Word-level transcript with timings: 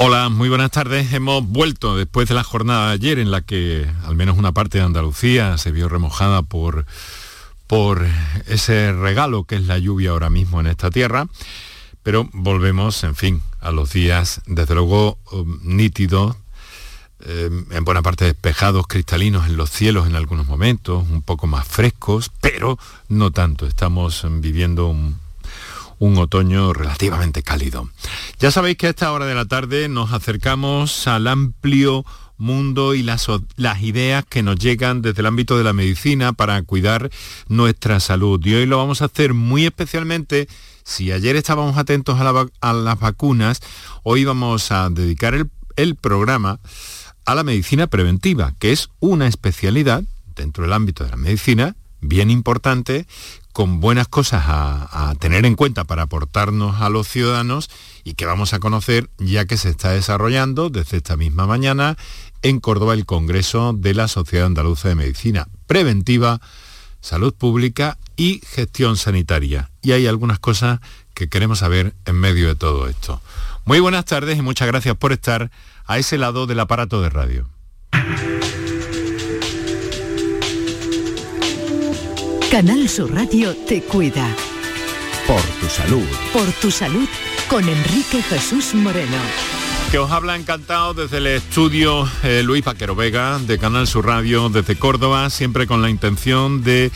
Hola, 0.00 0.28
muy 0.28 0.48
buenas 0.48 0.70
tardes. 0.70 1.12
Hemos 1.12 1.44
vuelto 1.44 1.96
después 1.96 2.28
de 2.28 2.36
la 2.36 2.44
jornada 2.44 2.86
de 2.86 2.94
ayer 2.94 3.18
en 3.18 3.32
la 3.32 3.40
que 3.40 3.84
al 4.04 4.14
menos 4.14 4.38
una 4.38 4.52
parte 4.52 4.78
de 4.78 4.84
Andalucía 4.84 5.58
se 5.58 5.72
vio 5.72 5.88
remojada 5.88 6.42
por, 6.42 6.86
por 7.66 8.06
ese 8.46 8.92
regalo 8.92 9.42
que 9.42 9.56
es 9.56 9.62
la 9.62 9.76
lluvia 9.76 10.10
ahora 10.10 10.30
mismo 10.30 10.60
en 10.60 10.68
esta 10.68 10.92
tierra. 10.92 11.26
Pero 12.04 12.28
volvemos, 12.32 13.02
en 13.02 13.16
fin, 13.16 13.42
a 13.58 13.72
los 13.72 13.92
días, 13.92 14.40
desde 14.46 14.76
luego, 14.76 15.18
um, 15.32 15.58
nítidos, 15.64 16.36
eh, 17.24 17.50
en 17.68 17.84
buena 17.84 18.00
parte 18.00 18.24
despejados, 18.24 18.86
cristalinos 18.86 19.48
en 19.48 19.56
los 19.56 19.68
cielos 19.68 20.06
en 20.06 20.14
algunos 20.14 20.46
momentos, 20.46 21.08
un 21.10 21.22
poco 21.22 21.48
más 21.48 21.66
frescos, 21.66 22.30
pero 22.40 22.78
no 23.08 23.32
tanto. 23.32 23.66
Estamos 23.66 24.24
viviendo 24.30 24.86
un, 24.86 25.18
un 25.98 26.18
otoño 26.18 26.72
relativamente 26.72 27.42
cálido. 27.42 27.88
Ya 28.38 28.50
sabéis 28.50 28.76
que 28.76 28.86
a 28.86 28.90
esta 28.90 29.12
hora 29.12 29.26
de 29.26 29.34
la 29.34 29.44
tarde 29.44 29.88
nos 29.88 30.12
acercamos 30.12 31.06
al 31.06 31.26
amplio 31.26 32.04
mundo 32.38 32.94
y 32.94 33.02
las, 33.02 33.28
ideas 33.80 34.24
que 34.24 34.42
nos 34.42 34.56
llegan 34.56 35.02
desde 35.02 35.20
el 35.20 35.26
ámbito 35.26 35.58
de 35.58 35.64
la 35.64 35.72
medicina 35.72 36.32
para 36.32 36.62
cuidar 36.62 37.10
nuestra 37.48 38.00
salud. 38.00 38.40
Y 38.44 38.54
hoy 38.54 38.66
lo 38.66 38.78
vamos 38.78 39.02
a 39.02 39.06
hacer 39.06 39.34
muy 39.34 39.66
especialmente, 39.66 40.48
si 40.84 41.12
ayer 41.12 41.36
estábamos 41.36 41.76
atentos 41.76 42.18
a, 42.20 42.72
las 42.72 43.00
vacunas, 43.00 43.60
hoy 44.04 44.24
vamos 44.24 44.72
a 44.72 44.88
dedicar 44.88 45.34
el 45.76 45.96
programa 45.96 46.60
a 47.26 47.34
la 47.34 47.44
medicina 47.44 47.88
preventiva, 47.88 48.54
que 48.58 48.72
es 48.72 48.88
una 49.00 49.26
especialidad 49.26 50.04
dentro 50.34 50.64
del 50.64 50.72
ámbito 50.72 51.04
de 51.04 51.10
la 51.10 51.16
medicina 51.16 51.76
bien 52.00 52.30
importante 52.30 53.06
con 53.58 53.80
buenas 53.80 54.06
cosas 54.06 54.44
a, 54.46 55.12
tener 55.18 55.44
en 55.44 55.56
cuenta 55.56 55.82
para 55.82 56.02
aportarnos 56.02 56.80
a 56.80 56.88
los 56.90 57.08
ciudadanos 57.08 57.68
y 58.04 58.14
que 58.14 58.24
vamos 58.24 58.54
a 58.54 58.60
conocer 58.60 59.10
ya 59.18 59.46
que 59.46 59.56
se 59.56 59.68
está 59.68 59.90
desarrollando 59.90 60.70
desde 60.70 60.98
esta 60.98 61.16
misma 61.16 61.44
mañana 61.44 61.96
en 62.42 62.60
Córdoba 62.60 62.94
el 62.94 63.04
Congreso 63.04 63.72
de 63.72 63.94
la 63.94 64.06
Sociedad 64.06 64.46
Andaluza 64.46 64.90
de 64.90 64.94
Medicina 64.94 65.48
Preventiva, 65.66 66.40
Salud 67.00 67.34
Pública 67.34 67.98
y 68.16 68.42
Gestión 68.46 68.96
Sanitaria. 68.96 69.72
Y 69.82 69.90
hay 69.90 70.06
algunas 70.06 70.38
cosas 70.38 70.78
que 71.12 71.28
queremos 71.28 71.58
saber 71.58 71.94
en 72.04 72.14
medio 72.14 72.46
de 72.46 72.54
todo 72.54 72.86
esto. 72.86 73.20
Muy 73.64 73.80
buenas 73.80 74.04
tardes 74.04 74.38
y 74.38 74.42
muchas 74.42 74.68
gracias 74.68 74.94
por 74.94 75.10
estar 75.10 75.50
a 75.84 75.98
ese 75.98 76.16
lado 76.16 76.46
del 76.46 76.60
aparato 76.60 77.02
de 77.02 77.10
radio. 77.10 77.48
Canal 82.50 82.88
Sur 82.88 83.14
Radio 83.14 83.54
te 83.54 83.82
cuida. 83.82 84.26
Por 85.26 85.42
tu 85.60 85.68
salud. 85.68 86.06
Por 86.32 86.50
tu 86.52 86.70
salud 86.70 87.06
con 87.46 87.68
Enrique 87.68 88.22
Jesús 88.22 88.74
Moreno. 88.74 89.18
Que 89.90 89.98
os 89.98 90.10
habla 90.10 90.34
encantado 90.34 90.94
desde 90.94 91.18
el 91.18 91.26
estudio 91.26 92.08
eh, 92.22 92.42
Luis 92.42 92.62
Paquero 92.62 92.96
Vega 92.96 93.38
de 93.38 93.58
Canal 93.58 93.86
Sur 93.86 94.06
Radio 94.06 94.48
desde 94.48 94.76
Córdoba, 94.76 95.28
siempre 95.28 95.66
con 95.66 95.82
la 95.82 95.90
intención 95.90 96.64
de 96.64 96.90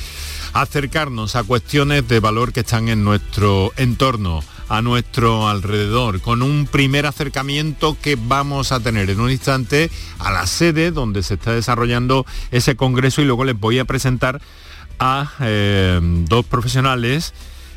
acercarnos 0.54 1.36
a 1.36 1.44
cuestiones 1.44 2.08
de 2.08 2.20
valor 2.20 2.54
que 2.54 2.60
están 2.60 2.88
en 2.88 3.04
nuestro 3.04 3.74
entorno 3.76 4.42
a 4.70 4.80
nuestro 4.80 5.48
alrededor, 5.48 6.22
con 6.22 6.40
un 6.40 6.66
primer 6.66 7.04
acercamiento 7.04 7.94
que 8.00 8.16
vamos 8.16 8.72
a 8.72 8.80
tener 8.80 9.10
en 9.10 9.20
un 9.20 9.30
instante 9.30 9.90
a 10.18 10.30
la 10.30 10.46
sede 10.46 10.92
donde 10.92 11.22
se 11.22 11.34
está 11.34 11.52
desarrollando 11.52 12.24
ese 12.50 12.74
congreso 12.74 13.20
y 13.20 13.26
luego 13.26 13.44
les 13.44 13.58
voy 13.60 13.78
a 13.80 13.84
presentar 13.84 14.40
a 15.02 15.32
eh, 15.40 16.00
dos 16.00 16.46
profesionales 16.46 17.34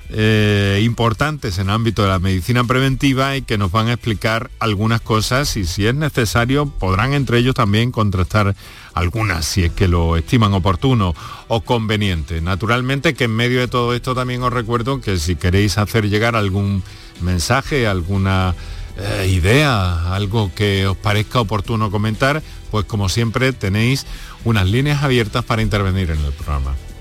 eh, 0.09 0.81
importantes 0.83 1.57
en 1.57 1.71
ámbito 1.71 2.03
de 2.03 2.09
la 2.09 2.19
medicina 2.19 2.63
preventiva 2.63 3.35
y 3.35 3.41
que 3.41 3.57
nos 3.57 3.71
van 3.71 3.87
a 3.87 3.93
explicar 3.93 4.51
algunas 4.59 5.01
cosas 5.01 5.57
y 5.57 5.65
si 5.65 5.87
es 5.87 5.95
necesario 5.95 6.67
podrán 6.67 7.13
entre 7.13 7.39
ellos 7.39 7.55
también 7.55 7.91
contrastar 7.91 8.55
algunas 8.93 9.45
si 9.45 9.63
es 9.63 9.71
que 9.71 9.87
lo 9.87 10.15
estiman 10.15 10.53
oportuno 10.53 11.15
o 11.47 11.61
conveniente. 11.61 12.39
Naturalmente 12.41 13.15
que 13.15 13.23
en 13.23 13.35
medio 13.35 13.59
de 13.59 13.67
todo 13.67 13.95
esto 13.95 14.13
también 14.13 14.43
os 14.43 14.53
recuerdo 14.53 15.01
que 15.01 15.17
si 15.17 15.35
queréis 15.35 15.79
hacer 15.79 16.07
llegar 16.07 16.35
algún 16.35 16.83
mensaje, 17.21 17.87
alguna 17.87 18.53
eh, 18.97 19.27
idea, 19.27 20.13
algo 20.13 20.51
que 20.53 20.85
os 20.85 20.97
parezca 20.97 21.39
oportuno 21.39 21.89
comentar, 21.89 22.43
pues 22.69 22.85
como 22.85 23.09
siempre 23.09 23.51
tenéis 23.53 24.05
unas 24.43 24.67
líneas 24.67 25.01
abiertas 25.01 25.43
para 25.43 25.63
intervenir 25.63 26.11
en 26.11 26.23
el 26.23 26.31
programa. 26.31 26.75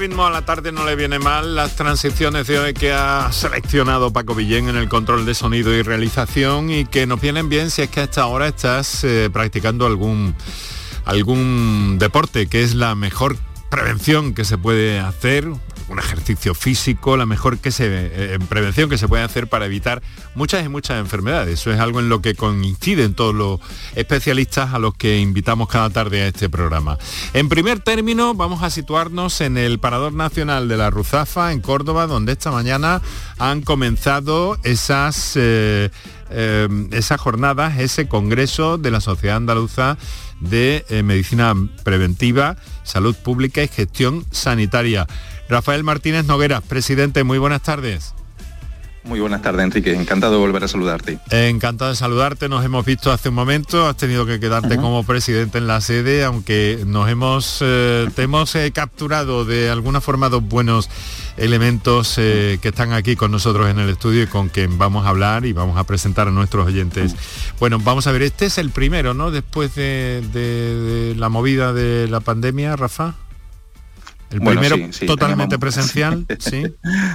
Ritmo 0.00 0.24
a 0.24 0.30
la 0.30 0.46
tarde 0.46 0.72
no 0.72 0.86
le 0.86 0.96
viene 0.96 1.18
mal. 1.18 1.54
Las 1.54 1.76
transiciones 1.76 2.46
de 2.46 2.58
hoy 2.58 2.72
que 2.72 2.90
ha 2.90 3.30
seleccionado 3.32 4.10
Paco 4.10 4.34
Villén 4.34 4.70
en 4.70 4.76
el 4.76 4.88
control 4.88 5.26
de 5.26 5.34
sonido 5.34 5.74
y 5.74 5.82
realización 5.82 6.70
y 6.70 6.86
que 6.86 7.06
nos 7.06 7.20
vienen 7.20 7.50
bien 7.50 7.70
si 7.70 7.82
es 7.82 7.90
que 7.90 8.00
a 8.00 8.04
esta 8.04 8.24
hora 8.24 8.48
estás 8.48 9.04
eh, 9.04 9.28
practicando 9.30 9.84
algún, 9.84 10.34
algún 11.04 11.98
deporte, 11.98 12.46
que 12.46 12.62
es 12.62 12.74
la 12.74 12.94
mejor 12.94 13.36
prevención 13.70 14.32
que 14.32 14.46
se 14.46 14.56
puede 14.56 14.98
hacer, 14.98 15.46
un 15.90 15.98
ejercicio 15.98 16.54
físico, 16.54 17.16
la 17.16 17.26
mejor 17.26 17.58
que 17.58 17.72
se, 17.72 17.86
eh, 17.90 18.38
prevención 18.48 18.88
que 18.88 18.96
se 18.96 19.08
puede 19.08 19.24
hacer 19.24 19.48
para 19.48 19.66
evitar 19.66 20.02
muchas 20.36 20.64
y 20.64 20.68
muchas 20.68 21.00
enfermedades. 21.00 21.60
Eso 21.60 21.72
es 21.72 21.80
algo 21.80 21.98
en 21.98 22.08
lo 22.08 22.22
que 22.22 22.36
coinciden 22.36 23.14
todos 23.14 23.34
los 23.34 23.60
especialistas 23.96 24.72
a 24.72 24.78
los 24.78 24.94
que 24.94 25.18
invitamos 25.18 25.68
cada 25.68 25.90
tarde 25.90 26.22
a 26.22 26.28
este 26.28 26.48
programa. 26.48 26.96
En 27.34 27.48
primer 27.48 27.80
término, 27.80 28.34
vamos 28.34 28.62
a 28.62 28.70
situarnos 28.70 29.40
en 29.40 29.58
el 29.58 29.80
Parador 29.80 30.12
Nacional 30.12 30.68
de 30.68 30.76
la 30.76 30.90
Ruzafa, 30.90 31.52
en 31.52 31.60
Córdoba, 31.60 32.06
donde 32.06 32.32
esta 32.32 32.52
mañana 32.52 33.02
han 33.38 33.62
comenzado 33.62 34.58
esas, 34.62 35.32
eh, 35.34 35.90
eh, 36.30 36.68
esas 36.92 37.20
jornadas, 37.20 37.80
ese 37.80 38.06
congreso 38.06 38.78
de 38.78 38.92
la 38.92 39.00
Sociedad 39.00 39.36
Andaluza 39.36 39.98
de 40.38 40.84
Medicina 41.04 41.54
Preventiva, 41.84 42.56
Salud 42.82 43.14
Pública 43.14 43.62
y 43.62 43.68
Gestión 43.68 44.24
Sanitaria. 44.30 45.06
Rafael 45.50 45.82
Martínez 45.82 46.26
Noguera, 46.26 46.60
presidente, 46.60 47.24
muy 47.24 47.38
buenas 47.38 47.62
tardes. 47.62 48.14
Muy 49.02 49.18
buenas 49.18 49.42
tardes, 49.42 49.64
Enrique. 49.64 49.94
Encantado 49.94 50.34
de 50.34 50.38
volver 50.38 50.62
a 50.62 50.68
saludarte. 50.68 51.18
Encantado 51.30 51.90
de 51.90 51.96
saludarte. 51.96 52.48
Nos 52.48 52.64
hemos 52.64 52.84
visto 52.84 53.10
hace 53.10 53.30
un 53.30 53.34
momento. 53.34 53.88
Has 53.88 53.96
tenido 53.96 54.26
que 54.26 54.38
quedarte 54.38 54.76
como 54.76 55.02
presidente 55.04 55.58
en 55.58 55.66
la 55.66 55.80
sede, 55.80 56.22
aunque 56.22 56.84
nos 56.86 57.08
hemos, 57.08 57.58
eh, 57.62 58.08
te 58.14 58.22
hemos 58.22 58.54
eh, 58.54 58.70
capturado 58.72 59.44
de 59.44 59.70
alguna 59.70 60.00
forma 60.00 60.28
dos 60.28 60.44
buenos 60.44 60.88
elementos 61.36 62.16
eh, 62.18 62.58
que 62.60 62.68
están 62.68 62.92
aquí 62.92 63.16
con 63.16 63.32
nosotros 63.32 63.68
en 63.70 63.80
el 63.80 63.88
estudio 63.88 64.22
y 64.22 64.26
con 64.26 64.50
quien 64.50 64.76
vamos 64.78 65.06
a 65.06 65.08
hablar 65.08 65.46
y 65.46 65.52
vamos 65.52 65.78
a 65.78 65.84
presentar 65.84 66.28
a 66.28 66.30
nuestros 66.30 66.66
oyentes. 66.66 67.16
Bueno, 67.58 67.80
vamos 67.80 68.06
a 68.06 68.12
ver, 68.12 68.22
este 68.22 68.46
es 68.46 68.58
el 68.58 68.70
primero, 68.70 69.14
¿no? 69.14 69.30
Después 69.30 69.74
de 69.74 71.14
la 71.16 71.28
movida 71.28 71.72
de 71.72 72.06
la 72.06 72.20
pandemia, 72.20 72.76
Rafa. 72.76 73.14
El 74.30 74.40
primero 74.40 74.76
totalmente 75.06 75.58
presencial, 75.58 76.24
¿sí? 76.38 76.62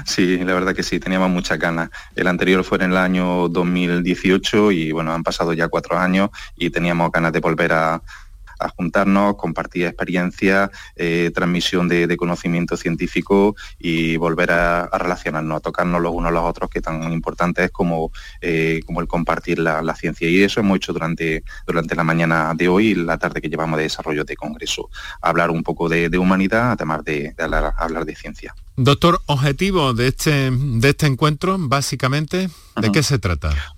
sí, 0.05 0.37
la 0.39 0.53
verdad 0.53 0.75
que 0.75 0.83
sí, 0.83 0.99
teníamos 0.99 1.29
muchas 1.29 1.57
ganas. 1.57 1.89
El 2.13 2.27
anterior 2.27 2.63
fue 2.65 2.77
en 2.79 2.91
el 2.91 2.97
año 2.97 3.47
2018 3.47 4.71
y 4.71 4.91
bueno, 4.91 5.13
han 5.13 5.23
pasado 5.23 5.53
ya 5.53 5.69
cuatro 5.69 5.97
años 5.97 6.29
y 6.57 6.71
teníamos 6.71 7.11
ganas 7.11 7.31
de 7.31 7.39
volver 7.39 7.71
a, 7.71 8.01
a 8.59 8.69
juntarnos, 8.69 9.35
compartir 9.35 9.85
experiencias, 9.85 10.69
eh, 10.95 11.31
transmisión 11.33 11.87
de, 11.87 12.15
conocimiento 12.15 12.77
científico 12.77 13.55
y 13.77 14.15
volver 14.17 14.51
a, 14.51 14.89
relacionarnos, 14.97 15.57
a 15.57 15.59
tocarnos 15.59 16.01
los 16.01 16.13
unos 16.13 16.29
a 16.29 16.33
los 16.33 16.43
otros, 16.43 16.69
que 16.69 16.81
tan 16.81 17.11
importante 17.11 17.65
es 17.65 17.71
como, 17.71 18.11
eh, 18.41 18.81
como 18.85 19.01
el 19.01 19.07
compartir 19.07 19.59
la, 19.59 19.95
ciencia. 19.95 20.29
Y 20.29 20.43
eso 20.43 20.59
hemos 20.59 20.77
hecho 20.77 20.93
durante, 20.93 21.43
durante 21.65 21.95
la 21.95 22.03
mañana 22.03 22.53
de 22.55 22.67
hoy 22.67 22.87
y 22.87 22.95
la 22.95 23.17
tarde 23.17 23.41
que 23.41 23.49
llevamos 23.49 23.77
de 23.77 23.83
desarrollo 23.83 24.25
de 24.25 24.35
congreso. 24.35 24.89
Hablar 25.21 25.51
un 25.51 25.63
poco 25.63 25.89
de, 25.89 26.15
humanidad, 26.17 26.71
además 26.71 27.03
de, 27.03 27.33
hablar, 27.37 28.05
de 28.05 28.15
ciencia. 28.15 28.55
Doctor, 28.77 29.21
objetivo 29.25 29.93
de 29.93 30.07
este, 30.07 30.51
de 30.51 30.89
este 30.89 31.07
encuentro, 31.07 31.57
básicamente, 31.59 32.49
¿de 32.75 32.91
qué 32.91 33.03
se 33.03 33.19
trata? 33.19 33.74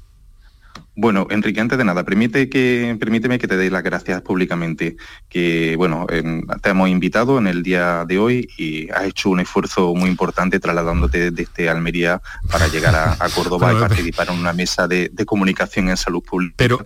Bueno, 1.00 1.28
Enrique, 1.30 1.62
antes 1.62 1.78
de 1.78 1.86
nada, 1.86 2.04
permite 2.04 2.50
que, 2.50 2.98
permíteme 3.00 3.38
que 3.38 3.48
te 3.48 3.56
dé 3.56 3.70
las 3.70 3.84
gracias 3.84 4.20
públicamente, 4.24 4.98
que 5.30 5.76
bueno, 5.78 6.08
te 6.08 6.70
hemos 6.70 6.90
invitado 6.90 7.38
en 7.38 7.46
el 7.46 7.62
día 7.62 8.04
de 8.08 8.18
hoy 8.18 8.50
y 8.58 8.90
has 8.90 9.04
hecho 9.04 9.30
un 9.30 9.40
esfuerzo 9.40 9.94
muy 9.94 10.10
importante 10.10 10.60
trasladándote 10.60 11.30
desde 11.30 11.70
Almería 11.70 12.20
para 12.50 12.68
llegar 12.68 12.96
a, 12.96 13.30
Córdoba 13.30 13.74
y 13.74 13.76
participar 13.80 14.30
en 14.30 14.40
una 14.40 14.54
mesa 14.54 14.88
de, 14.88 15.12
comunicación 15.28 15.90
en 15.90 15.98
salud 15.98 16.24
pública. 16.24 16.56
Pero, 16.58 16.84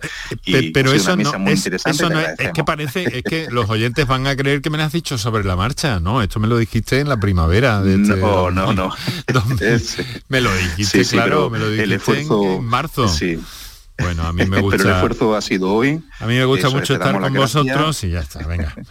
pero 0.74 0.92
eso, 0.92 1.16
no, 1.16 1.48
es, 1.48 1.66
es, 1.66 2.52
que 2.52 2.64
parece, 2.64 3.04
es 3.16 3.22
que 3.22 3.48
los 3.50 3.70
oyentes 3.70 4.06
van 4.06 4.26
a 4.26 4.36
creer 4.36 4.60
que 4.60 4.68
me 4.68 4.76
lo 4.76 4.84
has 4.84 4.92
dicho 4.92 5.16
sobre 5.16 5.42
la 5.42 5.56
marcha, 5.56 6.00
¿no? 6.00 6.20
Esto 6.20 6.38
me 6.38 6.48
lo 6.48 6.58
dijiste 6.58 7.00
en 7.00 7.08
la 7.08 7.18
primavera. 7.18 7.80
De 7.80 7.94
este 7.94 8.16
no, 8.16 8.50
no, 8.50 8.74
no. 8.74 8.92
me 10.28 10.42
lo 10.42 10.54
dijiste, 10.54 11.02
claro, 11.06 11.48
me 11.48 11.58
lo 11.58 11.70
dijiste 11.70 12.20
en, 12.20 12.64
marzo. 12.64 13.08
Sí. 13.08 13.40
Bueno, 14.02 14.24
a 14.24 14.32
mí 14.32 14.46
me 14.46 14.60
gusta... 14.60 14.78
Pero 14.78 14.90
el 14.90 14.94
esfuerzo 14.96 15.34
ha 15.34 15.40
sido 15.40 15.72
hoy. 15.72 16.02
A 16.20 16.26
mí 16.26 16.34
me 16.34 16.44
gusta 16.44 16.70
mucho 16.70 16.94
estar 16.94 17.18
con 17.18 17.34
vosotros 17.34 18.04
y 18.04 18.10
ya 18.10 18.20
está, 18.20 18.46
venga. 18.46 18.74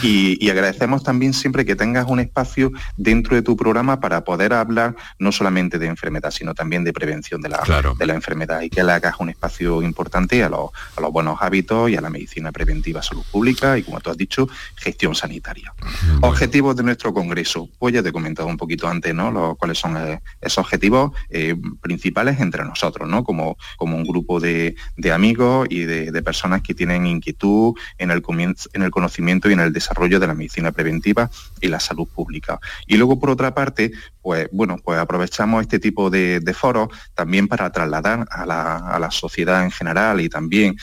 Sí. 0.00 0.38
Y, 0.40 0.50
agradecemos 0.50 1.02
también 1.02 1.34
siempre 1.34 1.64
que 1.64 1.74
tengas 1.74 2.06
un 2.06 2.20
espacio 2.20 2.70
dentro 2.96 3.34
de 3.34 3.42
tu 3.42 3.56
programa 3.56 3.98
para 3.98 4.22
poder 4.22 4.52
hablar 4.52 4.94
no 5.18 5.32
solamente 5.32 5.80
de 5.80 5.86
enfermedad, 5.86 6.30
sino 6.30 6.54
también 6.54 6.84
de 6.84 6.92
prevención 6.92 7.40
de 7.40 7.48
la, 7.48 7.60
de 7.98 8.06
la 8.06 8.14
enfermedad 8.14 8.60
y 8.62 8.70
que 8.70 8.84
le 8.84 8.92
hagas 8.92 9.16
un 9.18 9.30
espacio 9.30 9.82
importante 9.82 10.44
a 10.44 10.48
los, 10.48 10.70
buenos 11.10 11.38
hábitos 11.40 11.90
y 11.90 11.96
a 11.96 12.00
la 12.00 12.08
medicina 12.08 12.52
preventiva, 12.52 13.02
salud 13.02 13.24
pública 13.32 13.76
y, 13.76 13.82
como 13.82 14.00
tú 14.00 14.10
has 14.10 14.16
dicho, 14.16 14.48
gestión 14.76 15.14
sanitaria. 15.14 15.72
Objetivos 16.20 16.76
de 16.76 16.84
nuestro 16.84 17.12
congreso. 17.12 17.68
Pues 17.78 17.94
ya 17.94 18.02
te 18.02 18.10
he 18.10 18.12
comentado 18.12 18.48
un 18.48 18.56
poquito 18.56 18.86
antes, 18.86 19.14
¿no? 19.14 19.56
cuáles 19.56 19.78
son 19.78 19.96
eh, 19.96 20.20
esos 20.40 20.58
objetivos 20.58 21.12
eh, 21.30 21.56
principales 21.80 22.40
entre 22.40 22.64
nosotros, 22.64 23.08
¿no? 23.08 23.24
Como, 23.24 23.56
como 23.76 23.85
un 23.94 24.04
grupo 24.04 24.40
de, 24.40 24.74
amigos 25.12 25.68
y 25.70 25.84
de, 25.84 26.22
personas 26.22 26.62
que 26.62 26.74
tienen 26.74 27.06
inquietud 27.06 27.74
en 27.98 28.10
el, 28.10 28.22
en 28.72 28.82
el 28.82 28.90
conocimiento 28.90 29.48
y 29.48 29.52
en 29.52 29.60
el 29.60 29.72
desarrollo 29.72 30.18
de 30.18 30.26
la 30.26 30.34
medicina 30.34 30.72
preventiva 30.72 31.30
y 31.60 31.68
la 31.68 31.78
salud 31.78 32.08
pública. 32.08 32.58
Y 32.86 32.96
luego, 32.96 33.20
por 33.20 33.30
otra 33.30 33.54
parte, 33.54 33.92
pues 34.22 34.48
bueno, 34.50 34.78
pues 34.82 34.98
aprovechamos 34.98 35.62
este 35.62 35.78
tipo 35.78 36.10
de, 36.10 36.40
foros 36.56 36.88
también 37.14 37.48
para 37.48 37.70
trasladar 37.70 38.26
a 38.30 38.46
la, 38.46 38.76
a 38.76 38.98
la 38.98 39.10
sociedad 39.10 39.62
en 39.62 39.70
general 39.70 40.20
y 40.20 40.28
también 40.28 40.76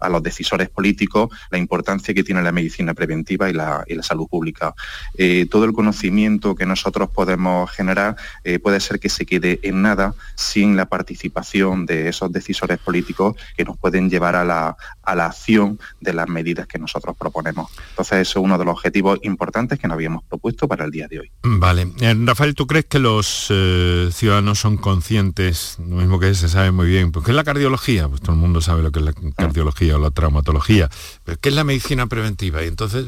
a 0.00 0.08
los 0.08 0.22
decisores 0.22 0.68
políticos 0.68 1.30
la 1.50 1.58
importancia 1.58 2.14
que 2.14 2.24
tiene 2.24 2.42
la 2.42 2.52
medicina 2.52 2.94
preventiva 2.94 3.48
y 3.48 3.52
la, 3.52 3.84
salud 4.02 4.26
pública. 4.28 4.74
Eh, 5.18 5.46
todo 5.50 5.64
el 5.66 5.72
conocimiento 5.72 6.54
que 6.54 6.64
nosotros 6.64 7.10
podemos 7.10 7.70
generar 7.70 8.16
eh, 8.44 8.58
puede 8.58 8.80
ser 8.80 8.98
que 8.98 9.10
se 9.10 9.26
quede 9.26 9.60
en 9.62 9.82
nada 9.82 10.14
sin 10.36 10.74
la 10.74 10.86
participación 10.86 11.84
de 11.84 12.08
esos 12.08 12.32
decisores 12.32 12.78
políticos 12.78 13.36
que 13.56 13.64
nos 13.64 13.76
pueden 13.76 14.08
llevar 14.08 14.36
a 14.36 14.44
la, 14.44 14.76
a 15.02 15.14
la 15.14 15.26
acción 15.26 15.78
de 16.00 16.14
las 16.14 16.28
medidas 16.28 16.66
que 16.66 16.78
nosotros 16.78 17.14
proponemos. 17.16 17.70
Entonces, 17.90 18.20
eso 18.20 18.38
es 18.40 18.44
uno 18.44 18.56
de 18.56 18.64
los 18.64 18.72
objetivos 18.72 19.18
importantes 19.22 19.78
que 19.78 19.86
nos 19.86 19.96
habíamos 19.96 20.24
propuesto 20.24 20.66
para 20.66 20.86
el 20.86 20.90
día 20.90 21.06
de 21.08 21.20
hoy. 21.20 21.30
Vale. 21.42 21.92
Eh, 22.00 22.14
Rafael, 22.24 22.54
¿tú 22.54 22.66
crees 22.66 22.86
que 22.86 22.98
los 22.98 23.52
ciudadanos 24.12 24.58
son 24.58 24.78
conscientes, 24.78 25.76
lo 25.78 25.96
mismo 25.96 26.18
que 26.18 26.34
se 26.34 26.48
sabe 26.48 26.70
muy 26.70 26.86
bien, 26.86 27.12
porque 27.12 27.32
es 27.32 27.36
la 27.36 27.44
cardiología? 27.44 28.08
Pues 28.08 28.22
todo 28.22 28.32
el 28.32 28.38
mundo 28.38 28.60
sabe 28.62 28.82
lo 28.82 28.90
que 28.90 29.00
es 29.00 29.04
la 29.04 29.12
mm. 29.12 29.32
O 29.92 29.98
la 29.98 30.10
traumatología. 30.10 30.88
¿qué 31.40 31.48
es 31.48 31.54
la 31.54 31.64
medicina 31.64 32.06
preventiva? 32.06 32.62
Y 32.62 32.68
entonces 32.68 33.06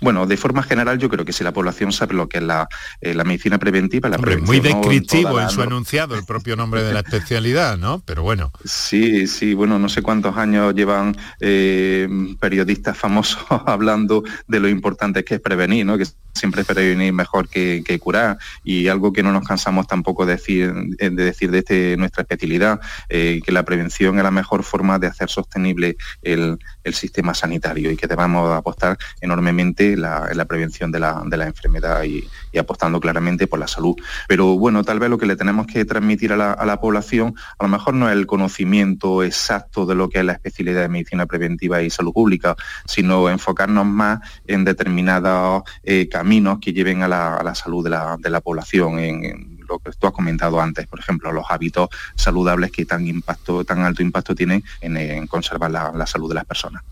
bueno, 0.00 0.26
de 0.26 0.36
forma 0.36 0.62
general 0.62 0.98
yo 0.98 1.08
creo 1.08 1.24
que 1.24 1.32
si 1.32 1.44
la 1.44 1.52
población 1.52 1.92
sabe 1.92 2.14
lo 2.14 2.28
que 2.28 2.38
es 2.38 2.44
la, 2.44 2.68
eh, 3.00 3.14
medicina 3.24 3.58
preventiva, 3.58 4.08
la 4.08 4.16
Hombre, 4.16 4.38
Muy 4.38 4.60
descriptivo 4.60 5.40
en, 5.40 5.50
su 5.50 5.62
enunciado 5.62 6.14
el 6.14 6.24
propio 6.24 6.56
nombre 6.56 6.82
de 6.82 6.92
la 6.92 7.00
especialidad, 7.00 7.78
¿no? 7.78 8.02
Pero 8.04 8.22
bueno. 8.22 8.52
Sí, 8.64 9.26
sí, 9.26 9.54
bueno, 9.54 9.78
no 9.78 9.88
sé 9.88 10.02
cuántos 10.02 10.36
años 10.36 10.74
llevan 10.74 11.16
eh, 11.40 12.08
periodistas 12.40 12.96
famosos 12.96 13.44
hablando 13.66 14.24
de 14.46 14.60
lo 14.60 14.68
importante 14.68 15.24
que 15.24 15.36
es 15.36 15.40
prevenir, 15.40 15.86
¿no? 15.86 15.98
Que 15.98 16.06
siempre 16.34 16.64
prevenir 16.64 17.12
mejor 17.12 17.48
que, 17.48 17.98
curar 18.00 18.38
y 18.64 18.88
algo 18.88 19.12
que 19.12 19.22
no 19.22 19.32
nos 19.32 19.46
cansamos 19.46 19.86
tampoco 19.86 20.24
de 20.24 20.32
decir 20.32 20.72
de, 20.72 21.10
decir 21.10 21.50
de 21.50 21.58
este, 21.58 21.96
nuestra 21.96 22.22
especialidad, 22.22 22.80
eh, 23.08 23.40
que 23.44 23.52
la 23.52 23.64
prevención 23.64 24.16
es 24.16 24.24
la 24.24 24.30
mejor 24.30 24.62
forma 24.62 24.98
de 24.98 25.08
hacer 25.08 25.28
sostenible 25.28 25.96
el, 26.22 26.58
sistema 26.92 27.34
sanitario 27.34 27.92
y 27.92 27.96
que 27.96 28.08
debamos 28.08 28.52
apostar 28.52 28.98
enormemente 29.30 29.96
la, 29.96 30.28
la 30.34 30.44
prevención 30.44 30.90
de 30.92 31.00
la, 31.00 31.22
enfermedad 31.46 32.02
y, 32.04 32.28
apostando 32.58 33.00
claramente 33.00 33.46
por 33.46 33.58
la 33.58 33.68
salud. 33.68 33.94
Pero 34.28 34.58
bueno, 34.58 34.82
tal 34.84 34.98
vez 34.98 35.08
lo 35.08 35.18
que 35.18 35.26
le 35.26 35.36
tenemos 35.36 35.66
que 35.66 35.84
transmitir 35.84 36.32
a 36.32 36.36
la, 36.36 36.52
a 36.52 36.66
la 36.66 36.80
población 36.80 37.34
a 37.58 37.64
lo 37.64 37.68
mejor 37.68 37.94
no 37.94 38.08
es 38.08 38.16
el 38.16 38.26
conocimiento 38.26 39.22
exacto 39.22 39.86
de 39.86 39.94
lo 39.94 40.08
que 40.08 40.18
es 40.18 40.24
la 40.24 40.32
especialidad 40.32 40.82
de 40.82 40.88
medicina 40.88 41.26
preventiva 41.26 41.82
y 41.82 41.90
salud 41.90 42.12
pública, 42.12 42.56
sino 42.86 43.28
enfocarnos 43.28 43.86
más 43.86 44.20
en 44.46 44.64
determinados 44.64 45.62
eh, 45.82 46.08
caminos 46.08 46.58
que 46.60 46.72
lleven 46.72 47.02
a 47.02 47.08
la, 47.08 47.54
salud 47.54 47.84
de 47.84 48.30
la, 48.30 48.40
población, 48.40 48.98
en, 48.98 49.60
lo 49.68 49.78
que 49.78 49.92
tú 49.92 50.06
has 50.06 50.12
comentado 50.12 50.60
antes, 50.60 50.86
por 50.86 50.98
ejemplo, 50.98 51.32
los 51.32 51.44
hábitos 51.48 51.88
saludables 52.14 52.72
que 52.72 52.84
tan 52.84 53.06
impacto, 53.06 53.64
tan 53.64 53.80
alto 53.80 54.02
impacto 54.02 54.34
tienen 54.34 54.64
en, 54.80 55.26
conservar 55.26 55.70
la, 55.70 56.06
salud 56.06 56.28
de 56.28 56.34
las 56.34 56.44
personas. 56.44 56.82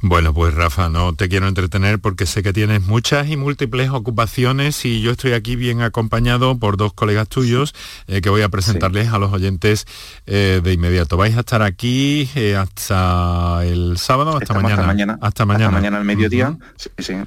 Bueno, 0.00 0.32
pues 0.32 0.54
Rafa, 0.54 0.88
no 0.88 1.12
te 1.16 1.28
quiero 1.28 1.48
entretener 1.48 1.98
porque 1.98 2.24
sé 2.24 2.44
que 2.44 2.52
tienes 2.52 2.86
muchas 2.86 3.28
y 3.28 3.36
múltiples 3.36 3.90
ocupaciones 3.90 4.84
y 4.84 5.00
yo 5.00 5.10
estoy 5.10 5.32
aquí 5.32 5.56
bien 5.56 5.82
acompañado 5.82 6.56
por 6.56 6.76
dos 6.76 6.92
colegas 6.92 7.28
tuyos 7.28 7.74
eh, 8.06 8.20
que 8.20 8.30
voy 8.30 8.42
a 8.42 8.48
presentarles 8.48 9.08
a 9.08 9.18
los 9.18 9.32
oyentes 9.32 9.86
eh, 10.26 10.60
de 10.62 10.72
inmediato. 10.72 11.16
Vais 11.16 11.36
a 11.36 11.40
estar 11.40 11.62
aquí 11.62 12.30
eh, 12.36 12.54
hasta 12.54 13.64
el 13.64 13.98
sábado, 13.98 14.36
hasta 14.36 14.54
mañana. 14.54 14.84
mañana. 14.84 15.18
Hasta 15.20 15.44
mañana. 15.44 15.72
mañana 15.72 15.98
al 15.98 16.04
mediodía. 16.04 16.56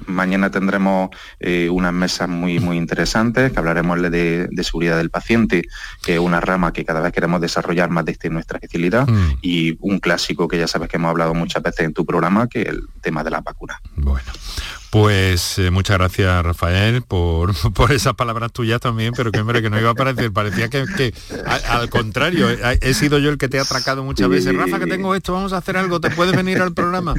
Mañana 0.06 0.50
tendremos 0.50 1.10
unas 1.70 1.92
mesas 1.92 2.28
muy, 2.28 2.58
muy 2.58 2.78
interesantes 2.78 3.52
que 3.52 3.58
hablaremos 3.58 4.00
de, 4.00 4.48
seguridad 4.62 4.96
del 4.96 5.10
paciente, 5.10 5.62
que 6.02 6.14
es 6.14 6.20
una 6.20 6.40
rama 6.40 6.72
que 6.72 6.86
cada 6.86 7.02
vez 7.02 7.12
queremos 7.12 7.40
desarrollar 7.42 7.90
más 7.90 8.06
desde 8.06 8.30
nuestra 8.30 8.56
especialidad 8.56 9.06
mm. 9.06 9.38
y 9.42 9.76
un 9.80 9.98
clásico 9.98 10.48
que 10.48 10.56
ya 10.56 10.66
sabes 10.66 10.88
que 10.88 10.96
hemos 10.96 11.10
hablado 11.10 11.34
muchas 11.34 11.62
veces 11.62 11.84
en 11.84 11.92
tu 11.92 12.06
programa, 12.06 12.48
que 12.48 12.61
el 12.62 12.88
tema 13.00 13.22
de 13.24 13.30
la 13.30 13.40
vacuna. 13.40 13.80
Bueno, 13.96 14.30
pues 14.92 15.58
eh, 15.58 15.70
muchas 15.70 15.96
gracias 15.96 16.44
Rafael 16.44 17.00
por, 17.00 17.54
por, 17.72 17.92
esas 17.92 18.12
palabras 18.12 18.52
tuyas 18.52 18.78
también, 18.78 19.14
pero 19.16 19.32
que 19.32 19.40
hombre 19.40 19.62
que 19.62 19.70
no 19.70 19.80
iba 19.80 19.88
a 19.88 19.94
parecer, 19.94 20.30
parecía 20.32 20.68
que, 20.68 21.14
al 21.66 21.88
contrario, 21.88 22.46
he, 22.50 22.92
sido 22.92 23.18
yo 23.18 23.30
el 23.30 23.38
que 23.38 23.48
te 23.48 23.58
ha 23.58 23.62
atracado 23.62 24.04
muchas 24.04 24.28
veces. 24.28 24.54
Rafa, 24.54 24.78
que 24.78 24.86
tengo 24.86 25.14
esto, 25.14 25.32
vamos 25.32 25.54
a 25.54 25.56
hacer 25.56 25.78
algo, 25.78 25.98
¿te 25.98 26.10
puedes 26.10 26.36
venir 26.36 26.60
al 26.60 26.74
programa? 26.74 27.14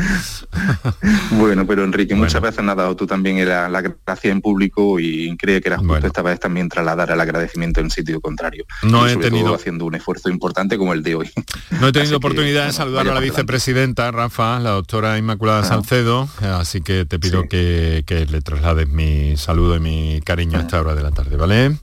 bueno, 1.31 1.65
pero 1.65 1.83
Enrique, 1.83 2.13
muchas 2.13 2.43
veces 2.43 2.63
me 2.63 2.69
has 2.69 2.77
dado 2.77 2.95
tú 2.95 3.07
también 3.07 3.43
la, 3.43 3.67
la 3.67 3.81
gracia 3.81 4.31
en 4.31 4.41
público 4.41 4.99
y 4.99 5.35
creo 5.37 5.59
que 5.59 5.69
era 5.69 5.79
justo 5.79 6.05
esta 6.05 6.21
vez 6.21 6.39
también 6.39 6.69
trasladar 6.69 7.09
el 7.09 7.19
agradecimiento 7.19 7.81
en 7.81 7.89
sitio 7.89 8.21
contrario. 8.21 8.65
No 8.83 9.07
he 9.07 9.17
tenido 9.17 9.55
haciendo 9.55 9.85
un 9.85 9.95
esfuerzo 9.95 10.29
importante 10.29 10.77
como 10.77 10.93
el 10.93 11.01
de 11.01 11.15
hoy. 11.15 11.31
No 11.79 11.87
he 11.87 11.91
tenido 11.91 12.17
oportunidad 12.17 12.67
de 12.67 12.71
saludar 12.71 13.09
a 13.09 13.13
la 13.13 13.19
vicepresidenta, 13.19 14.09
Rafa, 14.11 14.59
la 14.59 14.69
doctora 14.69 15.17
Inmaculada 15.17 15.61
ah. 15.61 15.65
Salcedo, 15.65 16.29
así 16.39 16.81
que 16.81 17.03
te 17.03 17.19
pido 17.19 17.49
que 17.49 17.62
que, 18.05 18.27
le 18.29 18.41
traslades 18.41 18.87
mi 18.87 19.37
saludo 19.37 19.75
y 19.75 19.79
mi 19.79 20.21
cariño 20.23 20.57
a 20.57 20.61
esta 20.61 20.79
hora 20.79 20.95
de 20.95 21.03
la 21.03 21.11
tarde, 21.11 21.35
¿vale? 21.35 21.77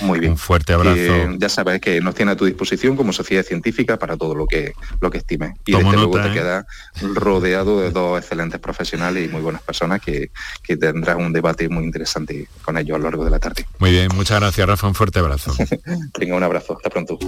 Muy 0.00 0.18
bien. 0.18 0.32
Un 0.32 0.38
fuerte 0.38 0.72
abrazo. 0.72 1.36
ya 1.38 1.48
sabes 1.48 1.80
que 1.80 2.00
nos 2.00 2.14
tiene 2.14 2.32
a 2.32 2.36
tu 2.36 2.44
disposición 2.44 2.96
como 2.96 3.12
sociedad 3.12 3.44
científica 3.44 3.98
para 3.98 4.16
todo 4.16 4.34
lo 4.34 4.46
que 4.46 4.72
lo 5.00 5.10
que 5.10 5.18
estime. 5.18 5.54
Y 5.66 5.72
desde 5.72 5.92
luego 5.92 6.20
te 6.20 6.28
¿eh? 6.28 6.32
queda 6.32 6.66
rodeado 7.14 7.80
de 7.80 7.90
dos 7.90 8.20
excelentes 8.20 8.60
profesionales 8.60 9.26
y 9.26 9.32
muy 9.32 9.40
buenas 9.40 9.62
personas 9.62 10.00
que, 10.00 10.30
que 10.62 10.76
tendrás 10.76 11.16
un 11.16 11.32
debate 11.32 11.68
muy 11.68 11.84
interesante 11.84 12.48
con 12.62 12.76
ellos 12.76 12.96
a 12.96 12.98
lo 12.98 13.04
largo 13.04 13.24
de 13.24 13.30
la 13.30 13.38
tarde. 13.38 13.66
Muy 13.78 13.90
bien, 13.90 14.08
muchas 14.14 14.40
gracias 14.40 14.66
Rafa, 14.66 14.88
un 14.88 14.94
fuerte 14.94 15.20
abrazo. 15.20 15.54
Venga, 16.18 16.36
un 16.36 16.42
abrazo, 16.42 16.76
hasta 16.76 16.90
pronto. 16.90 17.18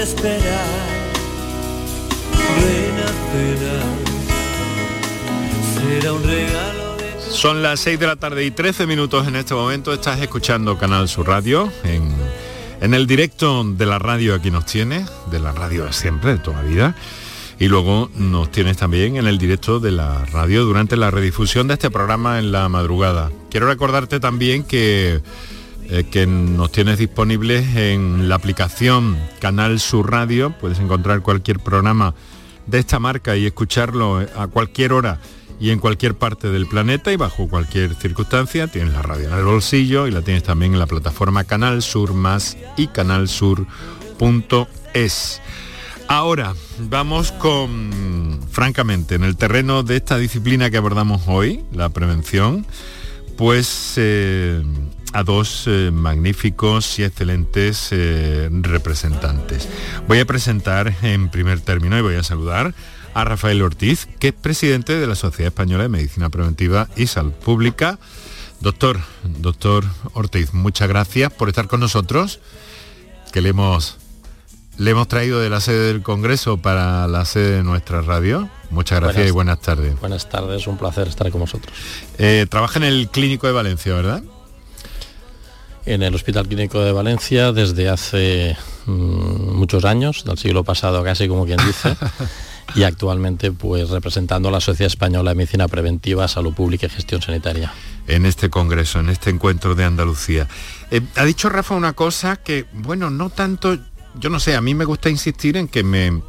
esperar. 0.00 0.90
Son 7.30 7.62
las 7.62 7.80
6 7.80 7.98
de 7.98 8.06
la 8.06 8.16
tarde 8.16 8.44
y 8.44 8.50
13 8.50 8.86
minutos 8.86 9.26
en 9.26 9.36
este 9.36 9.54
momento. 9.54 9.92
Estás 9.92 10.20
escuchando 10.20 10.78
Canal 10.78 11.08
Sur 11.08 11.28
Radio 11.28 11.70
en, 11.84 12.10
en 12.80 12.94
el 12.94 13.06
directo 13.06 13.64
de 13.64 13.86
la 13.86 13.98
radio 13.98 14.34
aquí 14.34 14.50
nos 14.50 14.66
tienes, 14.66 15.10
de 15.30 15.38
la 15.38 15.52
radio 15.52 15.84
de 15.84 15.92
siempre, 15.92 16.32
de 16.32 16.38
toda 16.38 16.62
la 16.62 16.68
vida. 16.68 16.96
Y 17.58 17.68
luego 17.68 18.10
nos 18.14 18.50
tienes 18.50 18.78
también 18.78 19.16
en 19.16 19.26
el 19.26 19.36
directo 19.36 19.80
de 19.80 19.90
la 19.90 20.24
radio 20.26 20.64
durante 20.64 20.96
la 20.96 21.10
redifusión 21.10 21.68
de 21.68 21.74
este 21.74 21.90
programa 21.90 22.38
en 22.38 22.52
la 22.52 22.68
madrugada. 22.70 23.30
Quiero 23.50 23.66
recordarte 23.66 24.18
también 24.18 24.64
que 24.64 25.20
eh, 25.90 26.04
que 26.04 26.26
nos 26.26 26.70
tienes 26.70 26.98
disponibles 26.98 27.74
en 27.74 28.28
la 28.28 28.36
aplicación 28.36 29.18
Canal 29.40 29.80
Sur 29.80 30.10
Radio. 30.10 30.54
Puedes 30.60 30.78
encontrar 30.78 31.20
cualquier 31.22 31.58
programa 31.58 32.14
de 32.66 32.78
esta 32.78 33.00
marca 33.00 33.36
y 33.36 33.44
escucharlo 33.44 34.18
a 34.36 34.46
cualquier 34.46 34.92
hora 34.92 35.18
y 35.58 35.70
en 35.70 35.80
cualquier 35.80 36.14
parte 36.16 36.48
del 36.48 36.66
planeta 36.66 37.12
y 37.12 37.16
bajo 37.16 37.48
cualquier 37.48 37.94
circunstancia. 37.96 38.68
Tienes 38.68 38.92
la 38.92 39.02
radio 39.02 39.28
en 39.28 39.34
el 39.34 39.44
bolsillo 39.44 40.06
y 40.06 40.12
la 40.12 40.22
tienes 40.22 40.44
también 40.44 40.74
en 40.74 40.78
la 40.78 40.86
plataforma 40.86 41.42
Canal 41.44 41.82
Sur 41.82 42.14
Más 42.14 42.56
y 42.76 42.86
canalsur.es. 42.86 43.66
Ahora 46.06 46.54
vamos 46.78 47.32
con, 47.32 48.40
francamente, 48.50 49.16
en 49.16 49.24
el 49.24 49.36
terreno 49.36 49.82
de 49.82 49.96
esta 49.96 50.18
disciplina 50.18 50.70
que 50.70 50.76
abordamos 50.76 51.22
hoy, 51.26 51.64
la 51.72 51.88
prevención, 51.88 52.64
pues 53.36 53.94
eh, 53.96 54.62
a 55.12 55.22
dos 55.22 55.64
eh, 55.66 55.90
magníficos 55.92 56.98
y 56.98 57.04
excelentes 57.04 57.88
eh, 57.90 58.48
representantes. 58.50 59.68
Voy 60.06 60.20
a 60.20 60.24
presentar 60.24 60.94
en 61.02 61.30
primer 61.30 61.60
término 61.60 61.98
y 61.98 62.02
voy 62.02 62.14
a 62.14 62.22
saludar 62.22 62.74
a 63.14 63.24
Rafael 63.24 63.62
Ortiz, 63.62 64.08
que 64.18 64.28
es 64.28 64.34
presidente 64.34 64.98
de 64.98 65.06
la 65.06 65.14
Sociedad 65.14 65.48
Española 65.48 65.84
de 65.84 65.88
Medicina 65.88 66.30
Preventiva 66.30 66.88
y 66.96 67.06
Salud 67.06 67.32
Pública. 67.32 67.98
Doctor, 68.60 69.00
doctor 69.24 69.84
Ortiz, 70.12 70.52
muchas 70.52 70.88
gracias 70.88 71.32
por 71.32 71.48
estar 71.48 71.66
con 71.66 71.80
nosotros, 71.80 72.40
que 73.32 73.40
le 73.40 73.50
hemos 73.50 73.96
le 74.76 74.92
hemos 74.92 75.08
traído 75.08 75.40
de 75.40 75.50
la 75.50 75.60
sede 75.60 75.92
del 75.92 76.02
Congreso 76.02 76.56
para 76.56 77.06
la 77.06 77.26
sede 77.26 77.56
de 77.56 77.62
nuestra 77.62 78.00
radio. 78.00 78.48
Muchas 78.70 79.00
gracias 79.00 79.28
y 79.28 79.30
buenas 79.30 79.60
tardes. 79.60 80.00
Buenas 80.00 80.28
tardes, 80.30 80.66
un 80.66 80.78
placer 80.78 81.06
estar 81.08 81.30
con 81.30 81.42
vosotros. 81.42 81.74
Eh, 82.16 82.46
trabaja 82.48 82.78
en 82.78 82.84
el 82.84 83.08
Clínico 83.10 83.46
de 83.46 83.52
Valencia, 83.52 83.92
¿verdad? 83.92 84.22
En 85.86 86.02
el 86.02 86.14
Hospital 86.14 86.46
Clínico 86.46 86.80
de 86.80 86.92
Valencia 86.92 87.52
desde 87.52 87.88
hace 87.88 88.56
mm, 88.86 89.54
muchos 89.56 89.84
años, 89.84 90.24
del 90.24 90.38
siglo 90.38 90.64
pasado 90.64 91.02
casi 91.02 91.26
como 91.26 91.46
quien 91.46 91.58
dice, 91.66 91.96
y 92.74 92.82
actualmente 92.82 93.50
pues 93.52 93.90
representando 93.90 94.48
a 94.48 94.52
la 94.52 94.60
Sociedad 94.60 94.88
Española 94.88 95.30
de 95.30 95.36
Medicina 95.36 95.68
Preventiva, 95.68 96.28
Salud 96.28 96.54
Pública 96.54 96.86
y 96.86 96.90
Gestión 96.90 97.22
Sanitaria. 97.22 97.72
En 98.06 98.26
este 98.26 98.50
congreso, 98.50 99.00
en 99.00 99.08
este 99.08 99.30
encuentro 99.30 99.74
de 99.74 99.84
Andalucía. 99.84 100.48
Eh, 100.90 101.00
ha 101.16 101.24
dicho 101.24 101.48
Rafa 101.48 101.74
una 101.74 101.92
cosa 101.92 102.36
que, 102.36 102.66
bueno, 102.72 103.10
no 103.10 103.30
tanto 103.30 103.78
yo 104.18 104.30
no 104.30 104.40
sé, 104.40 104.56
a 104.56 104.60
mí 104.60 104.74
me 104.74 104.84
gusta 104.84 105.10
insistir 105.10 105.56
en 105.56 105.68
que 105.68 105.84
me, 105.84 106.22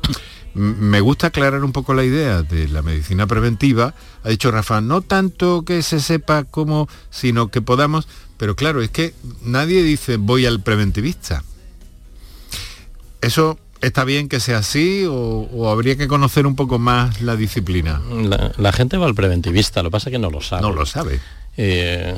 me 0.54 1.00
gusta 1.00 1.28
aclarar 1.28 1.64
un 1.64 1.72
poco 1.72 1.94
la 1.94 2.04
idea 2.04 2.44
de 2.44 2.68
la 2.68 2.82
medicina 2.82 3.28
preventiva. 3.28 3.94
Ha 4.24 4.30
dicho 4.30 4.52
Rafa, 4.52 4.82
no 4.82 5.02
tanto 5.02 5.64
que 5.64 5.82
se 5.82 6.00
sepa 6.00 6.44
cómo, 6.44 6.88
sino 7.10 7.50
que 7.50 7.62
podamos, 7.62 8.08
pero 8.42 8.56
claro, 8.56 8.82
es 8.82 8.90
que 8.90 9.14
nadie 9.44 9.84
dice 9.84 10.18
voy 10.18 10.48
al 10.48 10.62
preventivista. 10.62 11.44
Eso 13.22 13.60
está 13.82 14.04
bien 14.04 14.30
que 14.30 14.40
sea 14.40 14.58
así 14.58 15.06
o, 15.08 15.70
habría 15.70 15.96
que 15.96 16.08
conocer 16.08 16.48
un 16.48 16.56
poco 16.56 16.80
más 16.80 17.22
la 17.22 17.36
disciplina. 17.36 18.02
La, 18.58 18.72
gente 18.72 18.98
va 18.98 19.06
al 19.06 19.14
preventivista, 19.14 19.84
lo 19.84 19.90
que 19.90 19.92
pasa 19.92 20.10
es 20.10 20.14
que 20.14 20.18
no 20.18 20.32
lo 20.32 20.42
sabe. 20.42 20.64
No 20.64 20.72
lo 20.72 20.88
sabe. 20.88 21.20
Eh, 21.56 22.16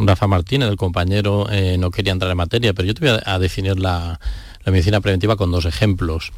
Rafa 0.00 0.26
Martínez, 0.26 0.68
el 0.68 0.76
compañero, 0.76 1.46
eh, 1.50 1.78
no 1.78 1.90
quería 1.90 2.12
entrar 2.12 2.30
en 2.30 2.36
materia, 2.36 2.74
pero 2.74 2.88
yo 2.88 2.92
te 2.92 3.10
voy 3.10 3.18
a 3.24 3.38
definir 3.38 3.80
la, 3.80 4.20
la 4.66 4.70
medicina 4.70 5.00
preventiva 5.00 5.36
con 5.36 5.50
dos 5.50 5.64
ejemplos. 5.64 6.30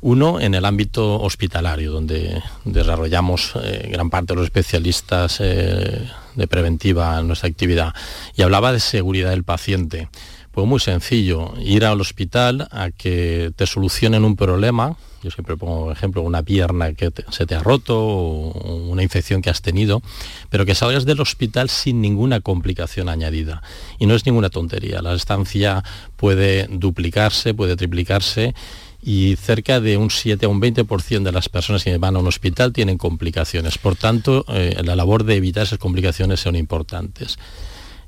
Uno 0.00 0.40
en 0.40 0.54
el 0.54 0.64
ámbito 0.64 1.20
hospitalario, 1.20 1.92
donde 1.92 2.42
desarrollamos 2.64 3.52
eh, 3.62 3.86
gran 3.92 4.08
parte 4.08 4.32
de 4.32 4.36
los 4.36 4.44
especialistas 4.46 5.40
eh, 5.40 6.08
de 6.34 6.46
preventiva 6.46 7.18
en 7.18 7.26
nuestra 7.26 7.48
actividad. 7.48 7.94
Y 8.36 8.42
hablaba 8.42 8.72
de 8.72 8.80
seguridad 8.80 9.30
del 9.30 9.44
paciente. 9.44 10.08
Pues 10.52 10.66
muy 10.66 10.78
sencillo, 10.78 11.54
ir 11.58 11.84
al 11.84 12.00
hospital 12.00 12.68
a 12.70 12.90
que 12.92 13.52
te 13.56 13.66
solucionen 13.66 14.24
un 14.24 14.36
problema, 14.36 14.96
yo 15.24 15.30
siempre 15.30 15.56
pongo 15.56 15.90
ejemplo 15.90 16.22
una 16.22 16.42
pierna 16.42 16.92
que 16.92 17.10
se 17.30 17.46
te 17.46 17.54
ha 17.54 17.60
roto 17.60 17.98
o 17.98 18.76
una 18.86 19.02
infección 19.02 19.42
que 19.42 19.50
has 19.50 19.62
tenido, 19.62 20.02
pero 20.50 20.66
que 20.66 20.74
salgas 20.74 21.06
del 21.06 21.20
hospital 21.20 21.70
sin 21.70 22.00
ninguna 22.00 22.40
complicación 22.40 23.08
añadida. 23.08 23.62
Y 23.98 24.06
no 24.06 24.14
es 24.14 24.26
ninguna 24.26 24.50
tontería, 24.50 25.02
la 25.02 25.14
estancia 25.14 25.82
puede 26.16 26.68
duplicarse, 26.70 27.54
puede 27.54 27.74
triplicarse 27.74 28.54
y 29.04 29.36
cerca 29.36 29.80
de 29.80 29.98
un 29.98 30.10
7 30.10 30.46
a 30.46 30.48
un 30.48 30.62
20% 30.62 31.22
de 31.22 31.32
las 31.32 31.50
personas 31.50 31.84
que 31.84 31.98
van 31.98 32.16
a 32.16 32.20
un 32.20 32.26
hospital 32.26 32.72
tienen 32.72 32.96
complicaciones. 32.96 33.76
Por 33.76 33.96
tanto, 33.96 34.46
eh, 34.48 34.80
la 34.82 34.96
labor 34.96 35.24
de 35.24 35.36
evitar 35.36 35.64
esas 35.64 35.78
complicaciones 35.78 36.40
son 36.40 36.56
importantes. 36.56 37.38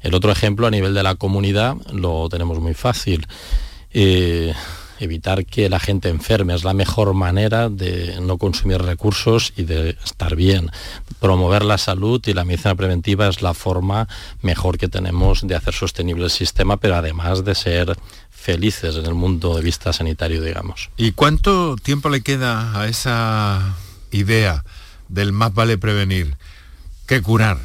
El 0.00 0.14
otro 0.14 0.32
ejemplo 0.32 0.66
a 0.66 0.70
nivel 0.70 0.94
de 0.94 1.02
la 1.02 1.14
comunidad 1.16 1.76
lo 1.92 2.28
tenemos 2.30 2.60
muy 2.60 2.72
fácil. 2.72 3.26
Eh, 3.92 4.54
evitar 5.00 5.46
que 5.46 5.68
la 5.68 5.80
gente 5.80 6.08
enferme 6.08 6.54
es 6.54 6.64
la 6.64 6.74
mejor 6.74 7.14
manera 7.14 7.68
de 7.68 8.18
no 8.20 8.38
consumir 8.38 8.82
recursos 8.82 9.52
y 9.56 9.64
de 9.64 9.96
estar 10.04 10.36
bien. 10.36 10.70
Promover 11.20 11.64
la 11.64 11.78
salud 11.78 12.20
y 12.26 12.32
la 12.32 12.44
medicina 12.44 12.74
preventiva 12.74 13.28
es 13.28 13.42
la 13.42 13.54
forma 13.54 14.08
mejor 14.42 14.78
que 14.78 14.88
tenemos 14.88 15.46
de 15.46 15.54
hacer 15.54 15.74
sostenible 15.74 16.24
el 16.24 16.30
sistema, 16.30 16.76
pero 16.76 16.96
además 16.96 17.44
de 17.44 17.54
ser 17.54 17.96
felices 18.30 18.96
en 18.96 19.06
el 19.06 19.14
mundo 19.14 19.56
de 19.56 19.62
vista 19.62 19.92
sanitario, 19.92 20.42
digamos. 20.42 20.90
¿Y 20.96 21.12
cuánto 21.12 21.76
tiempo 21.76 22.08
le 22.08 22.20
queda 22.20 22.80
a 22.80 22.86
esa 22.86 23.76
idea 24.12 24.64
del 25.08 25.32
más 25.32 25.52
vale 25.52 25.78
prevenir 25.78 26.36
que 27.06 27.22
curar? 27.22 27.58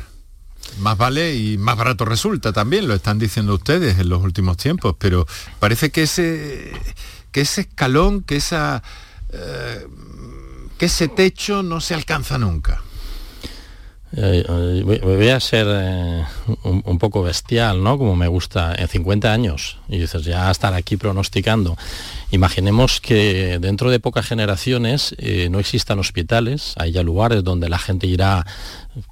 Más 0.80 0.98
vale 0.98 1.36
y 1.36 1.58
más 1.58 1.78
barato 1.78 2.06
resulta 2.06 2.54
también, 2.54 2.88
lo 2.88 2.96
están 2.96 3.20
diciendo 3.20 3.54
ustedes 3.54 4.00
en 4.00 4.10
los 4.10 4.24
últimos 4.24 4.58
tiempos, 4.58 4.96
pero 4.98 5.28
parece 5.60 5.92
que 5.92 6.04
ese 6.04 6.72
que 7.32 7.42
ese 7.42 7.62
escalón, 7.62 8.22
que, 8.22 8.36
esa, 8.36 8.84
eh, 9.32 9.88
que 10.78 10.86
ese 10.86 11.08
techo 11.08 11.64
no 11.64 11.82
se 11.82 11.94
alcanza 11.94 12.38
nunca. 12.38 12.82
Eh, 14.14 14.44
eh, 14.46 15.00
voy 15.02 15.30
a 15.30 15.40
ser 15.40 15.68
un, 16.64 17.00
poco 17.00 17.24
bestial, 17.24 17.82
¿no? 17.82 17.98
Como 17.98 18.18
me 18.18 18.28
gusta, 18.28 18.76
en 18.78 18.90
50 18.90 19.32
años. 19.32 19.78
Y 19.88 20.00
dices, 20.00 20.26
ya 20.26 20.52
estar 20.52 20.74
aquí 20.74 20.98
pronosticando. 20.98 21.78
Imaginemos 22.32 23.00
que 23.00 23.58
dentro 23.62 23.90
de 23.90 24.02
pocas 24.02 24.26
generaciones 24.26 25.16
no 25.50 25.60
existan 25.60 26.00
hospitales, 26.00 26.74
hay 26.78 26.92
ya 26.92 27.04
lugares 27.04 27.46
donde 27.46 27.70
la 27.70 27.80
gente 27.80 28.06
irá 28.06 28.46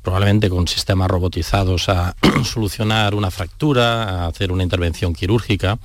probablemente 0.04 0.50
con 0.50 0.68
sistemas 0.68 1.08
robotizados 1.08 1.88
a 1.88 2.18
solucionar 2.44 3.16
una 3.16 3.32
fractura, 3.32 4.26
a 4.26 4.28
hacer 4.28 4.52
una 4.52 4.64
intervención 4.64 5.14
quirúrgica 5.14 5.80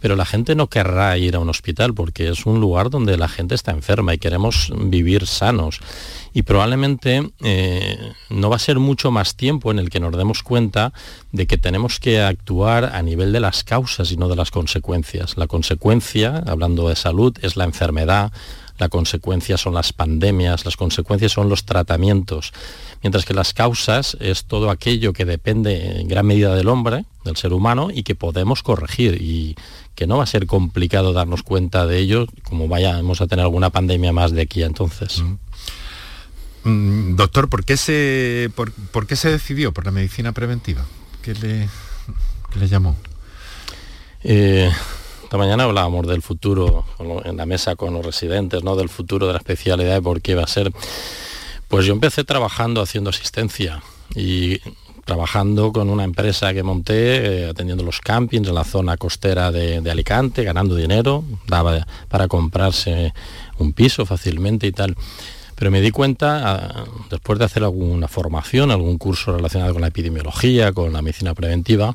pero 0.00 0.16
la 0.16 0.24
gente 0.24 0.54
no 0.54 0.68
querrá 0.68 1.16
ir 1.18 1.36
a 1.36 1.38
un 1.38 1.48
hospital 1.48 1.94
porque 1.94 2.28
es 2.28 2.46
un 2.46 2.60
lugar 2.60 2.90
donde 2.90 3.16
la 3.16 3.28
gente 3.28 3.54
está 3.54 3.72
enferma 3.72 4.14
y 4.14 4.18
queremos 4.18 4.72
vivir 4.76 5.26
sanos. 5.26 5.80
Y 6.32 6.42
probablemente 6.42 7.30
eh, 7.42 8.12
no 8.28 8.50
va 8.50 8.56
a 8.56 8.60
ser 8.60 8.78
mucho 8.78 9.10
más 9.10 9.36
tiempo 9.36 9.70
en 9.70 9.78
el 9.78 9.88
que 9.88 10.00
nos 10.00 10.16
demos 10.16 10.42
cuenta 10.42 10.92
de 11.32 11.46
que 11.46 11.56
tenemos 11.56 11.98
que 11.98 12.20
actuar 12.20 12.84
a 12.94 13.02
nivel 13.02 13.32
de 13.32 13.40
las 13.40 13.64
causas 13.64 14.12
y 14.12 14.16
no 14.16 14.28
de 14.28 14.36
las 14.36 14.50
consecuencias. 14.50 15.36
La 15.36 15.46
consecuencia, 15.46 16.42
hablando 16.46 16.88
de 16.88 16.96
salud, 16.96 17.36
es 17.40 17.56
la 17.56 17.64
enfermedad, 17.64 18.32
la 18.78 18.88
consecuencia 18.88 19.56
son 19.56 19.74
las 19.74 19.92
pandemias, 19.92 20.64
las 20.64 20.76
consecuencias 20.76 21.32
son 21.32 21.48
los 21.48 21.64
tratamientos, 21.64 22.52
mientras 23.02 23.24
que 23.24 23.32
las 23.32 23.54
causas 23.54 24.16
es 24.20 24.44
todo 24.44 24.70
aquello 24.70 25.12
que 25.12 25.24
depende 25.24 26.00
en 26.00 26.08
gran 26.08 26.26
medida 26.26 26.54
del 26.54 26.68
hombre, 26.68 27.06
del 27.24 27.36
ser 27.36 27.52
humano, 27.52 27.88
y 27.92 28.02
que 28.02 28.14
podemos 28.14 28.62
corregir 28.62 29.20
y 29.20 29.56
que 29.96 30.06
no 30.06 30.18
va 30.18 30.24
a 30.24 30.26
ser 30.26 30.46
complicado 30.46 31.12
darnos 31.12 31.42
cuenta 31.42 31.86
de 31.86 31.98
ello, 31.98 32.26
como 32.44 32.68
vayamos 32.68 33.20
a 33.20 33.26
tener 33.26 33.44
alguna 33.44 33.70
pandemia 33.70 34.12
más 34.12 34.30
de 34.30 34.42
aquí 34.42 34.62
a 34.62 34.66
entonces. 34.66 35.20
Mm. 35.20 35.38
Mm, 36.68 37.16
doctor, 37.16 37.48
¿por 37.48 37.64
qué, 37.64 37.76
se, 37.76 38.50
por, 38.54 39.06
qué 39.06 39.16
se 39.16 39.30
decidió 39.30 39.72
por 39.72 39.86
la 39.86 39.92
medicina 39.92 40.32
preventiva? 40.32 40.84
¿Qué 41.22 41.34
le, 41.34 41.68
le 42.60 42.68
llamó? 42.68 42.96
Eh, 44.22 44.70
esta 45.24 45.38
mañana 45.38 45.64
hablábamos 45.64 46.06
del 46.06 46.22
futuro 46.22 46.84
en 47.24 47.36
la 47.36 47.46
mesa 47.46 47.74
con 47.74 47.94
los 47.94 48.04
residentes, 48.04 48.62
¿no? 48.62 48.76
del 48.76 48.88
futuro 48.90 49.26
de 49.26 49.32
la 49.32 49.38
especialidad 49.38 49.96
y 49.96 50.00
por 50.02 50.20
qué 50.20 50.34
va 50.34 50.42
a 50.42 50.48
ser. 50.48 50.72
Pues 51.68 51.86
yo 51.86 51.94
empecé 51.94 52.22
trabajando 52.22 52.82
haciendo 52.82 53.10
asistencia 53.10 53.82
y 54.14 54.60
trabajando 55.06 55.72
con 55.72 55.88
una 55.88 56.02
empresa 56.02 56.52
que 56.52 56.64
monté, 56.64 57.44
eh, 57.44 57.48
atendiendo 57.48 57.84
los 57.84 58.00
campings 58.00 58.48
en 58.48 58.54
la 58.54 58.64
zona 58.64 58.96
costera 58.96 59.52
de, 59.52 59.88
Alicante, 59.88 60.42
ganando 60.42 60.74
dinero, 60.74 61.22
daba 61.46 61.86
para 62.08 62.26
comprarse 62.26 63.14
un 63.58 63.72
piso 63.72 64.04
fácilmente 64.04 64.66
y 64.66 64.72
tal. 64.72 64.96
Pero 65.54 65.70
me 65.70 65.80
di 65.80 65.92
cuenta, 65.92 66.42
ah, 66.44 66.84
después 67.08 67.38
de 67.38 67.44
hacer 67.44 67.62
alguna 67.62 68.08
formación, 68.08 68.72
algún 68.72 68.98
curso 68.98 69.36
relacionado 69.36 69.72
con 69.72 69.82
la 69.82 69.88
epidemiología, 69.88 70.72
con 70.72 70.92
la 70.92 71.02
medicina 71.02 71.34
preventiva, 71.34 71.94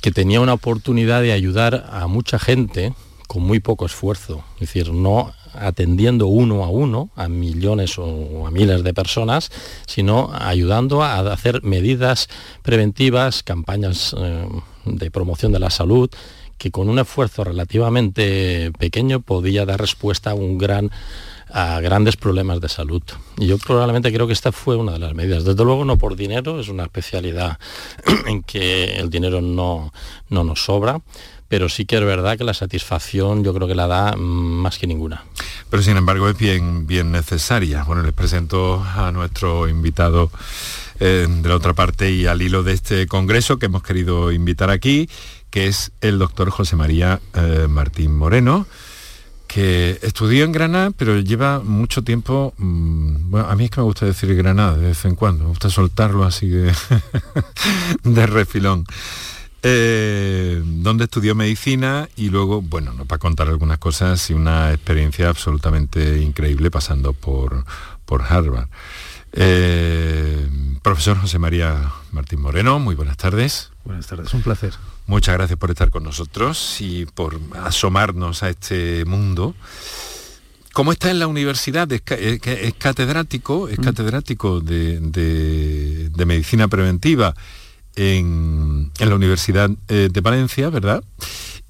que 0.00 0.10
tenía 0.10 0.40
una 0.40 0.54
oportunidad 0.54 1.20
de 1.20 1.32
ayudar 1.32 1.90
a 1.92 2.06
mucha 2.06 2.38
gente 2.38 2.94
con 3.26 3.42
muy 3.42 3.60
poco 3.60 3.84
esfuerzo. 3.84 4.42
Es 4.54 4.60
decir, 4.60 4.94
no 4.94 5.34
atendiendo 5.54 6.26
uno 6.26 6.64
a 6.64 6.68
uno 6.68 7.10
a 7.16 7.28
millones 7.28 7.98
o 7.98 8.46
a 8.46 8.50
miles 8.50 8.82
de 8.82 8.94
personas, 8.94 9.50
sino 9.86 10.30
ayudando 10.32 11.02
a 11.02 11.20
hacer 11.32 11.62
medidas 11.62 12.28
preventivas, 12.62 13.42
campañas 13.42 14.14
eh, 14.18 14.46
de 14.84 15.10
promoción 15.10 15.52
de 15.52 15.58
la 15.58 15.70
salud, 15.70 16.10
que 16.58 16.70
con 16.70 16.88
un 16.88 16.98
esfuerzo 16.98 17.42
relativamente 17.42 18.70
pequeño 18.78 19.20
podía 19.20 19.64
dar 19.64 19.80
respuesta 19.80 20.32
a 20.32 20.34
un 20.34 20.58
gran 20.58 20.90
a 21.52 21.80
grandes 21.80 22.16
problemas 22.16 22.60
de 22.60 22.68
salud. 22.68 23.02
Y 23.38 23.46
yo 23.46 23.58
probablemente 23.58 24.12
creo 24.12 24.26
que 24.26 24.32
esta 24.32 24.52
fue 24.52 24.76
una 24.76 24.92
de 24.92 24.98
las 25.00 25.14
medidas. 25.14 25.44
Desde 25.44 25.64
luego 25.64 25.84
no 25.84 25.98
por 25.98 26.16
dinero, 26.16 26.60
es 26.60 26.68
una 26.68 26.84
especialidad 26.84 27.58
en 28.26 28.42
que 28.42 28.96
el 28.96 29.10
dinero 29.10 29.40
no, 29.40 29.92
no 30.28 30.44
nos 30.44 30.64
sobra, 30.64 31.00
pero 31.50 31.68
sí 31.68 31.84
que 31.84 31.96
es 31.96 32.04
verdad 32.04 32.38
que 32.38 32.44
la 32.44 32.54
satisfacción 32.54 33.42
yo 33.42 33.52
creo 33.52 33.66
que 33.66 33.74
la 33.74 33.88
da 33.88 34.14
más 34.16 34.78
que 34.78 34.86
ninguna. 34.86 35.24
Pero 35.68 35.82
sin 35.82 35.96
embargo 35.96 36.28
es 36.28 36.38
bien, 36.38 36.86
bien 36.86 37.10
necesaria. 37.10 37.82
Bueno, 37.82 38.04
les 38.04 38.12
presento 38.12 38.80
a 38.80 39.10
nuestro 39.10 39.68
invitado 39.68 40.30
eh, 41.00 41.26
de 41.28 41.48
la 41.48 41.56
otra 41.56 41.74
parte 41.74 42.08
y 42.12 42.26
al 42.26 42.40
hilo 42.40 42.62
de 42.62 42.74
este 42.74 43.08
congreso 43.08 43.58
que 43.58 43.66
hemos 43.66 43.82
querido 43.82 44.30
invitar 44.30 44.70
aquí, 44.70 45.10
que 45.50 45.66
es 45.66 45.90
el 46.00 46.20
doctor 46.20 46.50
José 46.50 46.76
María 46.76 47.20
eh, 47.34 47.66
Martín 47.68 48.16
Moreno 48.16 48.68
que 49.48 49.98
estudió 50.02 50.44
en 50.44 50.52
Granada, 50.52 50.92
pero 50.96 51.18
lleva 51.18 51.58
mucho 51.58 52.04
tiempo, 52.04 52.54
mm, 52.56 53.30
bueno, 53.32 53.48
a 53.48 53.56
mí 53.56 53.64
es 53.64 53.70
que 53.72 53.80
me 53.80 53.84
gusta 53.84 54.06
decir 54.06 54.32
Granada 54.36 54.76
de 54.76 54.86
vez 54.86 55.04
en 55.04 55.16
cuando, 55.16 55.42
me 55.42 55.50
gusta 55.50 55.68
soltarlo 55.68 56.22
así 56.22 56.46
de, 56.48 56.72
de 58.04 58.26
refilón. 58.28 58.84
Eh, 59.62 60.62
donde 60.64 61.04
estudió 61.04 61.34
medicina 61.34 62.08
y 62.16 62.30
luego, 62.30 62.62
bueno, 62.62 62.94
no 62.94 63.04
para 63.04 63.18
contar 63.18 63.48
algunas 63.48 63.76
cosas 63.76 64.30
y 64.30 64.32
una 64.32 64.72
experiencia 64.72 65.28
absolutamente 65.28 66.22
increíble 66.22 66.70
pasando 66.70 67.12
por, 67.12 67.66
por 68.06 68.22
Harvard. 68.22 68.68
Eh, 69.32 70.48
profesor 70.82 71.18
José 71.18 71.38
María 71.38 71.92
Martín 72.10 72.40
Moreno, 72.40 72.78
muy 72.78 72.94
buenas 72.94 73.18
tardes. 73.18 73.70
Buenas 73.84 74.06
tardes, 74.06 74.32
un 74.32 74.40
placer. 74.40 74.72
Muchas 75.06 75.34
gracias 75.34 75.58
por 75.58 75.70
estar 75.70 75.90
con 75.90 76.04
nosotros 76.04 76.80
y 76.80 77.04
por 77.04 77.38
asomarnos 77.62 78.42
a 78.42 78.48
este 78.48 79.04
mundo. 79.04 79.54
¿Cómo 80.72 80.92
está 80.92 81.10
en 81.10 81.18
la 81.18 81.26
universidad? 81.26 81.90
Es, 81.92 82.00
catedrático, 82.78 83.68
es 83.68 83.78
mm. 83.78 83.82
catedrático 83.82 84.60
de, 84.60 85.00
de 85.00 86.24
medicina 86.24 86.66
preventiva 86.68 87.34
en, 87.96 88.90
la 88.98 89.14
Universidad 89.14 89.70
eh, 89.88 90.08
de 90.12 90.20
Valencia, 90.20 90.70
¿verdad? 90.70 91.02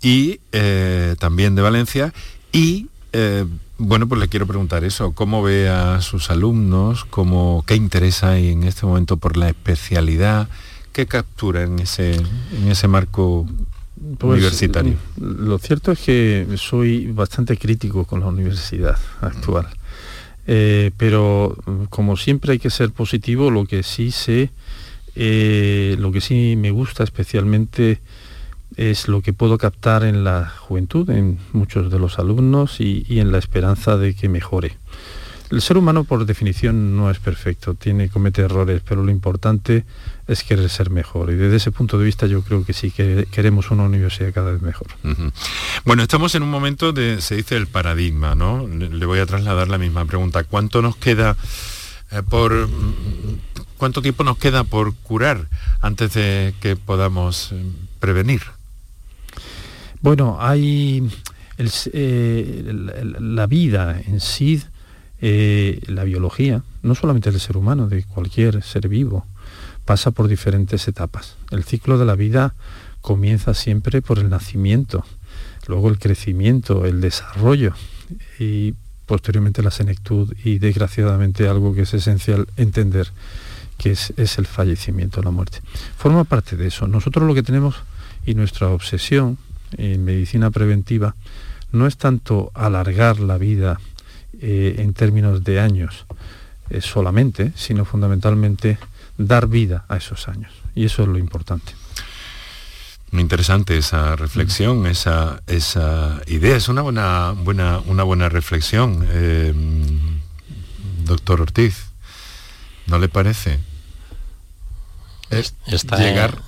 Y 0.03 0.41
eh, 0.53 1.17
también 1.19 1.55
de 1.55 1.63
Valencia. 1.63 2.13
Y 2.53 2.89
eh, 3.13 3.45
bueno, 3.79 4.09
pues 4.09 4.21
le 4.21 4.29
quiero 4.29 4.47
preguntar 4.47 4.85
eso, 4.85 5.13
¿cómo 5.13 5.43
ve 5.43 5.69
a 5.69 6.01
sus 6.01 6.31
alumnos? 6.31 7.05
Cómo, 7.05 7.65
¿Qué 7.67 7.75
interesa 7.75 8.39
en 8.39 8.65
este 8.65 8.87
momento 8.87 9.17
por 9.17 9.37
la 9.37 9.49
especialidad? 9.49 10.49
¿Qué 10.93 11.07
captura 11.07 11.63
en 11.63 11.79
ese, 11.79 12.15
en 12.15 12.69
ese 12.69 12.89
marco 12.89 13.47
pues, 14.19 14.39
universitario? 14.39 14.97
Lo 15.19 15.59
cierto 15.59 15.93
es 15.93 16.01
que 16.01 16.47
soy 16.57 17.07
bastante 17.07 17.57
crítico 17.57 18.05
con 18.05 18.21
la 18.21 18.27
universidad 18.27 18.99
actual. 19.21 19.69
pero 20.45 21.57
como 21.91 22.17
siempre 22.17 22.53
hay 22.53 22.59
que 22.59 22.71
ser 22.71 22.91
positivo, 22.91 23.51
lo 23.51 23.67
que 23.67 23.83
sí 23.83 24.11
sé 24.11 24.51
eh, 25.15 25.97
lo 25.99 26.13
que 26.13 26.21
sí 26.21 26.55
me 26.57 26.71
gusta 26.71 27.05
especialmente 27.05 28.01
es 28.77 29.09
lo 29.09 29.21
que 29.21 29.33
puedo 29.33 29.59
captar 29.59 30.05
en 30.05 30.25
la 30.25 30.49
juventud, 30.49 31.09
en 31.11 31.39
muchos 31.53 31.91
de 31.91 31.99
los 31.99 32.19
alumnos 32.19 32.81
y, 32.81 33.05
en 33.19 33.33
la 33.33 33.39
esperanza 33.39 33.97
de 33.97 34.15
que 34.15 34.29
mejore. 34.29 34.79
El 35.51 35.61
ser 35.63 35.77
humano 35.77 36.05
por 36.05 36.25
definición 36.27 36.97
no 36.97 37.11
es 37.11 37.19
perfecto, 37.19 37.75
tiene 37.75 38.09
comete 38.09 38.43
errores, 38.43 38.83
pero 38.89 39.03
lo 39.03 39.11
importante 39.11 39.85
es 40.29 40.45
querer 40.45 40.71
ser 40.71 40.91
mejor. 40.91 41.31
Y 41.33 41.35
desde 41.35 41.57
ese 41.57 41.73
punto 41.73 41.99
de 41.99 42.05
vista 42.05 42.29
yo 42.29 42.43
creo 42.43 42.65
que 42.65 42.73
sí 42.73 42.93
que 42.93 43.27
queremos 43.33 43.73
una 43.73 43.83
universidad 43.83 44.33
cada 44.33 44.53
vez 44.53 44.63
mejor. 44.63 44.87
Bueno, 45.85 46.05
estamos 46.05 46.37
en 46.37 46.45
un 46.45 46.51
momento 46.51 46.93
de, 46.93 47.21
se 47.21 47.35
dice 47.35 47.57
el 47.57 47.67
paradigma, 47.67 48.37
¿no? 48.37 48.69
Le, 48.69 49.05
voy 49.07 49.19
a 49.19 49.27
trasladar 49.27 49.67
la 49.67 49.79
misma 49.79 50.05
pregunta. 50.05 50.45
¿Cuánto 50.45 50.83
nos 50.83 50.95
queda 50.95 51.37
eh, 52.13 52.23
por 52.23 52.69
¿Cuánto 53.81 54.03
tiempo 54.03 54.25
nos 54.25 54.37
queda 54.37 54.65
por 54.65 54.95
curar 54.95 55.49
antes 55.81 56.13
de 56.13 56.53
que 56.61 56.77
podamos 56.77 57.51
eh, 57.53 57.65
prevenir? 57.99 58.43
Bueno, 60.03 60.37
hay 60.39 61.11
eh, 61.95 62.75
la 63.19 63.47
vida 63.47 63.99
en 63.99 64.21
sí, 64.21 64.63
eh, 65.23 65.81
la 65.87 66.05
biología, 66.05 66.63
no 66.83 66.95
solamente 66.95 67.31
del 67.31 67.41
ser 67.41 67.57
humano, 67.57 67.89
de 67.89 68.05
cualquier 68.05 68.63
ser 68.63 68.87
vivo, 68.87 69.25
pasa 69.87 70.11
por 70.11 70.29
diferentes 70.29 70.87
etapas. 70.87 71.37
El 71.51 71.65
ciclo 71.65 71.97
de 71.97 72.05
la 72.05 72.17
vida 72.17 72.53
comienza 73.01 73.55
siempre 73.55 74.03
por 74.03 74.19
el 74.19 74.29
nacimiento, 74.29 75.07
luego 75.69 75.89
el 75.89 75.99
crecimiento, 75.99 76.85
el 76.85 77.01
desarrollo 77.01 77.73
y 78.39 78.75
posteriormente 79.07 79.63
la 79.63 79.71
senectud 79.71 80.35
y 80.45 80.59
desgraciadamente 80.59 81.49
algo 81.49 81.75
que 81.75 81.83
es 81.83 81.95
esencial 81.95 82.47
entender 82.59 83.11
que 83.81 83.93
es, 83.93 84.13
el 84.39 84.47
fallecimiento, 84.47 85.23
la 85.23 85.31
muerte. 85.31 85.63
Forma 85.97 86.25
parte 86.25 86.55
de 86.55 86.67
eso. 86.67 86.87
Nosotros 86.87 87.27
lo 87.27 87.35
que 87.35 87.43
tenemos 87.43 87.77
y 88.27 88.35
nuestra 88.35 88.69
obsesión 88.69 89.39
en 89.79 90.05
medicina 90.05 90.51
preventiva 90.51 91.15
no 91.73 91.87
es 91.87 91.97
tanto 91.97 92.51
alargar 92.53 93.21
la 93.21 93.39
vida 93.39 93.81
eh, 94.39 94.75
en 94.79 94.93
términos 94.93 95.45
de 95.45 95.61
años 95.61 96.05
eh, 96.69 96.83
solamente, 96.83 97.53
sino 97.57 97.87
fundamentalmente 97.87 98.79
dar 99.17 99.47
vida 99.47 99.87
a 99.89 99.97
esos 99.97 100.29
años. 100.29 100.53
Y 100.75 100.85
eso 100.85 101.03
es 101.03 101.09
lo 101.09 101.17
importante. 101.17 101.73
Muy 103.13 103.23
interesante 103.23 103.79
esa 103.79 104.15
reflexión, 104.15 104.87
esa, 104.87 105.41
esa 105.47 106.21
idea. 106.27 106.55
Es 106.55 106.69
una 106.69 106.83
buena, 106.83 107.33
buena, 107.33 107.79
una 107.87 108.03
buena 108.03 108.29
reflexión, 108.29 109.07
eh, 109.09 109.55
doctor 111.07 111.41
Ortiz. 111.41 111.87
¿No 112.87 112.99
le 112.99 113.09
parece? 113.09 113.70
Es 115.31 115.55
llegar, 115.67 116.39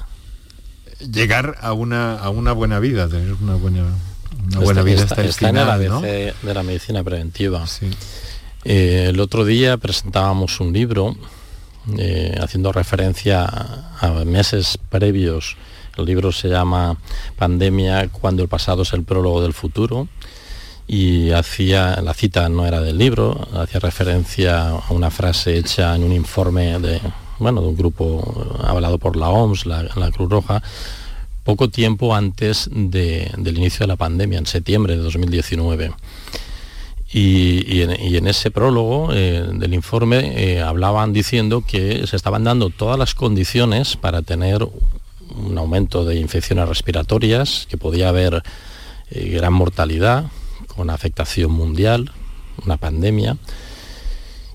llegar 0.99 1.57
a, 1.61 1.73
una, 1.73 2.19
a 2.19 2.31
una 2.31 2.53
buena 2.53 2.81
vida, 2.81 3.09
tener 3.09 3.35
una 3.35 3.55
buena, 3.55 3.85
una 4.47 4.61
buena 4.61 4.83
vida 4.83 5.03
está, 5.03 5.23
en 5.49 5.57
el 5.57 5.71
ABC 5.71 6.35
de 6.43 6.55
la 6.55 6.63
medicina 6.63 7.03
preventiva. 7.05 7.65
Eh, 8.65 9.07
el 9.09 9.21
otro 9.21 9.45
día 9.45 9.77
presentábamos 9.77 10.61
un 10.61 10.73
libro 10.73 11.17
eh, 11.99 12.37
haciendo 12.41 12.73
referencia 12.73 13.45
a, 13.45 14.25
meses 14.25 14.79
previos. 14.89 15.57
El 15.97 16.07
libro 16.07 16.33
se 16.33 16.49
llama 16.49 16.97
Pandemia 17.37 18.09
cuando 18.09 18.43
el 18.43 18.49
pasado 18.49 18.83
es 18.83 18.93
el 18.93 19.05
prólogo 19.05 19.43
del 19.43 19.53
futuro 19.53 20.09
y 20.87 21.31
hacía, 21.31 22.01
la 22.03 22.15
cita 22.15 22.49
no 22.49 22.67
era 22.67 22.81
del 22.81 22.99
libro, 22.99 23.49
hacía 23.55 23.81
referencia 23.81 24.71
a 24.71 24.93
una 24.93 25.11
frase 25.11 25.57
hecha 25.57 25.95
en 25.95 26.05
un 26.05 26.13
informe 26.13 26.79
de, 26.79 27.01
bueno, 27.43 27.61
de 27.61 27.69
un 27.69 27.77
grupo 27.77 28.57
hablado 28.65 28.99
por 28.99 29.17
la 29.17 29.29
OMS, 29.29 29.67
la, 29.67 30.11
Cruz 30.13 30.31
Roja, 30.31 30.63
poco 31.45 31.69
tiempo 31.69 32.15
antes 32.15 32.71
del 32.73 33.59
inicio 33.59 33.81
de 33.81 33.89
la 33.89 33.97
pandemia, 33.97 34.39
en 34.39 34.47
septiembre 34.47 34.97
de 34.97 35.03
2019. 35.03 35.93
Y, 37.15 37.83
en, 37.83 38.27
ese 38.27 38.51
prólogo 38.51 39.11
eh, 39.13 39.47
del 39.53 39.75
informe 39.75 40.33
eh, 40.35 40.63
hablaban 40.63 41.13
diciendo 41.13 41.63
que 41.67 42.07
se 42.07 42.17
estaban 42.17 42.45
dando 42.45 42.71
todas 42.71 42.99
las 42.99 43.15
condiciones 43.15 43.97
para 43.97 44.23
tener 44.23 44.67
un 45.35 45.59
aumento 45.59 46.05
de 46.07 46.17
infecciones 46.17 46.69
respiratorias, 46.69 47.67
que 47.69 47.77
podía 47.77 48.09
haber 48.09 48.43
eh, 49.11 49.29
gran 49.29 49.53
mortalidad, 49.53 50.25
con 50.75 50.89
afectación 50.89 51.53
mundial, 51.53 52.13
una 52.65 52.79
pandemia. 52.79 53.37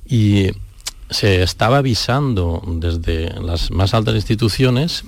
Y 0.07 0.51
se 1.09 1.43
estaba 1.43 1.77
avisando 1.77 2.61
desde 2.65 3.29
las 3.41 3.71
más 3.71 3.93
altas 3.93 4.15
instituciones 4.15 5.03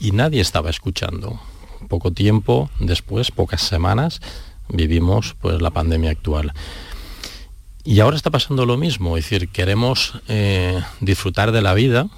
y 0.00 0.10
nadie 0.12 0.40
estaba 0.40 0.70
escuchando. 0.70 1.40
Poco 1.88 2.10
tiempo 2.10 2.70
después, 2.80 3.30
pocas 3.30 3.62
semanas, 3.62 4.20
vivimos 4.68 5.36
pues, 5.40 5.60
la 5.60 5.70
pandemia 5.70 6.10
actual. 6.10 6.52
Y 7.84 8.00
ahora 8.00 8.16
está 8.16 8.30
pasando 8.30 8.64
lo 8.64 8.78
mismo, 8.78 9.16
es 9.16 9.24
decir, 9.24 9.48
queremos 9.50 10.20
eh, 10.28 10.82
disfrutar 11.00 11.52
de 11.52 11.60
la 11.60 11.74
vida, 11.74 12.08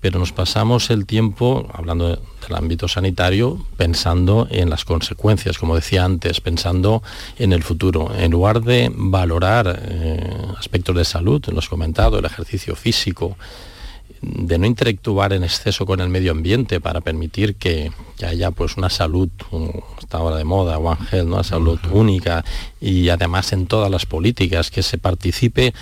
pero 0.00 0.18
nos 0.18 0.32
pasamos 0.32 0.90
el 0.90 1.04
tiempo, 1.04 1.68
hablando 1.72 2.08
del 2.08 2.54
ámbito 2.54 2.88
sanitario, 2.88 3.64
pensando 3.76 4.48
en 4.50 4.70
las 4.70 4.84
consecuencias, 4.84 5.58
como 5.58 5.74
decía 5.74 6.04
antes, 6.04 6.40
pensando 6.40 7.02
en 7.38 7.52
el 7.52 7.62
futuro. 7.62 8.10
En 8.16 8.30
lugar 8.30 8.62
de 8.62 8.90
valorar 8.94 9.78
eh, 9.82 10.20
aspectos 10.58 10.96
de 10.96 11.04
salud, 11.04 11.44
los 11.52 11.68
comentado, 11.68 12.18
el 12.18 12.24
ejercicio 12.24 12.74
físico, 12.76 13.36
de 14.22 14.58
no 14.58 14.66
interactuar 14.66 15.32
en 15.32 15.44
exceso 15.44 15.86
con 15.86 16.00
el 16.00 16.08
medio 16.08 16.32
ambiente 16.32 16.80
para 16.80 17.00
permitir 17.00 17.56
que, 17.56 17.90
haya 18.26 18.50
pues 18.50 18.76
una 18.76 18.90
salud, 18.90 19.30
esta 19.98 20.18
hora 20.20 20.36
de 20.36 20.44
moda, 20.44 20.78
One 20.78 21.00
Health, 21.10 21.26
¿no? 21.26 21.34
una 21.36 21.44
salud 21.44 21.78
única 21.90 22.44
y 22.80 23.08
además 23.08 23.52
en 23.54 23.66
todas 23.66 23.90
las 23.90 24.04
políticas 24.04 24.70
que 24.70 24.82
se 24.82 24.98
participe 24.98 25.72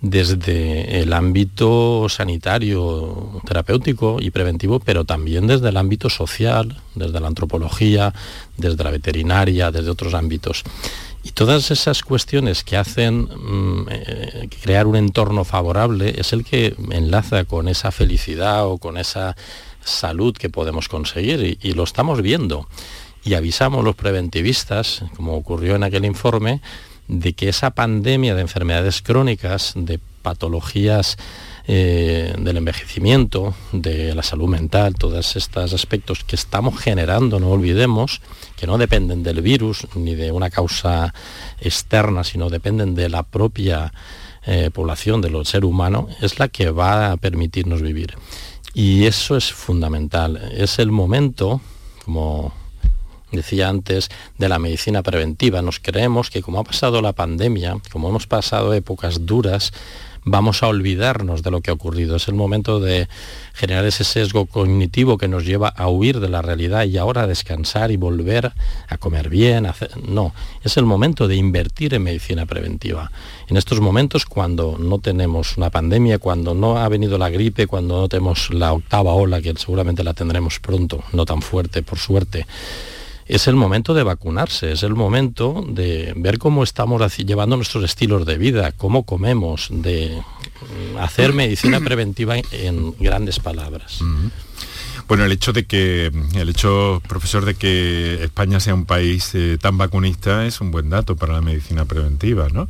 desde 0.00 1.02
el 1.02 1.12
ámbito 1.12 2.08
sanitario, 2.08 3.42
terapéutico 3.46 4.16
y 4.20 4.30
preventivo, 4.30 4.80
pero 4.80 5.04
también 5.04 5.46
desde 5.46 5.68
el 5.68 5.76
ámbito 5.76 6.08
social, 6.08 6.80
desde 6.94 7.20
la 7.20 7.26
antropología, 7.26 8.14
desde 8.56 8.82
la 8.82 8.90
veterinaria, 8.90 9.70
desde 9.70 9.90
otros 9.90 10.14
ámbitos. 10.14 10.64
Y 11.22 11.32
todas 11.32 11.70
esas 11.70 12.02
cuestiones 12.02 12.64
que 12.64 12.78
hacen 12.78 13.22
mm, 13.22 13.86
eh, 13.90 14.48
crear 14.62 14.86
un 14.86 14.96
entorno 14.96 15.44
favorable 15.44 16.14
es 16.16 16.32
el 16.32 16.44
que 16.44 16.74
enlaza 16.90 17.44
con 17.44 17.68
esa 17.68 17.90
felicidad 17.90 18.66
o 18.66 18.78
con 18.78 18.96
esa 18.96 19.36
salud 19.84 20.34
que 20.34 20.48
podemos 20.48 20.88
conseguir 20.88 21.58
y, 21.60 21.72
lo 21.72 21.84
estamos 21.84 22.22
viendo. 22.22 22.68
Y 23.22 23.34
avisamos 23.34 23.84
los 23.84 23.96
preventivistas, 23.96 25.02
como 25.14 25.36
ocurrió 25.36 25.76
en 25.76 25.82
aquel 25.82 26.06
informe, 26.06 26.62
de 27.10 27.32
que 27.32 27.48
esa 27.48 27.70
pandemia 27.70 28.36
de 28.36 28.42
enfermedades 28.42 29.02
crónicas, 29.02 29.72
de 29.74 29.98
patologías 30.22 31.16
eh, 31.66 32.34
del 32.38 32.58
envejecimiento, 32.58 33.54
de 33.72 34.14
la 34.14 34.22
salud 34.22 34.48
mental, 34.48 34.94
todos 34.94 35.34
estos 35.34 35.74
aspectos 35.74 36.22
que 36.22 36.36
estamos 36.36 36.78
generando, 36.78 37.40
no 37.40 37.50
olvidemos, 37.50 38.20
que 38.56 38.68
no 38.68 38.78
dependen 38.78 39.24
del 39.24 39.42
virus 39.42 39.88
ni 39.96 40.14
de 40.14 40.30
una 40.30 40.50
causa 40.50 41.12
externa, 41.60 42.22
sino 42.22 42.48
dependen 42.48 42.94
de 42.94 43.08
la 43.08 43.24
propia 43.24 43.92
eh, 44.46 44.70
población, 44.72 45.20
del 45.20 45.44
ser 45.46 45.64
humano, 45.64 46.08
es 46.20 46.38
la 46.38 46.46
que 46.46 46.70
va 46.70 47.10
a 47.10 47.16
permitirnos 47.16 47.82
vivir. 47.82 48.14
Y 48.72 49.06
eso 49.06 49.36
es 49.36 49.52
fundamental. 49.52 50.52
Es 50.56 50.78
el 50.78 50.92
momento, 50.92 51.60
como 52.04 52.54
decía 53.36 53.68
antes, 53.68 54.08
de 54.38 54.48
la 54.48 54.58
medicina 54.58 55.02
preventiva. 55.02 55.62
Nos 55.62 55.80
creemos 55.80 56.30
que 56.30 56.42
como 56.42 56.60
ha 56.60 56.64
pasado 56.64 57.02
la 57.02 57.12
pandemia, 57.12 57.76
como 57.92 58.08
hemos 58.08 58.26
pasado 58.26 58.74
épocas 58.74 59.26
duras, 59.26 59.72
vamos 60.24 60.62
a 60.62 60.68
olvidarnos 60.68 61.42
de 61.42 61.50
lo 61.50 61.60
que 61.60 61.70
ha 61.70 61.74
ocurrido. 61.74 62.16
Es 62.16 62.28
el 62.28 62.34
momento 62.34 62.80
de 62.80 63.08
generar 63.54 63.84
ese 63.84 64.04
sesgo 64.04 64.46
cognitivo 64.46 65.18
que 65.18 65.28
nos 65.28 65.44
lleva 65.44 65.68
a 65.68 65.88
huir 65.88 66.20
de 66.20 66.28
la 66.28 66.42
realidad 66.42 66.84
y 66.84 66.98
ahora 66.98 67.22
a 67.22 67.26
descansar 67.26 67.90
y 67.90 67.96
volver 67.96 68.52
a 68.88 68.98
comer 68.98 69.28
bien. 69.28 69.66
No, 70.06 70.34
es 70.62 70.76
el 70.76 70.84
momento 70.84 71.28
de 71.28 71.36
invertir 71.36 71.94
en 71.94 72.02
medicina 72.02 72.46
preventiva. 72.46 73.10
En 73.48 73.56
estos 73.56 73.80
momentos, 73.80 74.26
cuando 74.26 74.76
no 74.78 74.98
tenemos 74.98 75.56
una 75.56 75.70
pandemia, 75.70 76.18
cuando 76.18 76.54
no 76.54 76.78
ha 76.78 76.88
venido 76.88 77.18
la 77.18 77.30
gripe, 77.30 77.66
cuando 77.66 78.00
no 78.00 78.08
tenemos 78.08 78.50
la 78.52 78.72
octava 78.72 79.14
ola, 79.14 79.40
que 79.40 79.54
seguramente 79.56 80.04
la 80.04 80.14
tendremos 80.14 80.60
pronto, 80.60 81.02
no 81.12 81.24
tan 81.24 81.42
fuerte, 81.42 81.82
por 81.82 81.98
suerte, 81.98 82.46
es 83.30 83.46
el 83.46 83.54
momento 83.54 83.94
de 83.94 84.02
vacunarse, 84.02 84.72
es 84.72 84.82
el 84.82 84.96
momento 84.96 85.64
de 85.68 86.12
ver 86.16 86.38
cómo 86.38 86.64
estamos 86.64 87.16
llevando 87.18 87.56
nuestros 87.56 87.84
estilos 87.84 88.26
de 88.26 88.36
vida, 88.36 88.72
cómo 88.72 89.04
comemos, 89.04 89.68
de 89.70 90.20
hacer 90.98 91.32
medicina 91.32 91.80
preventiva 91.84 92.34
en 92.50 92.92
grandes 92.98 93.38
palabras. 93.38 94.00
Bueno, 95.06 95.24
el 95.24 95.30
hecho 95.30 95.52
de 95.52 95.64
que, 95.64 96.10
el 96.34 96.48
hecho, 96.48 97.00
profesor, 97.06 97.44
de 97.44 97.54
que 97.54 98.24
España 98.24 98.58
sea 98.58 98.74
un 98.74 98.84
país 98.84 99.30
eh, 99.34 99.58
tan 99.60 99.78
vacunista 99.78 100.44
es 100.44 100.60
un 100.60 100.72
buen 100.72 100.90
dato 100.90 101.14
para 101.14 101.34
la 101.34 101.40
medicina 101.40 101.84
preventiva, 101.84 102.48
¿no? 102.52 102.68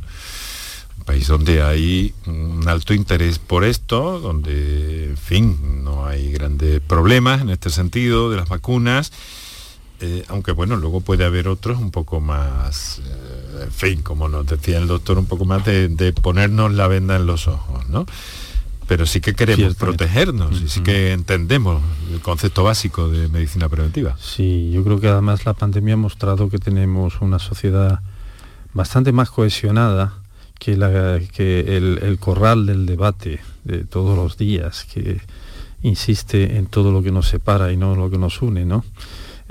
Un 0.99 1.03
país 1.05 1.27
donde 1.27 1.63
hay 1.63 2.13
un 2.27 2.67
alto 2.67 2.93
interés 2.93 3.39
por 3.39 3.63
esto, 3.63 4.19
donde, 4.19 5.05
en 5.05 5.17
fin, 5.17 5.83
no 5.83 6.05
hay 6.05 6.31
grandes 6.31 6.81
problemas 6.81 7.41
en 7.41 7.49
este 7.49 7.71
sentido 7.71 8.29
de 8.29 8.37
las 8.37 8.47
vacunas 8.47 9.11
eh, 10.01 10.25
aunque 10.29 10.51
bueno, 10.51 10.77
luego 10.77 11.01
puede 11.01 11.25
haber 11.25 11.47
otros 11.47 11.79
un 11.79 11.91
poco 11.91 12.19
más, 12.19 12.99
eh, 12.99 13.63
en 13.65 13.71
fin, 13.71 14.01
como 14.01 14.27
nos 14.27 14.47
decía 14.47 14.79
el 14.79 14.87
doctor, 14.87 15.19
un 15.19 15.27
poco 15.27 15.45
más 15.45 15.63
de, 15.63 16.13
ponernos 16.19 16.73
la 16.73 16.87
venda 16.87 17.15
en 17.15 17.27
los 17.27 17.47
ojos, 17.47 17.87
¿no? 17.87 18.07
Pero 18.87 19.05
sí 19.05 19.21
que 19.21 19.35
queremos 19.35 19.75
protegernos 19.75 20.59
y 20.59 20.67
sí 20.67 20.81
que 20.81 21.13
entendemos 21.13 21.81
el 22.11 22.19
concepto 22.19 22.63
básico 22.63 23.09
de 23.09 23.27
medicina 23.29 23.69
preventiva. 23.69 24.17
Sí, 24.19 24.71
yo 24.73 24.83
creo 24.83 24.99
que 24.99 25.07
además 25.07 25.45
la 25.45 25.53
pandemia 25.53 25.93
ha 25.93 25.97
mostrado 25.97 26.49
que 26.49 26.57
tenemos 26.57 27.21
una 27.21 27.39
sociedad 27.39 28.01
bastante 28.73 29.11
más 29.11 29.29
cohesionada 29.29 30.13
que, 30.59 30.73
el, 30.73 31.99
el 32.01 32.17
corral 32.19 32.65
del 32.65 32.85
debate 32.85 33.39
de 33.63 33.85
todos 33.85 34.17
los 34.17 34.37
días, 34.37 34.85
que 34.91 35.21
insiste 35.83 36.57
en 36.57 36.65
todo 36.65 36.91
lo 36.91 37.01
que 37.03 37.11
nos 37.11 37.27
separa 37.27 37.71
y 37.71 37.77
no 37.77 37.95
lo 37.95 38.09
que 38.09 38.17
nos 38.17 38.41
une, 38.41 38.65
¿no? 38.65 38.83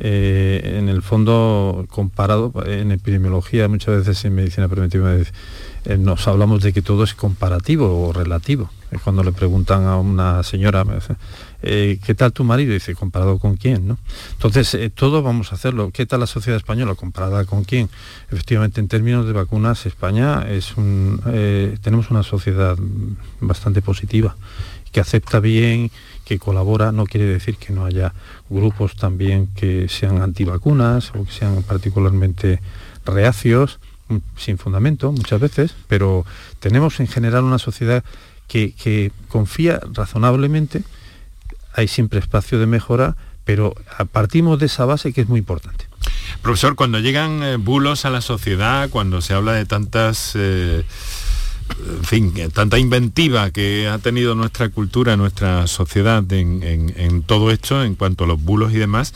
Eh, 0.02 0.78
en 0.78 0.88
el 0.88 1.02
fondo 1.02 1.84
comparado 1.90 2.54
en 2.64 2.90
epidemiología 2.90 3.68
muchas 3.68 3.98
veces 3.98 4.24
en 4.24 4.34
medicina 4.34 4.66
preventiva 4.66 5.14
eh, 5.14 5.98
nos 5.98 6.26
hablamos 6.26 6.62
de 6.62 6.72
que 6.72 6.80
todo 6.80 7.04
es 7.04 7.12
comparativo 7.12 8.08
o 8.08 8.10
relativo. 8.10 8.70
Es 8.90 9.02
cuando 9.02 9.22
le 9.22 9.32
preguntan 9.32 9.84
a 9.84 9.98
una 9.98 10.42
señora 10.42 10.86
eh, 11.62 11.98
¿qué 12.02 12.14
tal 12.14 12.32
tu 12.32 12.44
marido? 12.44 12.72
dice 12.72 12.94
comparado 12.94 13.38
con 13.38 13.56
quién 13.56 13.98
entonces 14.32 14.74
todo 14.94 15.22
vamos 15.22 15.52
a 15.52 15.56
hacerlo. 15.56 15.90
¿qué 15.92 16.06
tal 16.06 16.20
la 16.20 16.26
sociedad 16.26 16.56
española 16.56 16.94
comparada 16.94 17.44
con 17.44 17.64
quién? 17.64 17.90
efectivamente 18.30 18.80
en 18.80 18.88
términos 18.88 19.26
de 19.26 19.34
vacunas 19.34 19.84
España 19.84 20.46
es 20.48 20.78
un 20.78 21.20
tenemos 21.82 22.10
una 22.10 22.22
sociedad 22.22 22.78
bastante 23.42 23.82
positiva 23.82 24.34
que 24.92 25.00
acepta 25.00 25.40
bien 25.40 25.90
que 26.30 26.38
colabora 26.38 26.92
no 26.92 27.06
quiere 27.06 27.26
decir 27.26 27.56
que 27.56 27.72
no 27.72 27.84
haya 27.84 28.14
grupos 28.48 28.94
también 28.94 29.48
que 29.48 29.88
sean 29.88 30.22
antivacunas 30.22 31.10
o 31.16 31.24
que 31.24 31.32
sean 31.32 31.64
particularmente 31.64 32.60
reacios, 33.04 33.80
mm, 34.06 34.18
sin 34.36 34.56
fundamento 34.56 35.10
muchas 35.10 35.40
veces, 35.40 35.74
pero 35.88 36.24
tenemos 36.60 37.00
en 37.00 37.08
general 37.08 37.42
una 37.42 37.58
sociedad 37.58 38.04
que, 38.46 39.10
confía 39.26 39.80
razonablemente, 39.92 40.84
hay 41.74 41.88
siempre 41.88 42.20
espacio 42.20 42.60
de 42.60 42.66
mejora, 42.66 43.16
pero 43.44 43.74
partimos 44.12 44.60
de 44.60 44.66
esa 44.66 44.84
base 44.84 45.12
que 45.12 45.22
es 45.22 45.28
muy 45.28 45.40
importante. 45.40 45.88
Profesor, 46.42 46.76
cuando 46.76 47.00
llegan 47.00 47.42
eh, 47.42 47.56
bulos 47.56 48.04
a 48.04 48.10
la 48.10 48.20
sociedad, 48.20 48.88
cuando 48.88 49.20
se 49.20 49.34
habla 49.34 49.54
de 49.54 49.66
tantas... 49.66 50.32
Eh, 50.36 50.84
en 51.78 52.04
fin, 52.04 52.34
tanta 52.52 52.78
inventiva 52.78 53.50
que 53.50 53.88
ha 53.88 53.98
tenido 53.98 54.34
nuestra 54.34 54.68
cultura, 54.68 55.16
nuestra 55.16 55.66
sociedad 55.66 56.24
en, 56.32 57.22
todo 57.22 57.50
esto, 57.50 57.84
en 57.84 57.94
cuanto 57.94 58.24
a 58.24 58.26
los 58.26 58.42
bulos 58.42 58.72
y 58.72 58.78
demás, 58.78 59.12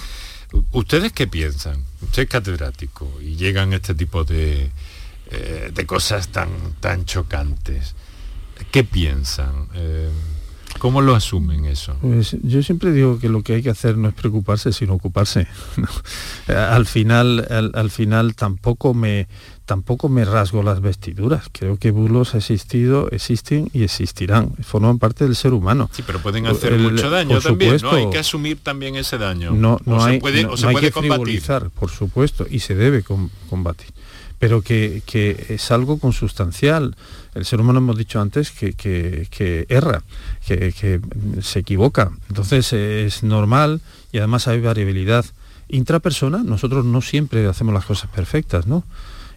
¿ustedes 0.72 1.12
qué 1.12 1.26
piensan? 1.26 1.84
Usted 2.02 2.24
es 2.24 2.28
catedrático 2.28 3.10
y 3.20 3.36
llegan 3.36 3.72
este 3.72 3.94
tipo 3.94 4.24
de, 4.24 4.70
eh, 5.30 5.70
de 5.72 5.86
cosas 5.86 6.28
tan, 6.28 6.48
tan 6.80 7.04
chocantes. 7.04 7.94
¿Qué 8.70 8.84
piensan? 8.84 9.68
Eh, 9.74 10.10
¿Cómo 10.78 11.00
lo 11.00 11.14
asumen 11.14 11.64
eso? 11.64 11.96
Pues 12.00 12.36
yo 12.42 12.62
siempre 12.62 12.92
digo 12.92 13.18
que 13.18 13.28
lo 13.28 13.42
que 13.42 13.54
hay 13.54 13.62
que 13.62 13.70
hacer 13.70 13.96
no 13.96 14.08
es 14.08 14.14
preocuparse, 14.14 14.72
sino 14.72 14.94
ocuparse. 14.94 15.46
al, 16.48 16.86
final, 16.86 17.72
al, 17.74 17.90
final 17.90 18.34
tampoco 18.34 18.92
me, 18.92 19.28
tampoco 19.64 20.08
me 20.08 20.24
rasgo 20.24 20.62
las 20.62 20.80
vestiduras. 20.80 21.48
Creo 21.52 21.76
que 21.76 21.90
bulos 21.90 22.34
ha 22.34 22.38
existido, 22.38 23.10
existen 23.10 23.70
y 23.72 23.82
existirán. 23.82 24.52
Forman 24.62 24.98
parte 24.98 25.24
del 25.24 25.36
ser 25.36 25.52
humano. 25.52 25.88
Sí, 25.92 26.02
pero 26.06 26.20
pueden 26.20 26.46
hacer 26.46 26.78
mucho 26.78 27.10
daño 27.10 27.40
también, 27.40 27.78
¿no? 27.82 27.92
Hay 27.92 28.10
que 28.10 28.18
asumir 28.18 28.58
también 28.62 28.96
ese 28.96 29.18
daño. 29.18 29.52
No, 29.52 29.80
no 29.86 30.04
hay, 30.04 30.16
se 30.16 30.20
puede, 30.20 30.46
que 30.80 30.90
combatir. 30.90 31.42
por 31.78 31.90
supuesto, 31.90 32.46
y 32.48 32.60
se 32.60 32.74
debe 32.74 33.02
combatir. 33.48 33.88
Pero 34.38 34.60
que, 34.60 35.02
es 35.48 35.70
algo 35.70 35.98
consustancial. 35.98 36.96
El 37.34 37.44
ser 37.46 37.60
humano 37.60 37.78
hemos 37.78 37.96
dicho 37.96 38.20
antes 38.20 38.50
que, 38.50 38.74
que 38.74 39.66
erra, 39.68 40.02
que 40.46 41.00
se 41.40 41.58
equivoca. 41.58 42.12
Entonces 42.28 42.72
es 42.72 43.22
normal 43.22 43.80
y 44.12 44.18
además 44.18 44.46
hay 44.46 44.60
variabilidad. 44.60 45.24
Intrapersona, 45.68 46.42
nosotros 46.44 46.84
no 46.84 47.00
siempre 47.00 47.46
hacemos 47.46 47.72
las 47.72 47.86
cosas 47.86 48.10
perfectas, 48.10 48.66
¿no? 48.66 48.84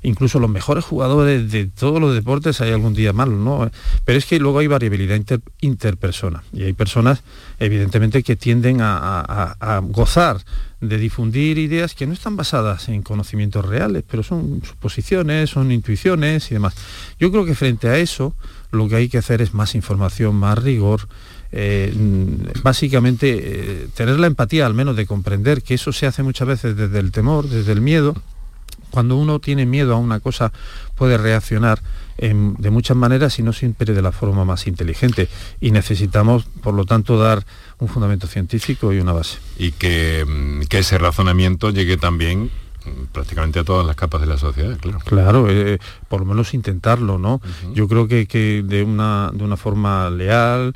Incluso 0.04 0.40
los 0.40 0.50
mejores 0.50 0.86
jugadores 0.86 1.52
de 1.52 1.68
todos 1.68 2.00
los 2.00 2.14
deportes 2.14 2.62
hay 2.62 2.72
algún 2.72 2.94
día 2.94 3.14
malos, 3.14 3.40
¿no? 3.40 3.70
Pero 4.06 4.18
es 4.18 4.26
que 4.26 4.40
luego 4.40 4.60
hay 4.60 4.68
variabilidad 4.68 5.20
interpersona 5.62 6.44
y 6.54 6.64
hay 6.64 6.74
personas 6.74 7.24
evidentemente 7.60 8.24
que 8.24 8.36
tienden 8.36 8.80
a, 8.82 9.56
gozar 9.84 10.38
de 10.80 10.98
difundir 10.98 11.58
ideas 11.58 11.96
que 11.96 12.06
no 12.06 12.14
están 12.14 12.36
basadas 12.36 12.88
en 12.90 13.02
conocimientos 13.02 13.66
reales, 13.66 14.04
pero 14.10 14.24
son 14.24 14.62
suposiciones, 14.64 15.50
son 15.50 15.72
intuiciones 15.72 16.52
y 16.52 16.54
demás. 16.54 16.76
Yo 17.20 17.32
creo 17.32 17.46
que 17.46 17.56
frente 17.56 17.90
a 17.90 17.98
eso 17.98 18.36
lo 18.72 18.88
que 18.88 18.96
hay 18.96 19.10
que 19.10 19.18
hacer 19.18 19.42
es 19.42 19.54
más 19.54 19.76
información, 19.76 20.36
más 20.36 20.58
rigor, 20.58 21.08
eh, 21.52 21.94
básicamente 22.62 23.40
eh, 23.40 23.88
tener 23.96 24.20
la 24.20 24.28
empatía 24.28 24.66
al 24.66 24.74
menos 24.74 24.96
de 24.96 25.06
comprender 25.06 25.64
que 25.64 25.76
eso 25.76 25.94
se 25.94 26.06
hace 26.06 26.22
muchas 26.22 26.48
veces 26.48 26.76
desde 26.76 27.00
el 27.00 27.12
temor, 27.12 27.48
desde 27.48 27.72
el 27.72 27.82
miedo. 27.82 28.16
Cuando 28.90 29.18
uno 29.18 29.40
tiene 29.40 29.66
miedo 29.66 29.94
a 29.94 29.98
una 29.98 30.20
cosa 30.20 30.52
puede 30.96 31.18
reaccionar 31.18 31.82
de 32.18 32.72
muchas 32.72 32.98
maneras 32.98 33.38
y 33.38 33.44
no 33.44 33.54
siempre 33.54 33.94
de 33.94 34.02
la 34.02 34.12
forma 34.12 34.44
más 34.44 34.68
inteligente. 34.68 35.30
Y 35.62 35.72
necesitamos, 35.72 36.46
por 36.64 36.74
lo 36.74 36.86
tanto, 36.86 37.20
dar 37.20 37.46
un 37.80 37.88
fundamento 37.88 38.28
científico 38.28 38.92
y 38.92 39.00
una 39.00 39.14
base. 39.14 39.38
Y 39.58 39.72
que, 39.72 40.26
mm, 40.26 40.62
ese 40.76 40.98
razonamiento 40.98 41.70
llegue 41.70 41.98
también 41.98 42.50
mm, 42.86 43.06
prácticamente 43.12 43.60
a 43.60 43.64
todas 43.64 43.86
las 43.86 43.96
capas 43.96 44.22
de 44.22 44.28
la 44.28 44.38
sociedad, 44.38 44.78
claro. 44.80 45.00
Claro, 45.06 45.48
eh, 45.50 45.80
por 46.08 46.22
lo 46.22 46.26
menos 46.26 46.54
intentarlo, 46.54 47.18
¿no? 47.18 47.42
Yo 47.74 47.88
creo 47.88 48.08
que, 48.08 48.28
que 48.28 48.64
de, 48.66 48.84
una, 48.84 49.30
de 49.34 49.44
una 49.44 49.58
forma 49.58 50.10
leal, 50.10 50.74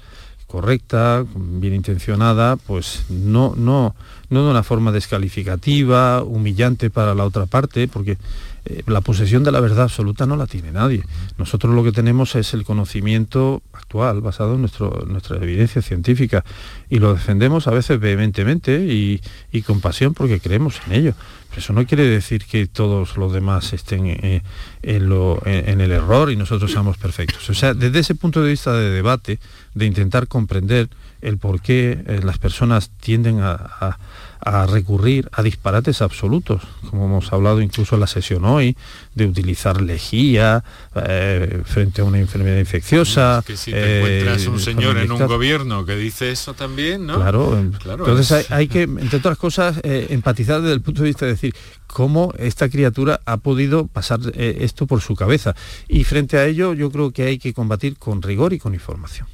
correcta, 0.52 1.24
bien 1.36 1.74
intencionada, 1.74 2.58
pues 2.58 3.06
no, 3.10 3.54
no, 3.56 3.95
no 4.32 4.44
de 4.44 4.50
una 4.50 4.63
forma 4.63 4.91
descalificativa, 4.91 6.24
humillante 6.24 6.89
para 6.89 7.13
la 7.13 7.26
otra 7.26 7.46
parte, 7.46 7.88
porque 7.88 8.17
eh, 8.65 8.82
la 8.88 9.02
posesión 9.02 9.44
de 9.44 9.52
la 9.52 9.60
verdad 9.60 9.84
absoluta 9.84 10.26
no 10.26 10.36
la 10.38 10.48
tiene 10.48 10.72
nadie. 10.72 11.04
Nosotros 11.38 11.76
lo 11.76 11.84
que 11.84 11.91
tenemos 11.91 12.36
es 12.36 12.54
el 12.56 12.63
conocimiento 12.63 13.62
actual, 13.74 14.22
basado 14.22 14.56
en 14.56 14.62
nuestro, 14.62 15.06
nuestra 15.08 15.38
evidencia 15.38 15.82
científica, 15.82 16.44
y 16.89 16.98
lo 17.00 17.13
defendemos 17.13 17.67
a 17.67 17.72
veces 17.72 18.00
vehementemente 18.00 18.86
y, 18.86 19.22
y 19.52 19.62
con 19.62 19.82
pasión 19.82 20.15
porque 20.15 20.39
creemos 20.39 20.82
en 20.88 20.94
ello. 20.94 21.13
Eso 21.56 21.74
no 21.74 21.86
quiere 21.86 22.08
decir 22.08 22.46
que 22.46 22.65
todos 22.67 23.17
los 23.17 23.34
demás 23.34 23.74
estén 23.74 24.08
eh, 24.08 24.41
en, 24.84 25.82
el 25.82 25.91
error 25.91 26.32
y 26.32 26.38
nosotros 26.38 26.72
seamos 26.72 26.98
perfectos. 26.98 27.50
O 27.50 27.54
sea, 27.54 27.74
desde 27.74 28.00
ese 28.00 28.15
punto 28.15 28.41
de 28.41 28.52
vista 28.52 28.74
de 28.74 28.89
debate, 28.89 29.39
de 29.74 29.86
intentar 29.86 30.28
comprender 30.28 30.89
el 31.22 31.38
por 31.38 31.62
qué 31.62 32.04
eh, 32.06 32.22
las 32.24 32.38
personas 32.38 32.90
tienden 33.00 33.40
a 33.42 33.98
a 34.44 34.66
recurrir 34.66 35.30
a 35.32 35.44
disparates 35.44 36.02
absolutos, 36.02 36.64
como 36.90 37.06
hemos 37.06 37.32
hablado 37.32 37.62
incluso 37.62 37.96
en 37.96 38.02
la 38.02 38.08
sesión 38.08 38.44
hoy, 38.46 38.76
de 39.14 39.26
utilizar 39.26 39.82
lejía 39.82 40.64
eh, 40.96 41.62
frente 41.66 42.02
a 42.02 42.06
una 42.06 42.20
enfermedad 42.20 42.58
infecciosa. 42.58 43.44
que 43.46 43.56
si 43.56 43.72
te 43.72 44.00
encuentras 44.00 44.48
un 44.48 44.56
eh, 44.56 44.60
señor 44.60 44.98
en 44.98 45.12
un 45.12 45.28
gobierno 45.28 45.86
que 45.86 45.96
dice 45.96 46.32
eso 46.32 46.56
también, 46.56 47.06
¿no? 47.06 47.16
Claro, 47.16 47.58
entonces 47.60 48.50
hay, 48.52 48.68
que, 48.68 48.84
entre 48.84 49.18
otras 49.18 49.38
cosas, 49.38 49.80
eh, 49.84 50.08
empatizar 50.10 50.62
desde 50.62 50.74
el 50.74 50.82
punto 50.82 51.04
de 51.04 51.10
vista 51.10 51.26
de 51.26 51.34
decir 51.34 51.54
cómo 51.86 52.34
esta 52.40 52.68
criatura 52.70 53.22
ha 53.26 53.38
podido 53.38 53.88
pasar 53.88 54.20
esto 54.36 54.88
por 54.88 55.02
su 55.02 55.16
cabeza. 55.16 55.56
Y 55.88 56.04
frente 56.04 56.38
a 56.38 56.46
ello 56.46 56.74
yo 56.74 56.90
creo 56.90 57.12
que 57.12 57.24
hay 57.24 57.38
que 57.38 57.54
combatir 57.54 57.98
con 57.98 58.22
rigor 58.22 58.54
y 58.54 58.60
con 58.60 58.74
información. 58.74 59.28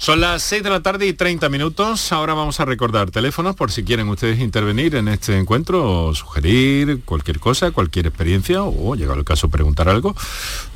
Son 0.00 0.18
las 0.18 0.42
6 0.44 0.62
de 0.62 0.70
la 0.70 0.80
tarde 0.80 1.06
y 1.06 1.12
30 1.12 1.50
minutos. 1.50 2.10
Ahora 2.10 2.32
vamos 2.32 2.58
a 2.58 2.64
recordar 2.64 3.10
teléfonos 3.10 3.54
por 3.54 3.70
si 3.70 3.84
quieren 3.84 4.08
ustedes 4.08 4.40
intervenir 4.40 4.94
en 4.94 5.08
este 5.08 5.36
encuentro 5.36 6.06
o 6.06 6.14
sugerir 6.14 7.02
cualquier 7.04 7.38
cosa, 7.38 7.70
cualquier 7.70 8.06
experiencia 8.06 8.62
o, 8.62 8.94
llegado 8.94 9.18
el 9.18 9.26
caso, 9.26 9.50
preguntar 9.50 9.90
algo, 9.90 10.16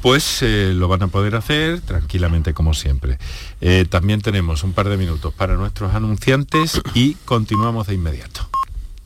pues 0.02 0.42
eh, 0.42 0.72
lo 0.74 0.88
van 0.88 1.04
a 1.04 1.08
poder 1.08 1.36
hacer 1.36 1.80
tranquilamente 1.80 2.52
como 2.52 2.74
siempre. 2.74 3.16
Eh, 3.62 3.86
también 3.88 4.20
tenemos 4.20 4.62
un 4.62 4.74
par 4.74 4.90
de 4.90 4.98
minutos 4.98 5.32
para 5.32 5.54
nuestros 5.54 5.94
anunciantes 5.94 6.82
y 6.92 7.14
continuamos 7.24 7.86
de 7.86 7.94
inmediato. 7.94 8.50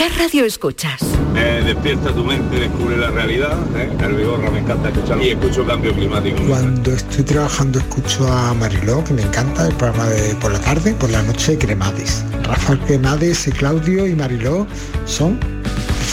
¿Qué 0.00 0.08
radio 0.08 0.46
escuchas? 0.46 0.98
despierta 1.34 2.10
tu 2.14 2.24
mente, 2.24 2.58
descubre 2.58 2.96
la 2.96 3.10
realidad. 3.10 3.58
¿eh? 3.76 3.90
El 4.02 4.14
Vigorra 4.14 4.50
me 4.50 4.60
encanta 4.60 4.88
escuchar 4.88 5.22
y 5.22 5.28
escucho 5.28 5.66
cambio 5.66 5.92
climático. 5.92 6.42
Cuando 6.48 6.92
estoy 6.92 7.22
trabajando 7.22 7.80
escucho 7.80 8.26
a 8.26 8.54
Mariló, 8.54 9.04
que 9.04 9.12
me 9.12 9.20
encanta, 9.20 9.68
el 9.68 9.74
programa 9.74 10.06
de 10.06 10.34
por 10.36 10.52
la 10.52 10.60
tarde, 10.62 10.94
por 10.94 11.10
la 11.10 11.22
noche 11.22 11.58
Cremades. 11.58 12.24
Rafael 12.44 12.78
Cremades, 12.86 13.50
Claudio 13.58 14.06
y 14.06 14.14
Mariló 14.14 14.66
son 15.04 15.38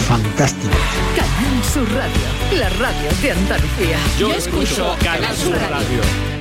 fantásticos. 0.05 0.75
Canal 1.15 1.63
Sur 1.63 1.87
Radio, 1.93 2.59
la 2.59 2.67
radio 2.71 3.09
de 3.21 3.31
Andalucía. 3.31 3.97
Yo, 4.19 4.33
escucho 4.33 4.97
Canal 5.01 5.33
Sur 5.33 5.53
radio. 5.53 6.36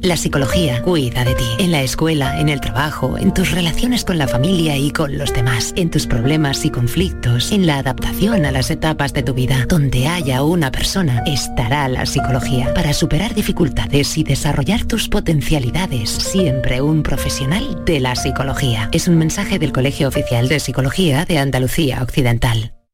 La 0.00 0.16
psicología 0.16 0.80
cuida 0.80 1.24
de 1.24 1.34
ti, 1.34 1.44
en 1.58 1.72
la 1.72 1.82
escuela, 1.82 2.38
en 2.38 2.48
el 2.48 2.60
trabajo, 2.60 3.18
en 3.18 3.34
tus 3.34 3.50
relaciones 3.50 4.04
con 4.04 4.16
la 4.16 4.28
familia 4.28 4.76
y 4.76 4.92
con 4.92 5.18
los 5.18 5.32
demás, 5.32 5.72
en 5.74 5.90
tus 5.90 6.06
problemas 6.06 6.64
y 6.64 6.70
conflictos, 6.70 7.50
en 7.50 7.66
la 7.66 7.78
adaptación 7.78 8.46
a 8.46 8.52
las 8.52 8.70
etapas 8.70 9.12
de 9.12 9.24
tu 9.24 9.34
vida. 9.34 9.66
Donde 9.68 10.06
haya 10.06 10.44
una 10.44 10.70
persona, 10.70 11.24
estará 11.26 11.88
la 11.88 12.06
psicología. 12.06 12.72
Para 12.74 12.92
superar 12.92 13.34
dificultades 13.34 14.16
y 14.16 14.22
desarrollar 14.22 14.84
tus 14.84 15.08
potencialidades, 15.08 16.10
siempre 16.10 16.80
un 16.80 17.02
profesional 17.02 17.84
de 17.84 17.98
la 17.98 18.14
psicología. 18.14 18.88
Es 18.92 19.08
un 19.08 19.18
mensaje 19.18 19.58
del 19.58 19.72
Colegio 19.72 20.06
Oficial 20.06 20.46
de 20.46 20.60
Psicología 20.60 21.24
de 21.24 21.38
Andalucía 21.38 22.04
Occidental. 22.04 22.77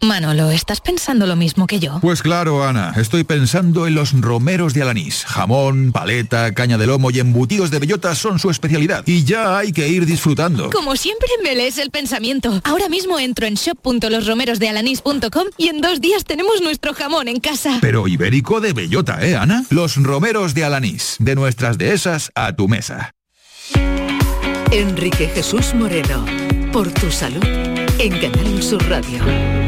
Manolo, 0.00 0.52
¿estás 0.52 0.80
pensando 0.80 1.26
lo 1.26 1.34
mismo 1.34 1.66
que 1.66 1.80
yo? 1.80 1.98
Pues 2.00 2.22
claro, 2.22 2.62
Ana, 2.62 2.94
estoy 2.96 3.24
pensando 3.24 3.84
en 3.88 3.96
los 3.96 4.12
romeros 4.20 4.72
de 4.72 4.82
Alanís. 4.82 5.24
Jamón, 5.26 5.90
paleta, 5.90 6.54
caña 6.54 6.78
de 6.78 6.86
lomo 6.86 7.10
y 7.10 7.18
embutidos 7.18 7.72
de 7.72 7.80
bellota 7.80 8.14
son 8.14 8.38
su 8.38 8.48
especialidad. 8.48 9.02
Y 9.06 9.24
ya 9.24 9.58
hay 9.58 9.72
que 9.72 9.88
ir 9.88 10.06
disfrutando. 10.06 10.70
Como 10.70 10.94
siempre 10.94 11.28
me 11.42 11.56
lees 11.56 11.78
el 11.78 11.90
pensamiento. 11.90 12.60
Ahora 12.62 12.88
mismo 12.88 13.18
entro 13.18 13.46
en 13.46 13.54
shop.losromerosdealanís.com 13.54 15.46
y 15.56 15.66
en 15.66 15.80
dos 15.80 16.00
días 16.00 16.22
tenemos 16.24 16.62
nuestro 16.62 16.94
jamón 16.94 17.26
en 17.26 17.40
casa. 17.40 17.78
Pero 17.80 18.06
ibérico 18.06 18.60
de 18.60 18.74
bellota, 18.74 19.26
¿eh, 19.26 19.34
Ana? 19.34 19.64
Los 19.70 19.96
romeros 19.96 20.54
de 20.54 20.62
Alanís. 20.62 21.16
De 21.18 21.34
nuestras 21.34 21.76
dehesas 21.76 22.30
a 22.36 22.54
tu 22.54 22.68
mesa. 22.68 23.16
Enrique 24.70 25.28
Jesús 25.34 25.74
Moreno. 25.74 26.24
Por 26.72 26.88
tu 26.92 27.10
salud. 27.10 27.42
En 27.98 28.16
Canal 28.20 28.62
Sur 28.62 28.88
Radio. 28.88 29.67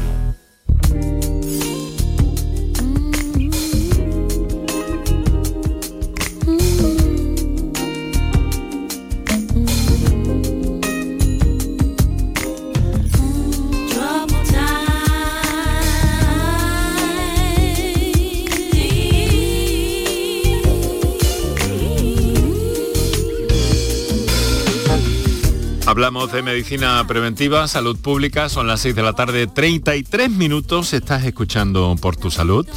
Hablamos 26.01 26.31
de 26.31 26.41
medicina 26.41 27.05
preventiva, 27.05 27.67
salud 27.67 27.95
pública, 27.95 28.49
son 28.49 28.65
las 28.65 28.79
6 28.81 28.95
de 28.95 29.03
la 29.03 29.13
tarde, 29.13 29.45
33 29.45 30.31
minutos, 30.31 30.93
estás 30.93 31.23
escuchando 31.25 31.95
por 32.01 32.17
tu 32.17 32.31
salud. 32.31 32.67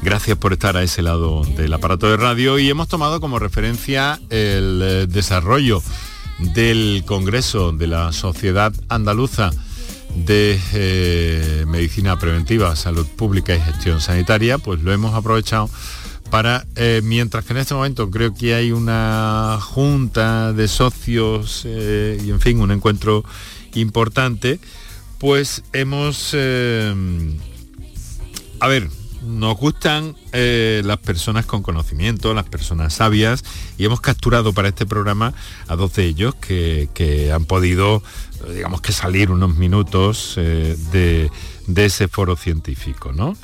Gracias 0.00 0.38
por 0.38 0.52
estar 0.52 0.76
a 0.76 0.84
ese 0.84 1.02
lado 1.02 1.42
del 1.56 1.72
aparato 1.72 2.08
de 2.08 2.16
radio 2.16 2.56
y 2.56 2.70
hemos 2.70 2.86
tomado 2.86 3.20
como 3.20 3.40
referencia 3.40 4.20
el 4.30 4.80
eh, 4.80 5.06
desarrollo 5.08 5.82
del 6.38 7.02
Congreso 7.04 7.72
de 7.72 7.88
la 7.88 8.12
Sociedad 8.12 8.72
Andaluza 8.88 9.50
de 10.14 10.60
eh, 10.72 11.64
Medicina 11.66 12.16
Preventiva, 12.16 12.76
Salud 12.76 13.08
Pública 13.08 13.56
y 13.56 13.60
Gestión 13.60 14.00
Sanitaria, 14.00 14.58
pues 14.58 14.84
lo 14.84 14.92
hemos 14.92 15.16
aprovechado 15.16 15.68
para, 16.30 16.66
eh, 16.76 17.00
mientras 17.04 17.44
que 17.44 17.52
en 17.52 17.58
este 17.58 17.74
momento 17.74 18.10
creo 18.10 18.34
que 18.34 18.54
hay 18.54 18.72
una 18.72 19.58
junta 19.60 20.52
de 20.52 20.68
socios 20.68 21.62
eh, 21.64 22.20
y 22.24 22.30
en 22.30 22.40
fin, 22.40 22.60
un 22.60 22.70
encuentro 22.70 23.24
importante, 23.74 24.60
pues 25.18 25.62
hemos, 25.72 26.34
a 26.34 26.38
ver, 28.66 28.88
nos 29.22 29.56
gustan 29.56 30.16
las 30.32 30.98
personas 30.98 31.44
con 31.44 31.62
conocimiento, 31.62 32.34
las 32.34 32.48
personas 32.48 32.94
sabias, 32.94 33.44
y 33.76 33.84
hemos 33.84 34.00
capturado 34.00 34.52
para 34.52 34.68
este 34.68 34.86
programa 34.86 35.34
a 35.66 35.76
dos 35.76 35.94
de 35.94 36.04
ellos 36.04 36.34
que, 36.36 36.88
que 36.94 37.32
han 37.32 37.44
podido 37.44 38.02
digamos 38.46 38.80
que 38.80 38.92
salir 38.92 39.30
unos 39.30 39.56
minutos 39.56 40.34
eh, 40.36 40.76
de, 40.92 41.30
ese 41.84 42.08
foro 42.08 42.36
científico, 42.36 43.12
¿no? 43.12 43.36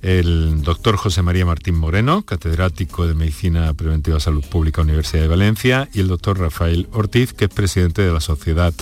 El 0.00 0.62
doctor 0.62 0.96
José 0.96 1.22
María 1.22 1.44
Martín 1.44 1.74
Moreno, 1.74 2.22
catedrático 2.22 3.06
de 3.08 3.14
Medicina 3.14 3.74
Preventiva 3.74 4.20
Salud 4.20 4.44
Pública 4.44 4.82
Universidad 4.82 5.22
de 5.22 5.28
Valencia, 5.28 5.88
y 5.92 6.00
el 6.00 6.08
doctor 6.08 6.38
Rafael 6.38 6.88
Ortiz, 6.92 7.32
que 7.32 7.46
es 7.46 7.50
presidente 7.50 8.02
de 8.02 8.12
la 8.12 8.20
Sociedad 8.20 8.72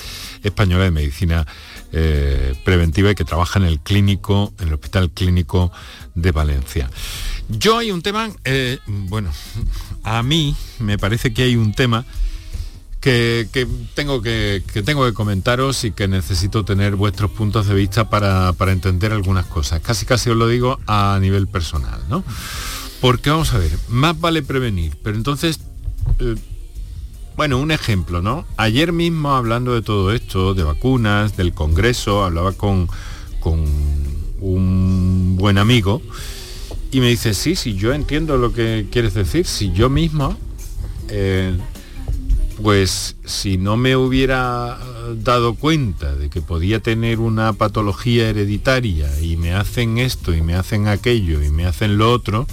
Española 0.42 0.84
de 0.84 0.90
Medicina 0.90 1.46
eh, 1.92 2.54
Preventiva 2.64 3.10
y 3.10 3.14
que 3.14 3.24
trabaja 3.24 3.58
en 3.58 3.64
el 3.64 3.80
clínico, 3.80 4.52
en 4.60 4.68
el 4.68 4.74
Hospital 4.74 5.10
Clínico 5.10 5.72
de 6.14 6.32
Valencia. 6.32 6.90
Yo 7.48 7.78
hay 7.78 7.92
un 7.92 8.02
tema, 8.02 8.28
eh, 8.44 8.78
bueno, 8.86 9.30
a 10.02 10.22
mí 10.22 10.54
me 10.80 10.98
parece 10.98 11.32
que 11.32 11.44
hay 11.44 11.56
un 11.56 11.72
tema 11.72 12.04
que, 13.06 13.68
tengo 13.94 14.20
que, 14.20 14.64
tengo 14.84 15.06
que 15.06 15.12
comentaros 15.12 15.84
y 15.84 15.92
que 15.92 16.08
necesito 16.08 16.64
tener 16.64 16.96
vuestros 16.96 17.30
puntos 17.30 17.68
de 17.68 17.74
vista 17.76 18.10
para, 18.10 18.52
entender 18.66 19.12
algunas 19.12 19.46
cosas. 19.46 19.80
Casi 19.80 20.06
casi 20.06 20.30
os 20.30 20.36
lo 20.36 20.48
digo 20.48 20.80
a 20.88 21.16
nivel 21.20 21.46
personal, 21.46 22.00
¿no? 22.08 22.24
Porque 23.00 23.30
vamos 23.30 23.54
a 23.54 23.58
ver, 23.58 23.70
más 23.88 24.18
vale 24.20 24.42
prevenir, 24.42 24.96
pero 25.04 25.16
entonces, 25.16 25.60
eh, 26.18 26.34
bueno, 27.36 27.58
un 27.58 27.70
ejemplo, 27.70 28.22
¿no? 28.22 28.44
Ayer 28.56 28.92
mismo 28.92 29.36
hablando 29.36 29.72
de 29.74 29.82
todo 29.82 30.10
esto, 30.10 30.54
de 30.54 30.64
vacunas, 30.64 31.36
del 31.36 31.52
Congreso, 31.52 32.24
hablaba 32.24 32.54
con, 32.54 32.88
con 33.38 33.64
un 34.40 35.36
buen 35.38 35.58
amigo 35.58 36.02
y 36.90 36.98
me 36.98 37.06
dice, 37.06 37.34
sí, 37.34 37.54
sí, 37.54 37.76
yo 37.76 37.92
entiendo 37.92 38.36
lo 38.36 38.52
que 38.52 38.88
quieres 38.90 39.14
decir, 39.14 39.46
si 39.46 39.70
yo 39.70 39.88
mismo 39.88 40.36
eh, 41.08 41.56
pues 42.62 43.16
si 43.24 43.58
no 43.58 43.76
me 43.76 43.96
hubiera 43.96 44.78
dado 45.16 45.54
cuenta 45.54 46.14
de 46.14 46.30
que 46.30 46.40
podía 46.40 46.80
tener 46.80 47.20
una 47.20 47.52
patología 47.52 48.28
hereditaria 48.28 49.20
y 49.20 49.36
me 49.36 49.54
hacen 49.54 49.98
esto 49.98 50.34
y 50.34 50.42
me 50.42 50.54
hacen 50.54 50.88
aquello 50.88 51.42
y 51.42 51.50
me 51.50 51.66
hacen 51.66 51.98
lo 51.98 52.10
otro, 52.10 52.46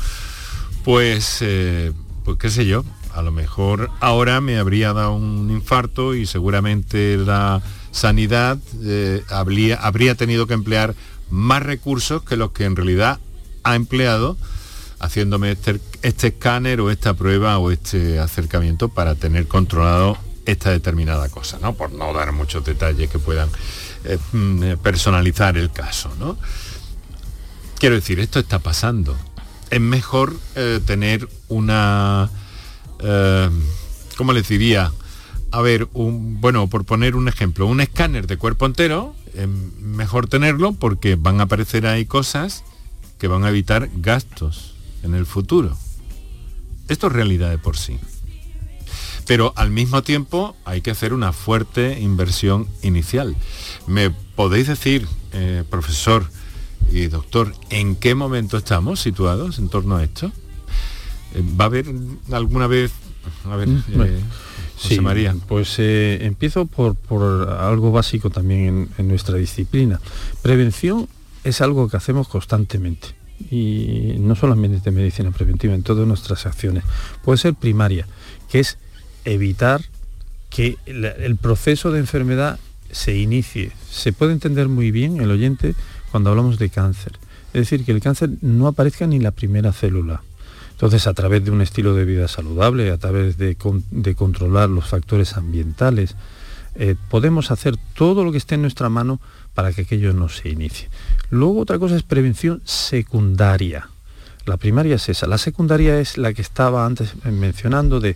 pues, 0.83 1.37
eh, 1.41 1.93
pues 2.25 2.37
qué 2.37 2.49
sé 2.49 2.65
yo, 2.65 2.83
a 3.13 3.21
lo 3.21 3.31
mejor 3.31 3.91
ahora 3.99 4.41
me 4.41 4.57
habría 4.57 4.91
dado 4.93 5.15
un 5.15 5.49
infarto 5.51 6.15
y 6.15 6.25
seguramente 6.25 7.17
la 7.17 7.61
sanidad 7.91 8.57
eh, 8.83 9.23
habría, 9.29 9.75
habría 9.77 10.15
tenido 10.15 10.47
que 10.47 10.53
emplear 10.53 10.95
más 11.29 11.63
recursos 11.63 12.23
que 12.23 12.35
los 12.35 12.51
que 12.51 12.65
en 12.65 12.75
realidad 12.75 13.19
ha 13.63 13.75
empleado 13.75 14.37
haciéndome 15.03 15.51
este, 15.51 15.79
este, 16.01 16.27
escáner 16.27 16.79
o 16.79 16.89
esta 16.89 17.13
prueba 17.13 17.57
o 17.57 17.71
este 17.71 18.19
acercamiento 18.19 18.87
para 18.87 19.15
tener 19.15 19.47
controlado 19.47 20.17
esta 20.45 20.71
determinada 20.71 21.27
cosa, 21.29 21.59
¿no? 21.61 21.73
Por 21.73 21.91
no 21.91 22.13
dar 22.13 22.31
muchos 22.31 22.63
detalles 22.63 23.09
que 23.09 23.19
puedan 23.19 23.49
eh, 24.05 24.17
mm, 24.31 24.63
eh, 24.63 24.77
personalizar 24.77 25.57
el 25.57 25.71
caso, 25.71 26.09
¿no? 26.19 26.37
Quiero 27.79 27.95
decir, 27.95 28.21
esto 28.21 28.39
está 28.39 28.59
pasando. 28.59 29.15
Es 29.69 29.81
mejor 29.81 30.37
eh, 30.55 30.79
tener 30.85 31.27
una, 31.49 32.29
¿cómo 34.17 34.31
les 34.31 34.47
diría? 34.47 34.93
A 35.51 35.61
ver, 35.61 35.89
un, 35.93 36.39
bueno, 36.39 36.67
por 36.67 36.85
poner 36.85 37.15
un 37.15 37.27
ejemplo, 37.27 37.65
un 37.65 37.81
escáner 37.81 38.25
de 38.25 38.37
cuerpo 38.37 38.65
entero, 38.65 39.15
es 39.33 39.47
mejor 39.47 40.27
tenerlo 40.27 40.73
porque 40.73 41.15
van 41.15 41.41
a 41.41 41.43
aparecer 41.43 41.87
ahí 41.87 42.05
cosas 42.05 42.63
que 43.17 43.27
van 43.27 43.43
a 43.43 43.49
evitar 43.49 43.89
gastos 43.95 44.72
en 45.03 45.15
el 45.15 45.25
futuro. 45.25 45.77
Esto 46.87 47.07
es 47.07 47.13
realidad 47.13 47.49
de 47.49 47.57
por 47.57 47.77
sí. 47.77 47.99
Pero 49.25 49.53
al 49.55 49.71
mismo 49.71 50.03
tiempo 50.03 50.55
hay 50.65 50.81
que 50.81 50.91
hacer 50.91 51.13
una 51.13 51.31
fuerte 51.31 51.99
inversión 51.99 52.67
inicial. 52.81 53.35
¿Me 53.87 54.09
podéis 54.09 54.67
decir, 54.67 55.07
eh, 55.31 55.63
profesor 55.69 56.29
y 56.91 57.07
doctor, 57.07 57.53
en 57.69 57.95
qué 57.95 58.15
momento 58.15 58.57
estamos 58.57 58.99
situados 58.99 59.59
en 59.59 59.69
torno 59.69 59.95
a 59.95 60.03
esto? 60.03 60.31
Eh, 61.33 61.43
¿Va 61.59 61.65
a 61.65 61.67
haber 61.67 61.85
alguna 62.31 62.67
vez... 62.67 62.91
A 63.45 63.55
ver, 63.55 63.69
mm, 63.69 63.83
eh, 64.03 64.19
José 64.81 64.99
María. 64.99 65.33
Pues 65.47 65.75
empiezo 65.79 66.65
por, 66.65 66.97
algo 67.49 67.91
básico 67.93 68.29
también 68.29 68.89
en 68.97 69.07
nuestra 69.07 69.37
disciplina. 69.37 70.01
Prevención 70.41 71.07
es 71.45 71.61
algo 71.61 71.87
que 71.87 71.95
hacemos 71.95 72.27
constantemente 72.27 73.22
y 73.49 74.15
no 74.19 74.35
solamente 74.35 74.79
de 74.79 74.91
medicina 74.91 75.31
preventiva, 75.31 75.73
en 75.73 75.83
todas 75.83 76.07
nuestras 76.07 76.45
acciones. 76.45 76.83
Puede 77.23 77.37
ser 77.37 77.53
primaria, 77.53 78.07
que 78.49 78.59
es 78.59 78.77
evitar 79.25 79.81
que 80.49 80.77
el 80.85 81.35
proceso 81.37 81.91
de 81.91 81.99
enfermedad 81.99 82.59
se 82.91 83.17
inicie. 83.17 83.71
Se 83.89 84.13
puede 84.13 84.33
entender 84.33 84.69
muy 84.69 84.91
bien 84.91 85.19
el 85.19 85.31
oyente 85.31 85.75
cuando 86.11 86.29
hablamos 86.29 86.59
de 86.59 86.69
cáncer. 86.69 87.13
Es 87.53 87.61
decir, 87.61 87.85
que 87.85 87.91
el 87.91 88.01
cáncer 88.01 88.29
no 88.41 88.67
aparezca 88.67 89.07
ni 89.07 89.19
la 89.19 89.31
primera 89.31 89.73
célula. 89.73 90.21
Entonces, 90.71 91.07
a 91.07 91.13
través 91.13 91.45
de 91.45 91.51
un 91.51 91.61
estilo 91.61 91.93
de 91.93 92.05
vida 92.05 92.27
saludable, 92.27 92.91
a 92.91 92.97
través 92.97 93.37
de, 93.37 93.55
controlar 94.15 94.69
los 94.69 94.85
factores 94.85 95.37
ambientales, 95.37 96.15
eh, 96.75 96.95
podemos 97.09 97.51
hacer 97.51 97.75
todo 97.95 98.23
lo 98.23 98.31
que 98.31 98.39
esté 98.39 98.55
en 98.55 98.63
nuestra 98.63 98.89
mano 98.89 99.21
para 99.53 99.71
que 99.71 99.83
aquello 99.83 100.13
no 100.13 100.29
se 100.29 100.49
inicie. 100.49 100.89
Luego 101.33 101.61
otra 101.61 101.79
cosa 101.79 101.95
es 101.95 102.03
prevención 102.03 102.61
secundaria. 102.63 103.89
La 104.45 104.57
primaria 104.57 104.97
es 104.97 105.09
esa. 105.09 105.25
La 105.25 105.39
secundaria 105.39 105.99
es 105.99 106.19
la 106.19 106.31
que 106.31 106.43
estaba 106.43 106.85
antes 106.85 107.15
mencionando 107.25 107.99
de, 107.99 108.15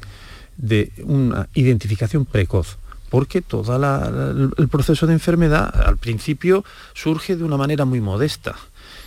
de 0.56 0.91
una 1.03 1.49
identificación 1.56 2.25
precoz 2.25 2.77
porque 3.10 3.41
todo 3.41 3.73
el 4.58 4.67
proceso 4.67 5.08
de 5.08 5.13
enfermedad 5.13 5.73
al 5.88 5.97
principio 5.97 6.63
surge 6.93 7.36
de 7.36 7.43
una 7.43 7.58
manera 7.58 7.86
muy 7.86 8.01
modesta. 8.01 8.56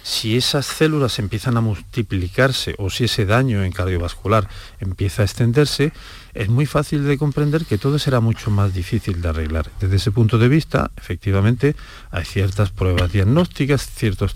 Si 0.03 0.37
esas 0.37 0.66
células 0.66 1.18
empiezan 1.18 1.57
a 1.57 1.61
multiplicarse 1.61 2.75
o 2.79 2.88
si 2.90 3.05
ese 3.05 3.27
daño 3.27 3.62
en 3.62 3.73
cardiovascular 3.73 4.49
empieza 4.81 5.23
a 5.23 5.27
extenderse, 5.27 5.92
es 6.35 6.49
muy 6.49 6.66
fácil 6.66 7.05
de 7.05 7.19
comprender 7.19 7.64
que 7.64 7.79
todo 7.79 7.99
será 7.99 8.21
mucho 8.21 8.51
más 8.51 8.75
difícil 8.75 9.21
de 9.21 9.29
arreglar. 9.29 9.71
Desde 9.81 9.97
ese 9.97 10.11
punto 10.11 10.38
de 10.38 10.49
vista, 10.49 10.90
efectivamente, 10.97 11.75
hay 12.11 12.25
ciertas 12.25 12.71
pruebas 12.71 13.12
diagnósticas, 13.12 13.88
ciertos 13.95 14.35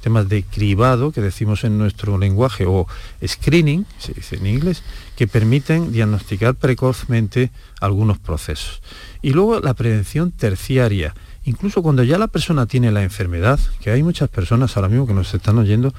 temas 0.00 0.28
de 0.28 0.42
cribado, 0.42 1.12
que 1.12 1.20
decimos 1.20 1.64
en 1.64 1.78
nuestro 1.78 2.18
lenguaje, 2.18 2.64
o 2.66 2.86
screening, 3.26 3.86
se 3.98 4.12
dice 4.12 4.36
en 4.36 4.46
inglés, 4.46 4.82
que 5.16 5.26
permiten 5.26 5.92
diagnosticar 5.92 6.54
precozmente 6.54 7.50
algunos 7.80 8.18
procesos. 8.18 8.82
Y 9.22 9.30
luego 9.30 9.60
la 9.60 9.74
prevención 9.74 10.30
terciaria, 10.32 11.14
incluso 11.44 11.82
cuando 11.82 12.02
ya 12.02 12.18
la 12.18 12.28
persona 12.28 12.66
tiene 12.66 12.92
la 12.92 13.02
enfermedad, 13.02 13.58
que 13.80 13.90
hay 13.90 14.02
muchas 14.02 14.28
personas 14.28 14.76
ahora 14.76 14.88
mismo 14.88 15.06
que 15.06 15.14
nos 15.14 15.32
están 15.34 15.58
oyendo 15.58 15.94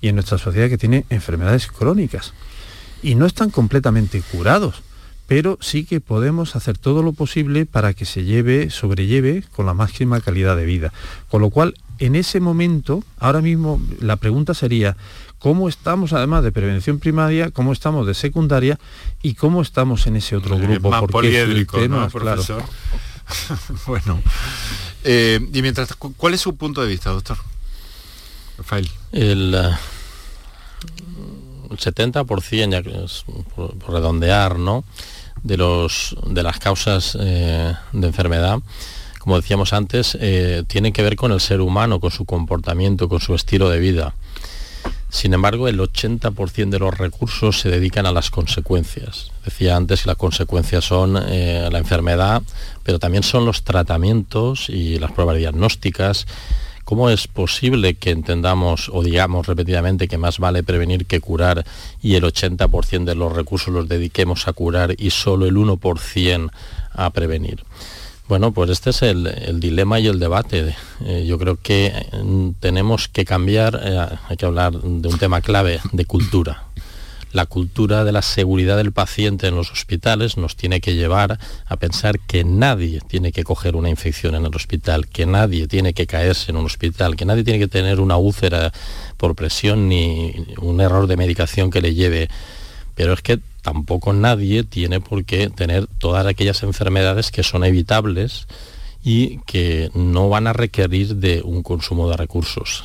y 0.00 0.08
en 0.08 0.16
nuestra 0.16 0.38
sociedad 0.38 0.68
que 0.68 0.78
tienen 0.78 1.04
enfermedades 1.10 1.66
crónicas 1.66 2.32
y 3.02 3.14
no 3.14 3.26
están 3.26 3.50
completamente 3.50 4.22
curados, 4.22 4.82
pero 5.26 5.58
sí 5.60 5.84
que 5.84 6.00
podemos 6.00 6.56
hacer 6.56 6.78
todo 6.78 7.02
lo 7.02 7.12
posible 7.12 7.66
para 7.66 7.94
que 7.94 8.04
se 8.04 8.24
lleve, 8.24 8.70
sobrelleve 8.70 9.44
con 9.52 9.66
la 9.66 9.74
máxima 9.74 10.20
calidad 10.20 10.56
de 10.56 10.66
vida. 10.66 10.92
Con 11.30 11.40
lo 11.40 11.50
cual, 11.50 11.74
en 11.98 12.14
ese 12.16 12.40
momento, 12.40 13.02
ahora 13.18 13.40
mismo 13.40 13.80
la 14.00 14.16
pregunta 14.16 14.54
sería, 14.54 14.96
¿cómo 15.38 15.68
estamos 15.68 16.12
además 16.12 16.44
de 16.44 16.52
prevención 16.52 16.98
primaria, 16.98 17.50
cómo 17.50 17.72
estamos 17.72 18.06
de 18.06 18.14
secundaria 18.14 18.78
y 19.22 19.34
cómo 19.34 19.62
estamos 19.62 20.06
en 20.06 20.16
ese 20.16 20.36
otro 20.36 20.58
grupo? 20.58 20.90
Más 20.90 21.04
poliédrico, 21.04 21.78
¿no, 21.88 22.08
profesor? 22.08 22.62
bueno, 23.86 24.20
eh, 25.04 25.40
y 25.52 25.62
mientras, 25.62 25.94
¿cuál 25.96 26.34
es 26.34 26.40
su 26.40 26.56
punto 26.56 26.82
de 26.82 26.88
vista, 26.88 27.10
doctor? 27.10 27.38
Rafael. 28.58 28.88
El, 29.12 29.54
uh, 29.54 29.74
70%, 31.78 32.70
ya 32.70 32.82
que 32.82 33.04
es 33.04 33.24
por, 33.54 33.76
redondear, 33.88 34.58
¿no? 34.58 34.84
de, 35.42 35.56
los, 35.56 36.16
de 36.26 36.42
las 36.42 36.58
causas 36.58 37.16
eh, 37.20 37.74
de 37.92 38.06
enfermedad, 38.06 38.60
como 39.24 39.36
decíamos 39.36 39.72
antes, 39.72 40.18
eh, 40.20 40.64
tienen 40.66 40.92
que 40.92 41.02
ver 41.02 41.16
con 41.16 41.32
el 41.32 41.40
ser 41.40 41.62
humano, 41.62 41.98
con 41.98 42.10
su 42.10 42.26
comportamiento, 42.26 43.08
con 43.08 43.20
su 43.20 43.34
estilo 43.34 43.70
de 43.70 43.78
vida. 43.78 44.14
Sin 45.08 45.32
embargo, 45.32 45.66
el 45.66 45.78
80% 45.78 46.68
de 46.68 46.78
los 46.78 46.98
recursos 46.98 47.60
se 47.60 47.70
dedican 47.70 48.04
a 48.04 48.12
las 48.12 48.30
consecuencias. 48.30 49.30
Decía 49.44 49.76
antes 49.76 50.02
que 50.02 50.08
las 50.08 50.18
consecuencias 50.18 50.84
son 50.84 51.16
eh, 51.16 51.68
la 51.72 51.78
enfermedad, 51.78 52.42
pero 52.82 52.98
también 52.98 53.22
son 53.22 53.46
los 53.46 53.62
tratamientos 53.62 54.68
y 54.68 54.98
las 54.98 55.12
pruebas 55.12 55.38
diagnósticas. 55.38 56.26
¿Cómo 56.84 57.08
es 57.08 57.28
posible 57.28 57.94
que 57.94 58.10
entendamos 58.10 58.90
o 58.92 59.02
digamos 59.02 59.46
repetidamente 59.46 60.06
que 60.06 60.18
más 60.18 60.38
vale 60.38 60.62
prevenir 60.62 61.06
que 61.06 61.20
curar 61.20 61.64
y 62.02 62.14
el 62.14 62.24
80% 62.24 63.04
de 63.04 63.14
los 63.14 63.32
recursos 63.32 63.72
los 63.72 63.88
dediquemos 63.88 64.48
a 64.48 64.52
curar 64.52 64.94
y 64.98 65.10
solo 65.10 65.46
el 65.46 65.56
1% 65.56 66.50
a 66.92 67.10
prevenir? 67.10 67.64
Bueno, 68.28 68.52
pues 68.52 68.70
este 68.70 68.90
es 68.90 69.02
el, 69.02 69.60
dilema 69.60 70.00
y 70.00 70.06
el 70.06 70.18
debate. 70.18 70.74
Eh, 71.04 71.24
yo 71.26 71.38
creo 71.38 71.58
que 71.60 71.92
mm, 72.22 72.50
tenemos 72.60 73.08
que 73.08 73.24
cambiar, 73.24 73.78
eh, 73.82 74.06
hay 74.28 74.36
que 74.36 74.46
hablar 74.46 74.72
de 74.72 75.08
un 75.08 75.18
tema 75.18 75.42
clave, 75.42 75.80
de 75.92 76.04
cultura. 76.06 76.64
La 77.34 77.46
cultura 77.46 78.04
de 78.04 78.12
la 78.12 78.22
seguridad 78.22 78.76
del 78.76 78.92
paciente 78.92 79.48
en 79.48 79.56
los 79.56 79.72
hospitales 79.72 80.36
nos 80.36 80.54
tiene 80.54 80.80
que 80.80 80.94
llevar 80.94 81.40
a 81.66 81.76
pensar 81.76 82.20
que 82.20 82.44
nadie 82.44 83.00
tiene 83.00 83.32
que 83.32 83.42
coger 83.42 83.74
una 83.74 83.90
infección 83.90 84.36
en 84.36 84.46
el 84.46 84.54
hospital, 84.54 85.08
que 85.08 85.26
nadie 85.26 85.66
tiene 85.66 85.94
que 85.94 86.06
caerse 86.06 86.52
en 86.52 86.58
un 86.58 86.66
hospital, 86.66 87.16
que 87.16 87.24
nadie 87.24 87.42
tiene 87.42 87.58
que 87.58 87.66
tener 87.66 87.98
una 87.98 88.16
úlcera 88.16 88.72
por 89.16 89.34
presión 89.34 89.88
ni 89.88 90.46
un 90.58 90.80
error 90.80 91.08
de 91.08 91.16
medicación 91.16 91.72
que 91.72 91.80
le 91.80 91.92
lleve. 91.92 92.28
Pero 92.94 93.14
es 93.14 93.20
que 93.20 93.40
tampoco 93.62 94.12
nadie 94.12 94.62
tiene 94.62 95.00
por 95.00 95.24
qué 95.24 95.50
tener 95.50 95.88
todas 95.98 96.24
aquellas 96.26 96.62
enfermedades 96.62 97.32
que 97.32 97.42
son 97.42 97.64
evitables 97.64 98.46
y 99.02 99.38
que 99.38 99.90
no 99.92 100.28
van 100.28 100.46
a 100.46 100.52
requerir 100.52 101.16
de 101.16 101.42
un 101.42 101.64
consumo 101.64 102.08
de 102.08 102.16
recursos. 102.16 102.84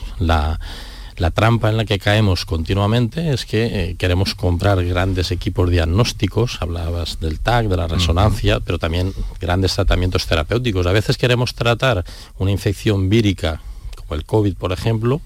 Trampa 1.32 1.70
en 1.70 1.76
la 1.76 1.84
que 1.84 2.00
caemos 2.00 2.46
continuamente 2.46 3.34
es 3.34 3.46
que 3.46 3.66
eh, 3.66 3.96
queremos 3.98 4.36
comprar 4.36 4.84
grandes 4.86 5.32
equipos 5.32 5.70
diagnósticos, 5.70 6.62
hablabas 6.62 7.20
del 7.20 7.40
TAC, 7.42 7.68
de 7.68 7.76
la 7.76 7.88
resonancia, 7.88 8.62
pero 8.62 8.80
también 8.80 9.14
grandes 9.40 9.76
tratamientos 9.76 10.26
terapéuticos. 10.26 10.88
A 10.88 10.94
veces 10.94 11.18
queremos 11.18 11.54
tratar 11.56 12.06
una 12.38 12.52
infección 12.52 13.10
vírica, 13.10 13.62
como 13.98 14.16
el 14.16 14.26
COVID, 14.26 14.56
por 14.56 14.72
ejemplo, 14.72 15.22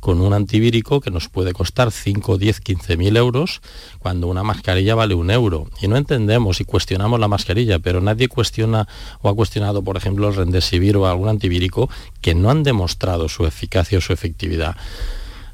con 0.00 0.20
un 0.20 0.32
antivírico 0.32 1.00
que 1.00 1.10
nos 1.10 1.28
puede 1.28 1.52
costar 1.52 1.90
5, 1.90 2.38
10, 2.38 2.60
15 2.60 2.96
mil 2.96 3.16
euros 3.16 3.60
cuando 3.98 4.26
una 4.26 4.42
mascarilla 4.42 4.94
vale 4.94 5.14
un 5.14 5.30
euro. 5.30 5.68
Y 5.80 5.88
no 5.88 5.96
entendemos 5.96 6.60
y 6.60 6.64
cuestionamos 6.64 7.18
la 7.18 7.28
mascarilla, 7.28 7.78
pero 7.78 8.00
nadie 8.00 8.28
cuestiona 8.28 8.88
o 9.22 9.28
ha 9.28 9.34
cuestionado, 9.34 9.82
por 9.82 9.96
ejemplo, 9.96 10.28
el 10.28 10.36
Rendesivir 10.36 10.96
o 10.96 11.06
algún 11.06 11.28
antivírico 11.28 11.90
que 12.20 12.34
no 12.34 12.50
han 12.50 12.62
demostrado 12.62 13.28
su 13.28 13.46
eficacia 13.46 13.98
o 13.98 14.00
su 14.00 14.12
efectividad. 14.12 14.76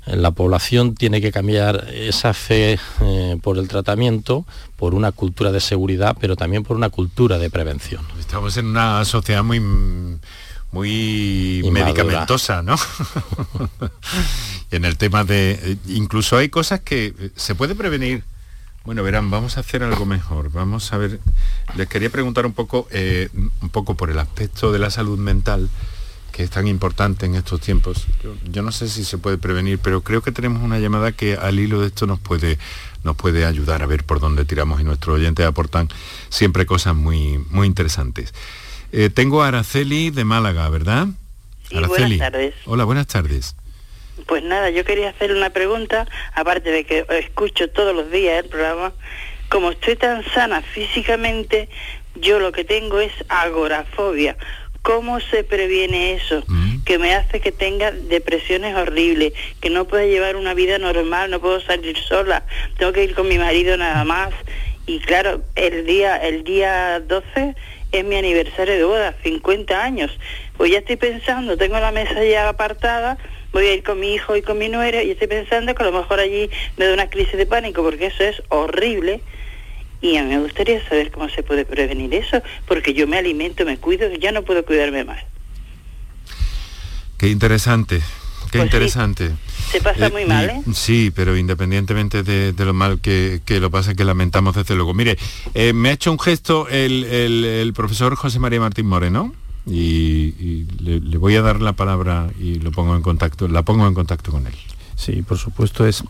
La 0.07 0.33
población 0.33 0.95
tiene 0.95 1.21
que 1.21 1.33
cambiar 1.33 1.89
esa 1.93 2.35
fe 2.35 2.79
eh, 3.01 3.39
por 3.43 3.59
el 3.59 3.69
tratamiento, 3.69 4.45
por 4.77 4.95
una 4.95 5.13
cultura 5.13 5.51
de 5.51 5.61
seguridad, 5.61 6.17
pero 6.21 6.37
también 6.37 6.63
por 6.63 6.77
una 6.77 6.91
cultura 6.91 7.39
de 7.39 7.49
prevención. 7.49 8.05
Estamos 8.19 8.57
en 8.57 8.67
una 8.67 9.05
sociedad 9.05 9.43
muy 9.43 9.61
muy 10.75 11.63
medicamentosa, 11.73 12.61
¿no? 12.61 12.75
en 14.73 14.85
el 14.85 14.97
tema 14.97 15.23
de... 15.23 15.79
Incluso 15.87 16.37
hay 16.37 16.49
cosas 16.49 16.81
que 16.81 17.15
se 17.37 17.55
puede 17.55 17.77
prevenir. 17.77 18.25
Bueno, 18.85 19.05
verán, 19.05 19.31
vamos 19.31 19.57
a 19.57 19.61
hacer 19.61 19.85
algo 19.85 20.05
mejor. 20.05 20.51
Vamos 20.51 20.93
a 20.93 20.99
ver, 20.99 21.21
les 21.77 21.89
quería 21.89 22.11
preguntar 22.11 22.45
un 22.45 22.53
poco, 22.53 22.89
eh, 22.91 23.31
un 23.33 23.71
poco 23.71 23.95
por 23.95 24.11
el 24.11 24.19
aspecto 24.19 24.73
de 24.73 24.81
la 24.81 24.91
salud 24.91 25.19
mental, 25.19 25.71
que 26.35 26.43
es 26.43 26.51
tan 26.51 26.67
importante 26.67 27.27
en 27.27 27.37
estos 27.37 27.61
tiempos. 27.61 28.09
Yo, 28.43 28.63
no 28.63 28.73
sé 28.73 28.89
si 28.89 29.05
se 29.05 29.19
puede 29.19 29.39
prevenir, 29.39 29.79
pero 29.79 30.01
creo 30.01 30.21
que 30.21 30.33
tenemos 30.33 30.65
una 30.65 30.81
llamada 30.81 31.13
que 31.13 31.35
al 31.37 31.61
hilo 31.61 31.81
de 31.81 31.87
esto 31.87 32.09
nos 32.09 32.19
puede, 32.19 32.59
nos 33.05 33.15
puede 33.15 33.47
ayudar 33.47 33.85
a 33.85 33.87
ver 33.87 34.03
por 34.03 34.19
dónde 34.19 34.45
tiramos 34.45 34.81
y 34.81 34.85
nuestros 34.85 35.15
oyentes 35.15 35.47
aportan 35.47 35.89
siempre 36.31 36.67
cosas 36.67 36.97
muy, 36.97 37.39
muy 37.51 37.69
interesantes. 37.69 38.35
Eh, 38.91 39.11
tengo 39.11 39.45
a 39.45 39.49
Araceli 39.49 40.11
de 40.11 40.25
Málaga, 40.25 40.69
¿verdad? 40.71 41.07
Araceli. 41.73 42.17
Buenas 42.17 42.33
tardes. 42.33 42.55
Hola, 42.65 42.83
buenas 42.83 43.07
tardes. 43.07 43.55
Pues 44.27 44.43
nada, 44.43 44.71
yo 44.71 44.85
quería 44.85 45.11
hacer 45.11 45.31
una 45.31 45.51
pregunta, 45.51 46.09
aparte 46.35 46.71
de 46.71 46.83
que 46.83 47.07
escucho 47.11 47.71
todos 47.71 47.95
los 47.95 48.11
días 48.11 48.43
el 48.43 48.51
programa. 48.51 48.93
Como 49.51 49.71
estoy 49.71 49.95
tan 49.95 50.25
sana 50.35 50.63
físicamente, 50.63 51.69
yo 52.17 52.41
lo 52.41 52.51
que 52.51 52.65
tengo 52.65 52.99
es 52.99 53.13
agorafobia. 53.29 54.37
¿Cómo 54.85 55.19
se 55.19 55.45
previene 55.45 56.13
eso? 56.13 56.45
Mm. 56.47 56.85
Que 56.85 56.99
me 56.99 57.15
hace 57.15 57.41
que 57.41 57.53
tenga 57.53 57.91
depresiones 57.91 58.77
horribles, 58.77 59.33
que 59.63 59.71
no 59.71 59.87
puedo 59.87 60.07
llevar 60.07 60.37
una 60.37 60.53
vida 60.53 60.77
normal, 60.77 61.31
no 61.31 61.41
puedo 61.41 61.59
salir 61.63 61.97
sola, 61.97 62.45
tengo 62.77 62.93
que 62.93 63.03
ir 63.03 63.15
con 63.15 63.27
mi 63.27 63.39
marido 63.39 63.79
nada 63.79 64.05
más. 64.05 64.35
Y 64.87 64.99
claro, 64.99 65.41
el 65.57 65.87
día, 65.87 66.19
el 66.19 66.45
día 66.45 67.01
12 67.01 67.55
es 67.93 68.05
mi 68.05 68.17
aniversario 68.17 68.75
de 68.75 68.85
boda, 68.85 69.15
50 69.23 69.83
años. 69.83 70.11
Pues 70.59 70.71
ya 70.71 70.81
estoy 70.81 70.97
pensando, 70.97 71.57
tengo 71.57 71.81
la 71.81 71.91
mesa 71.91 72.23
ya 72.23 72.51
apartada, 72.51 73.17
voy 73.53 73.65
a 73.65 73.73
ir 73.73 73.85
con 73.85 73.99
mi 73.99 74.13
hijo 74.13 74.37
y 74.37 74.43
con 74.43 74.59
mi 74.59 74.69
nuera 74.69 75.03
y 75.03 75.13
estoy 75.13 75.29
pensando 75.29 75.75
que 75.75 75.83
a 75.83 75.87
lo 75.87 75.99
mejor 75.99 76.21
allí 76.21 76.51
me 76.77 76.85
da 76.85 76.93
una 76.93 77.09
crisis 77.09 77.39
de 77.39 77.47
pánico 77.47 77.83
porque 77.83 78.09
eso 78.09 78.23
es 78.23 78.43
horrible. 78.51 79.23
Y 80.05 80.19
a 80.19 80.23
mí 80.23 80.29
me 80.29 80.39
gustaría 80.39 80.87
saber 80.87 81.11
cómo 81.11 81.31
se 81.31 81.43
puede 81.43 81.65
prevenir 81.65 82.13
eso, 82.13 82.43
porque 82.69 82.93
yo 82.93 83.07
me 83.07 83.17
alimento, 83.17 83.65
me 83.65 83.79
cuido, 83.79 84.07
ya 84.21 84.33
no 84.33 84.43
puedo 84.43 84.63
cuidarme 84.63 85.03
más. 85.03 85.25
Qué 87.17 87.31
interesante, 87.31 88.01
qué 88.51 88.59
pues 88.59 88.65
interesante. 88.65 89.31
Se 89.73 89.81
pasa 89.81 90.09
eh, 90.09 90.11
muy 90.11 90.27
mal, 90.27 90.51
¿eh? 90.51 90.63
Sí, 90.75 91.11
pero 91.11 91.39
independientemente 91.39 92.23
de, 92.23 92.53
lo 92.67 92.75
mal 92.75 93.01
que, 93.01 93.41
lo 93.49 93.71
pasa, 93.71 93.95
que 93.95 94.05
lamentamos 94.05 94.55
desde 94.55 94.75
luego. 94.75 94.93
Mire, 94.93 95.17
eh, 95.55 95.73
me 95.73 95.89
ha 95.89 95.93
hecho 95.93 96.13
un 96.13 96.19
gesto 96.19 96.69
el, 96.69 97.73
profesor 97.75 98.15
José 98.15 98.39
María 98.39 98.61
Martín 98.61 98.87
Moreno 98.87 99.35
y, 99.67 100.67
le, 100.81 101.17
voy 101.17 101.37
a 101.37 101.41
dar 101.41 101.63
la 101.63 101.73
palabra 101.73 102.29
y 102.39 102.57
lo 102.57 102.73
pongo 102.73 102.95
en 102.95 103.01
contacto, 103.01 103.49
la 103.49 103.63
pongo 103.63 103.87
en 103.87 103.95
contacto 103.95 104.33
con 104.33 104.47
él. 104.47 104.55
Sí, 104.97 105.23
por 105.23 105.39
supuesto 105.39 105.87
es... 105.87 106.05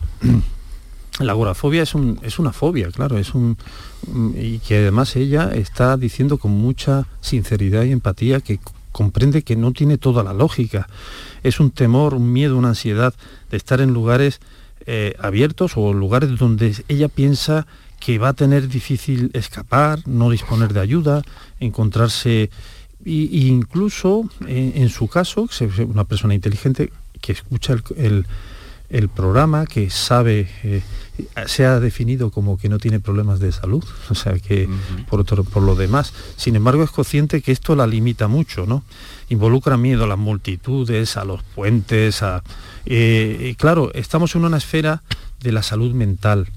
La 1.19 1.31
agorafobia 1.31 1.83
es, 1.83 1.95
un, 1.95 2.19
es 2.23 2.39
una 2.39 2.51
fobia, 2.51 2.89
claro, 2.91 3.17
es 3.17 3.33
un 3.33 3.57
y 4.35 4.59
que 4.59 4.77
además 4.79 5.15
ella 5.15 5.51
está 5.53 5.97
diciendo 5.97 6.37
con 6.37 6.51
mucha 6.51 7.07
sinceridad 7.21 7.83
y 7.83 7.91
empatía 7.91 8.41
que 8.41 8.59
comprende 8.91 9.43
que 9.43 9.55
no 9.55 9.71
tiene 9.71 9.97
toda 9.97 10.23
la 10.23 10.33
lógica. 10.33 10.87
Es 11.43 11.59
un 11.59 11.71
temor, 11.71 12.13
un 12.13 12.31
miedo, 12.31 12.57
una 12.57 12.69
ansiedad 12.69 13.13
de 13.49 13.57
estar 13.57 13.81
en 13.81 13.93
lugares 13.93 14.39
eh, 14.85 15.15
abiertos 15.19 15.73
o 15.75 15.93
lugares 15.93 16.37
donde 16.37 16.75
ella 16.87 17.07
piensa 17.07 17.65
que 17.99 18.19
va 18.19 18.29
a 18.29 18.33
tener 18.33 18.67
difícil 18.67 19.31
escapar, 19.33 19.99
no 20.07 20.29
disponer 20.29 20.73
de 20.73 20.81
ayuda, 20.81 21.23
encontrarse 21.59 22.49
e 23.05 23.47
incluso 23.47 24.29
en, 24.47 24.89
su 24.89 25.07
caso, 25.07 25.47
una 25.87 26.03
persona 26.05 26.33
inteligente 26.33 26.91
que 27.21 27.33
escucha 27.33 27.75
el, 27.97 28.25
el 28.89 29.09
programa, 29.09 29.65
que 29.65 29.89
sabe, 29.89 30.47
eh, 30.63 30.81
se 31.47 31.65
ha 31.65 31.79
definido 31.79 32.31
como 32.31 32.57
que 32.57 32.69
no 32.69 32.77
tiene 32.77 32.99
problemas 32.99 33.39
de 33.39 33.51
salud, 33.51 33.83
o 34.09 34.15
sea 34.15 34.37
que 34.39 34.69
por, 35.09 35.25
por 35.25 35.63
lo 35.63 35.75
demás. 35.75 36.13
Sin 36.35 36.55
embargo, 36.55 36.83
es 36.83 36.91
consciente 36.91 37.41
que 37.41 37.51
esto 37.51 37.75
la 37.75 37.87
limita 37.87 38.27
mucho, 38.27 38.65
¿no? 38.65 38.83
Involucra 39.29 39.77
miedo 39.77 40.03
a 40.03 40.07
las 40.07 40.17
multitudes, 40.17 41.17
a 41.17 41.25
los 41.25 41.43
puentes, 41.43 42.21
a... 42.23 42.43
Eh, 42.85 43.55
claro, 43.57 43.91
estamos 43.93 44.35
en 44.35 44.45
una 44.45 44.57
esfera 44.57 45.01
de 45.41 45.51
la 45.51 45.63
salud 45.63 45.93
mental 45.93 46.47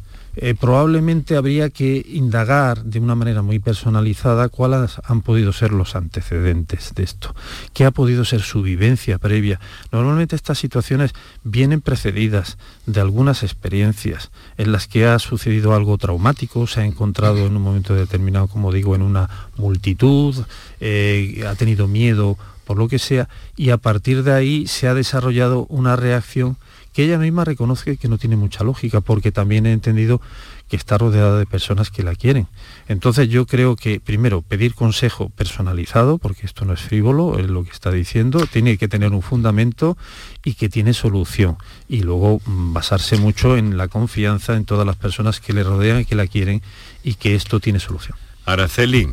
eh, 0.41 0.55
probablemente 0.55 1.36
habría 1.36 1.68
que 1.68 2.05
indagar 2.09 2.84
de 2.84 3.01
una 3.01 3.16
manera 3.16 3.43
muy 3.43 3.59
personalizada 3.59 4.49
cuáles 4.49 5.01
han 5.05 5.20
podido 5.22 5.53
ser 5.53 5.72
los 5.72 5.97
antecedentes 5.97 6.95
de 6.95 7.03
esto, 7.03 7.34
qué 7.72 7.84
ha 7.84 7.91
podido 7.91 8.24
ser 8.24 8.43
su 8.43 8.62
vivencia 8.62 9.18
previa. 9.18 9.59
Normalmente 9.91 10.36
estas 10.36 10.59
situaciones 10.59 11.12
vienen 11.43 11.80
precedidas 11.80 12.57
de 12.86 13.01
algunas 13.01 13.43
experiencias 13.43 14.30
en 14.59 14.70
las 14.70 14.86
que 14.86 15.07
ha 15.07 15.18
sucedido 15.18 15.74
algo 15.74 15.99
traumático, 15.99 16.68
se 16.68 16.82
ha 16.82 16.84
encontrado 16.84 17.45
en 17.45 17.57
un 17.57 17.62
momento 17.62 17.95
determinado, 17.95 18.47
como 18.47 18.70
digo, 18.70 18.95
en 18.95 19.03
una 19.03 19.28
multitud, 19.57 20.36
eh, 20.80 21.45
ha 21.49 21.57
tenido 21.57 21.89
miedo 21.89 22.39
por 22.64 22.76
lo 22.76 22.86
que 22.86 22.99
sea, 23.01 23.28
y 23.57 23.70
a 23.70 23.78
partir 23.78 24.22
de 24.22 24.32
ahí 24.32 24.66
se 24.66 24.86
ha 24.86 24.95
desarrollado 24.95 25.66
una 25.70 25.97
reacción 25.97 26.59
que 26.93 27.05
ella 27.05 27.18
misma 27.18 27.45
reconoce 27.45 27.97
que 27.97 28.09
no 28.09 28.18
tiene 28.18 28.36
mucha 28.36 28.64
lógica, 28.64 29.01
porque 29.01 29.32
también 29.32 29.66
he 29.66 29.72
entendido 29.72 30.20
que 30.68 30.76
está 30.76 30.99
rodeada 30.99 31.39
de 31.39 31.47
personas 31.47 31.91
que 31.91 32.03
la 32.03 32.14
quieren. 32.14 32.47
Entonces 32.89 33.28
yo 33.28 33.47
creo 33.47 33.76
que 33.76 34.01
primero 34.01 34.43
pedir 34.43 34.74
consejo 34.74 35.30
personalizado, 35.30 36.18
porque 36.18 36.47
esto 36.47 36.64
no 36.64 36.74
es 36.74 36.80
frívolo, 36.80 37.39
es 37.39 37.49
lo 37.49 37.64
que 37.64 37.70
está 37.70 37.91
diciendo, 37.91 38.47
tiene 38.47 38.76
que 38.76 38.89
tener 38.89 39.12
un 39.12 39.22
fundamento 39.22 39.97
y 40.45 40.55
que 40.55 40.68
tiene 40.68 40.93
solución. 40.93 41.57
Y 41.89 42.03
luego 42.03 42.41
mm, 42.45 42.74
basarse 42.74 43.16
mucho 43.16 43.57
en 43.57 43.76
la 43.76 43.89
confianza 43.89 44.57
en 44.57 44.64
todas 44.64 44.86
las 44.86 44.97
personas 44.97 45.41
que 45.41 45.53
le 45.53 45.62
rodean 45.62 46.01
y 46.01 46.05
que 46.05 46.14
la 46.14 46.26
quieren 46.26 46.62
y 47.03 47.14
que 47.14 47.34
esto 47.34 47.61
tiene 47.61 47.80
solución. 47.80 48.16
Araceli. 48.45 49.09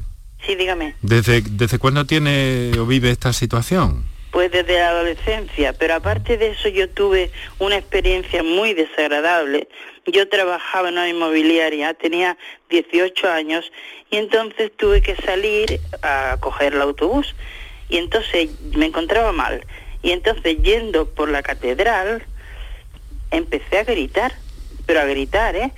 Sí, 0.45 0.55
dígame. 0.55 0.95
¿Desde, 1.01 1.41
¿Desde 1.41 1.79
cuándo 1.79 2.05
tiene 2.05 2.71
o 2.77 2.85
vive 2.85 3.09
esta 3.09 3.33
situación? 3.33 4.14
Pues 4.35 4.51
desde 4.51 4.77
la 4.77 4.89
adolescencia, 4.89 5.71
pero 5.71 5.93
aparte 5.93 6.35
de 6.35 6.49
eso 6.49 6.67
yo 6.67 6.89
tuve 6.89 7.31
una 7.57 7.77
experiencia 7.77 8.43
muy 8.43 8.73
desagradable. 8.73 9.69
Yo 10.07 10.27
trabajaba 10.27 10.89
en 10.89 10.95
una 10.95 11.07
inmobiliaria, 11.07 11.93
tenía 11.93 12.37
18 12.69 13.31
años 13.31 13.71
y 14.11 14.17
entonces 14.17 14.73
tuve 14.75 15.01
que 15.01 15.15
salir 15.15 15.79
a 16.01 16.35
coger 16.41 16.73
el 16.73 16.81
autobús 16.81 17.33
y 17.87 17.95
entonces 17.95 18.49
me 18.75 18.87
encontraba 18.87 19.31
mal. 19.31 19.65
Y 20.03 20.11
entonces 20.11 20.61
yendo 20.61 21.09
por 21.09 21.29
la 21.29 21.41
catedral 21.41 22.21
empecé 23.31 23.77
a 23.77 23.83
gritar, 23.85 24.33
pero 24.85 24.99
a 24.99 25.05
gritar, 25.05 25.55
¿eh? 25.55 25.71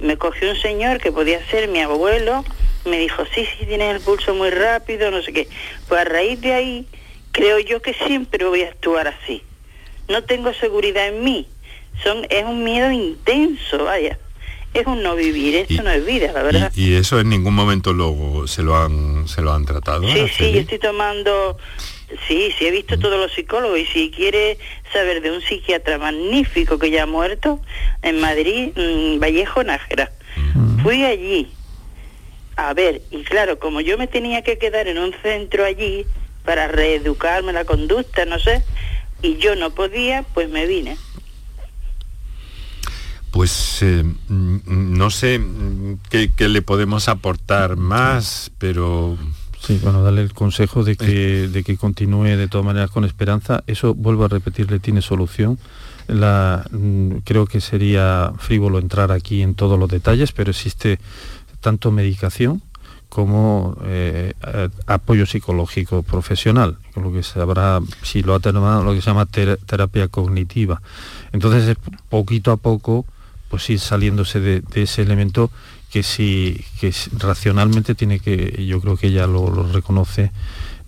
Me 0.00 0.18
cogió 0.18 0.50
un 0.50 0.56
señor 0.56 0.98
que 0.98 1.12
podía 1.12 1.42
ser 1.46 1.66
mi 1.66 1.80
abuelo, 1.80 2.44
me 2.84 2.98
dijo, 2.98 3.24
sí, 3.34 3.46
sí, 3.46 3.64
tienes 3.64 3.96
el 3.96 4.02
pulso 4.02 4.34
muy 4.34 4.50
rápido, 4.50 5.10
no 5.10 5.22
sé 5.22 5.32
qué. 5.32 5.48
Pues 5.88 6.02
a 6.02 6.04
raíz 6.04 6.38
de 6.42 6.52
ahí 6.52 6.86
creo 7.32 7.58
yo 7.58 7.82
que 7.82 7.94
siempre 7.94 8.44
voy 8.44 8.62
a 8.62 8.68
actuar 8.68 9.08
así. 9.08 9.42
No 10.08 10.22
tengo 10.24 10.52
seguridad 10.54 11.08
en 11.08 11.24
mí. 11.24 11.48
Son, 12.02 12.26
es 12.30 12.44
un 12.44 12.64
miedo 12.64 12.90
intenso, 12.90 13.84
vaya. 13.84 14.18
Es 14.74 14.86
un 14.86 15.02
no 15.02 15.14
vivir, 15.16 15.54
eso 15.54 15.82
no 15.82 15.90
es 15.90 16.04
vida, 16.06 16.32
la 16.32 16.42
verdad. 16.42 16.72
Y, 16.74 16.94
eso 16.94 17.20
en 17.20 17.28
ningún 17.28 17.54
momento 17.54 17.92
luego 17.92 18.46
se 18.46 18.62
lo 18.62 18.74
han 18.74 19.28
se 19.28 19.42
lo 19.42 19.52
han 19.52 19.66
tratado. 19.66 20.08
Sí, 20.08 20.26
sí, 20.28 20.52
yo 20.52 20.60
estoy 20.60 20.78
tomando 20.78 21.58
Sí, 22.26 22.52
sí, 22.58 22.66
he 22.66 22.70
visto 22.70 22.98
todos 22.98 23.18
los 23.18 23.32
psicólogos 23.32 23.78
y 23.78 23.86
si 23.86 24.10
quiere 24.10 24.58
saber 24.92 25.22
de 25.22 25.30
un 25.30 25.40
psiquiatra 25.40 25.98
magnífico 25.98 26.78
que 26.78 26.90
ya 26.90 27.04
ha 27.04 27.06
muerto 27.06 27.60
en 28.02 28.20
Madrid, 28.20 28.70
mm, 28.76 29.18
Vallejo 29.18 29.62
Nájera. 29.62 30.10
Fui 30.82 31.04
allí 31.04 31.48
a 32.56 32.74
ver, 32.74 33.02
y 33.10 33.22
claro, 33.22 33.58
como 33.58 33.80
yo 33.80 33.96
me 33.96 34.06
tenía 34.06 34.42
que 34.42 34.58
quedar 34.58 34.88
en 34.88 34.98
un 34.98 35.14
centro 35.22 35.64
allí, 35.64 36.06
para 36.44 36.68
reeducarme 36.68 37.52
la 37.52 37.64
conducta, 37.64 38.24
no 38.24 38.38
sé, 38.38 38.62
y 39.22 39.36
yo 39.36 39.54
no 39.56 39.70
podía, 39.70 40.24
pues 40.34 40.48
me 40.50 40.66
vine. 40.66 40.96
Pues 43.30 43.78
eh, 43.82 44.04
mm, 44.04 44.58
no 44.66 45.10
sé 45.10 45.38
mm, 45.38 45.98
qué, 46.10 46.48
le 46.48 46.62
podemos 46.62 47.08
aportar 47.08 47.76
más, 47.76 48.50
pero... 48.58 49.16
Sí, 49.60 49.78
bueno, 49.80 50.02
darle 50.02 50.22
el 50.22 50.34
consejo 50.34 50.82
de 50.82 50.96
que, 50.96 51.46
de 51.46 51.62
que 51.62 51.76
continúe 51.76 52.24
de 52.24 52.48
todas 52.48 52.66
maneras 52.66 52.90
con 52.90 53.04
esperanza. 53.04 53.62
Eso, 53.68 53.94
vuelvo 53.94 54.24
a 54.24 54.28
repetirle, 54.28 54.80
tiene 54.80 55.02
solución. 55.02 55.56
La, 56.08 56.66
mm, 56.72 57.18
creo 57.24 57.46
que 57.46 57.60
sería 57.60 58.32
frívolo 58.38 58.80
entrar 58.80 59.12
aquí 59.12 59.40
en 59.40 59.54
todos 59.54 59.78
los 59.78 59.88
detalles, 59.88 60.32
pero 60.32 60.50
existe 60.50 60.98
tanto 61.60 61.92
medicación 61.92 62.60
como 63.12 63.76
eh, 63.84 64.32
apoyo 64.86 65.26
psicológico 65.26 66.02
profesional, 66.02 66.78
lo 66.96 67.12
que 67.12 67.22
sabrá 67.22 67.78
si 68.02 68.22
lo 68.22 68.34
ha 68.34 68.40
terminado 68.40 68.82
lo 68.82 68.94
que 68.94 69.02
se 69.02 69.10
llama 69.10 69.26
terapia 69.26 70.08
cognitiva. 70.08 70.80
Entonces, 71.32 71.76
poquito 72.08 72.52
a 72.52 72.56
poco, 72.56 73.04
pues 73.50 73.68
ir 73.68 73.80
saliéndose 73.80 74.40
de, 74.40 74.62
ese 74.72 75.02
elemento 75.02 75.50
que 75.90 76.02
sí, 76.02 76.64
que 76.80 76.90
racionalmente 77.18 77.94
tiene 77.94 78.18
que, 78.18 78.64
yo 78.64 78.80
creo 78.80 78.96
que 78.96 79.08
ella 79.08 79.26
lo 79.26 79.70
reconoce, 79.70 80.32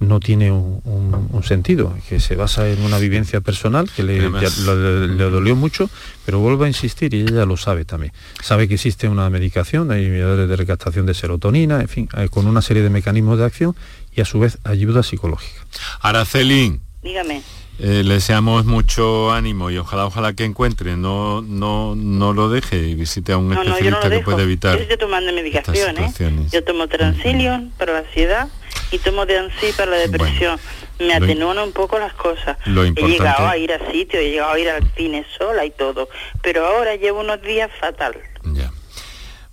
no 0.01 0.21
tiene 0.21 0.51
un, 0.53 1.43
sentido, 1.45 1.95
que 2.09 2.21
se 2.21 2.37
basa 2.37 2.69
en 2.69 2.83
una 2.83 2.99
vivencia 2.99 3.41
personal 3.41 3.91
que 3.91 4.03
le, 4.03 4.21
dolió 4.21 5.57
mucho, 5.57 5.91
pero 6.25 6.39
vuelvo 6.39 6.65
a 6.65 6.69
insistir 6.69 7.13
y 7.13 7.21
ella 7.21 7.45
lo 7.45 7.57
sabe 7.57 7.85
también. 7.85 8.13
Sabe 8.43 8.67
que 8.67 8.75
existe 8.75 9.09
una 9.09 9.29
medicación, 9.31 9.91
hay 9.91 10.03
inhibidores 10.03 10.49
de 10.49 10.57
recaptación 10.57 11.07
de 11.07 11.15
serotonina, 11.15 11.81
en 11.81 11.89
fin, 11.89 12.09
eh, 12.17 12.29
con 12.31 12.47
una 12.47 12.63
serie 12.63 12.83
de 12.83 12.91
mecanismos 12.91 13.39
de 13.39 13.45
acción 13.45 13.77
y 14.15 14.21
a 14.21 14.25
su 14.25 14.39
vez 14.39 14.59
ayuda 14.65 15.03
psicológica. 15.03 15.67
Araceli. 16.01 16.81
Dígame. 17.03 17.43
Eh, 17.81 18.03
le 18.05 18.15
deseamos 18.15 18.65
mucho 18.65 19.33
ánimo 19.33 19.69
y 19.69 19.79
ojalá 19.79 20.07
ojalá 20.07 20.33
que 20.33 20.45
encuentre 20.45 20.97
no 20.97 21.43
no 21.43 21.97
no 21.97 22.33
lo 22.33 22.49
deje 22.49 22.77
y 22.87 22.95
visite 22.95 23.33
a 23.33 23.37
un 23.37 23.53
especialista 23.53 24.09
que 24.09 24.21
puede 24.21 24.45
evitar 24.45 24.77
yo 24.77 24.83
estoy 24.83 24.97
tomando 24.97 25.33
medicación 25.33 25.99
¿eh? 25.99 26.13
yo 26.53 26.63
tomo 26.63 26.87
Transilion 26.87 27.73
para 27.77 27.95
la 27.95 27.99
ansiedad 28.07 28.49
y 28.91 28.99
tomo 28.99 29.27
de 29.27 29.39
ansí 29.39 29.73
para 29.77 29.93
la 29.93 29.97
depresión. 29.99 30.59
me 30.99 31.15
atenúan 31.15 31.59
un 31.59 31.73
poco 31.73 31.99
las 31.99 32.15
cosas. 32.15 32.57
Lo 32.67 32.85
he 32.85 32.93
llegado 32.93 33.49
a 33.49 33.57
ir 33.57 33.73
a 33.73 33.91
sitio, 33.91 34.21
he 34.21 34.31
llegado 34.31 34.53
a 34.53 34.59
ir 34.59 34.69
al 34.69 34.89
cine 34.97 35.27
sola 35.37 35.65
y 35.65 35.71
todo, 35.71 36.09
pero 36.43 36.67
ahora 36.67 36.97
llevo 36.97 37.21
unos 37.21 37.43
días 37.43 37.71
fatal. 37.81 38.17
Ya. 38.45 38.73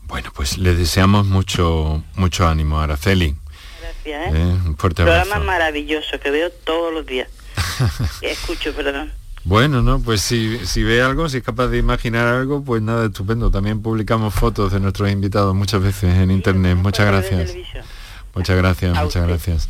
Bueno, 0.03 0.31
pues 0.35 0.57
le 0.57 0.75
deseamos 0.75 1.25
mucho 1.25 2.03
mucho 2.15 2.47
ánimo, 2.47 2.79
Araceli. 2.79 3.35
Gracias, 3.81 4.33
¿eh? 4.33 4.37
¿Eh? 4.37 4.57
Un 4.67 4.77
fuerte 4.77 5.03
Programa 5.03 5.39
maravilloso 5.39 6.19
que 6.19 6.31
veo 6.31 6.51
todos 6.51 6.93
los 6.93 7.05
días. 7.05 7.29
Escucho, 8.21 8.73
perdón. 8.73 9.11
Bueno, 9.43 9.81
¿no? 9.81 9.99
Pues 9.99 10.21
si, 10.21 10.63
si 10.65 10.83
ve 10.83 11.01
algo, 11.01 11.27
si 11.27 11.37
es 11.37 11.43
capaz 11.43 11.67
de 11.67 11.79
imaginar 11.79 12.27
algo, 12.27 12.63
pues 12.63 12.81
nada, 12.81 13.07
estupendo. 13.07 13.49
También 13.49 13.81
publicamos 13.81 14.33
fotos 14.33 14.71
de 14.71 14.79
nuestros 14.79 15.09
invitados 15.09 15.55
muchas 15.55 15.81
veces 15.81 16.15
en 16.15 16.29
internet. 16.29 16.77
Muchas 16.77 17.07
gracias. 17.07 17.55
Muchas 18.35 18.57
gracias, 18.57 18.97
muchas 18.97 19.27
gracias. 19.27 19.69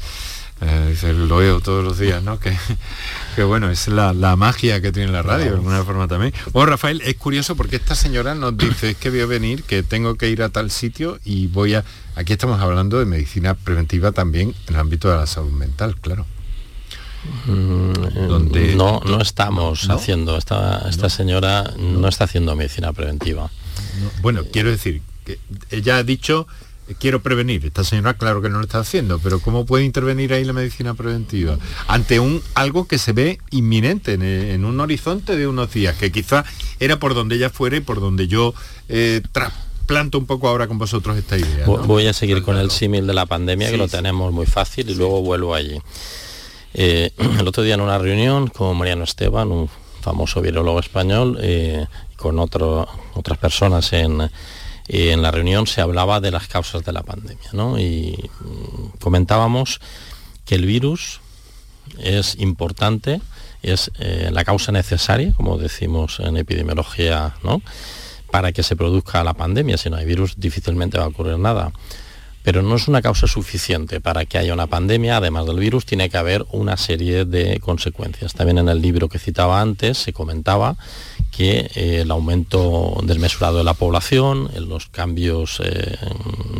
Eh, 0.64 1.14
lo 1.14 1.38
veo 1.38 1.59
todos 1.59 1.84
los 1.84 1.97
días, 1.97 2.22
¿no? 2.22 2.39
Que, 3.36 3.43
bueno, 3.43 3.72
es 3.72 3.88
la, 3.88 4.14
magia 4.36 4.82
que 4.82 4.91
tiene 4.91 5.12
la 5.12 5.24
radio, 5.24 5.45
de 5.45 5.51
alguna 5.51 5.84
forma 5.84 6.07
también. 6.07 6.34
Bueno, 6.51 6.72
Rafael, 6.72 7.01
es 7.01 7.16
curioso 7.16 7.55
porque 7.55 7.78
esta 7.78 7.95
señora 7.95 8.36
nos 8.36 8.55
dice, 8.57 8.91
es 8.91 8.97
que 8.97 9.09
voy 9.09 9.22
a 9.22 9.26
venir, 9.26 9.64
que 9.64 9.84
tengo 9.84 10.16
que 10.16 10.30
ir 10.30 10.43
a 10.43 10.49
tal 10.49 10.70
sitio 10.70 11.20
y 11.24 11.47
voy 11.47 11.76
a... 11.76 11.86
Aquí 12.16 12.34
estamos 12.34 12.59
hablando 12.59 12.99
de 12.99 13.05
medicina 13.05 13.53
preventiva 13.55 14.12
también 14.12 14.53
en 14.68 14.76
el 14.76 14.80
ámbito 14.80 15.09
de 15.09 15.18
la 15.18 15.28
salud 15.28 15.51
mental, 15.51 15.95
claro. 15.99 16.26
Mm, 17.45 18.28
donde, 18.28 18.76
no, 18.76 18.99
no 19.05 19.22
estamos 19.22 19.89
haciendo, 19.89 20.38
esta, 20.38 20.89
esta 20.89 21.09
señora 21.09 21.72
no 21.78 22.07
está 22.07 22.26
haciendo 22.26 22.55
medicina 22.55 22.91
preventiva. 22.93 23.49
bueno, 24.22 24.43
quiero 24.51 24.70
decir, 24.70 25.01
que 25.26 25.39
ella 25.70 25.97
ha 25.97 26.03
dicho 26.03 26.47
quiero 26.99 27.21
prevenir. 27.21 27.65
Esta 27.65 27.84
señora 27.84 28.15
claro 28.15 28.41
que 28.41 28.49
no 28.49 28.57
lo 28.57 28.63
está 28.63 28.79
haciendo, 28.79 29.19
pero 29.19 29.39
¿cómo 29.39 29.65
puede 29.65 29.86
intervenir 29.86 30.34
ahí 30.34 30.43
la 30.43 30.53
medicina 30.53 30.93
preventiva? 30.93 31.57
Ante 31.88 32.19
un 32.19 32.41
algo 32.53 32.88
que 32.88 32.97
se 32.97 33.13
ve 33.13 33.39
inminente 33.51 34.13
en, 34.13 34.65
un 34.65 34.79
horizonte 34.79 35.36
de 35.36 35.47
unos 35.47 35.73
días, 35.73 35.95
que 35.97 36.11
quizá 36.11 36.45
era 36.79 36.99
por 36.99 37.13
donde 37.13 37.36
ella 37.36 37.49
fuera 37.49 37.77
y 37.77 37.82
por 37.82 37.99
donde 37.99 38.27
yo 38.27 38.53
eh, 38.89 39.21
trasplanto 39.32 40.17
un 40.17 40.25
poco 40.25 40.47
ahora 40.47 40.67
con 40.67 40.77
vosotros 40.77 41.17
esta 41.17 41.38
idea. 41.38 41.65
Voy 41.65 42.07
a 42.07 42.13
seguir 42.13 42.43
con 42.43 42.57
el 42.57 42.71
símil 42.71 43.07
de 43.07 43.13
la 43.13 43.25
pandemia, 43.25 43.69
que 43.71 43.77
lo 43.77 43.88
tenemos 43.88 44.32
muy 44.32 44.45
fácil, 44.45 44.89
y 44.89 44.95
luego 44.95 45.21
vuelvo 45.21 45.55
allí. 45.55 45.79
Eh, 46.73 47.11
el 47.39 47.47
otro 47.47 47.63
día 47.63 47.75
en 47.75 47.82
una 47.82 47.97
reunión 47.97 48.47
con 48.47 48.77
Mariano 48.77 49.03
Esteban, 49.03 49.51
un 49.51 49.69
famoso 50.01 50.41
virólogo 50.41 50.79
español, 50.79 51.38
eh, 51.41 51.86
con 52.15 52.39
otro, 52.39 52.88
otras 53.13 53.38
personas 53.38 53.93
en 53.93 54.29
en 54.88 55.21
la 55.21 55.32
reunión 55.32 55.67
se 55.67 55.82
hablaba 55.82 56.19
de 56.19 56.32
las 56.32 56.47
causas 56.47 56.84
de 56.84 56.91
la 56.91 57.03
pandemia 57.03 57.49
y 57.79 58.17
mm, 58.39 58.99
comentábamos 58.99 59.79
que 60.45 60.55
el 60.55 60.65
virus 60.65 61.21
es 61.99 62.36
importante, 62.39 63.21
es 63.61 63.91
eh, 63.99 64.29
la 64.32 64.43
causa 64.43 64.71
necesaria, 64.71 65.34
como 65.34 65.57
decimos 65.57 66.19
en 66.19 66.38
epidemiología, 66.38 67.36
¿no? 67.43 67.61
para 68.32 68.51
que 68.51 68.63
se 68.63 68.75
produzca 68.75 69.23
la 69.23 69.34
pandemia. 69.34 69.77
Si 69.77 69.89
no 69.89 69.97
hay 69.97 70.05
virus 70.05 70.34
difícilmente 70.38 70.97
va 70.97 71.03
a 71.03 71.07
ocurrir 71.09 71.38
nada. 71.38 71.71
Pero 72.43 72.63
no 72.63 72.75
es 72.75 72.88
una 72.88 73.03
causa 73.03 73.27
suficiente 73.27 74.01
para 74.01 74.25
que 74.25 74.39
haya 74.39 74.53
una 74.53 74.65
pandemia, 74.65 75.17
además 75.17 75.45
del 75.45 75.59
virus, 75.59 75.86
tiene 75.86 76.09
que 76.09 76.17
haber 76.17 76.43
una 76.51 76.75
serie 76.75 77.25
de 77.25 77.59
consecuencias. 77.59 78.34
También 78.34 78.57
en 78.57 78.67
el 78.67 78.82
libro 78.82 79.09
que 79.09 79.19
citaba 79.19 79.61
antes 79.61 79.99
se 79.99 80.11
comentaba 80.11 80.75
que 81.32 81.71
eh, 81.75 82.01
el 82.01 82.11
aumento 82.11 82.97
desmesurado 83.03 83.57
de 83.59 83.63
la 83.63 83.73
población, 83.73 84.51
los 84.67 84.88
cambios 84.88 85.61
eh, 85.63 85.97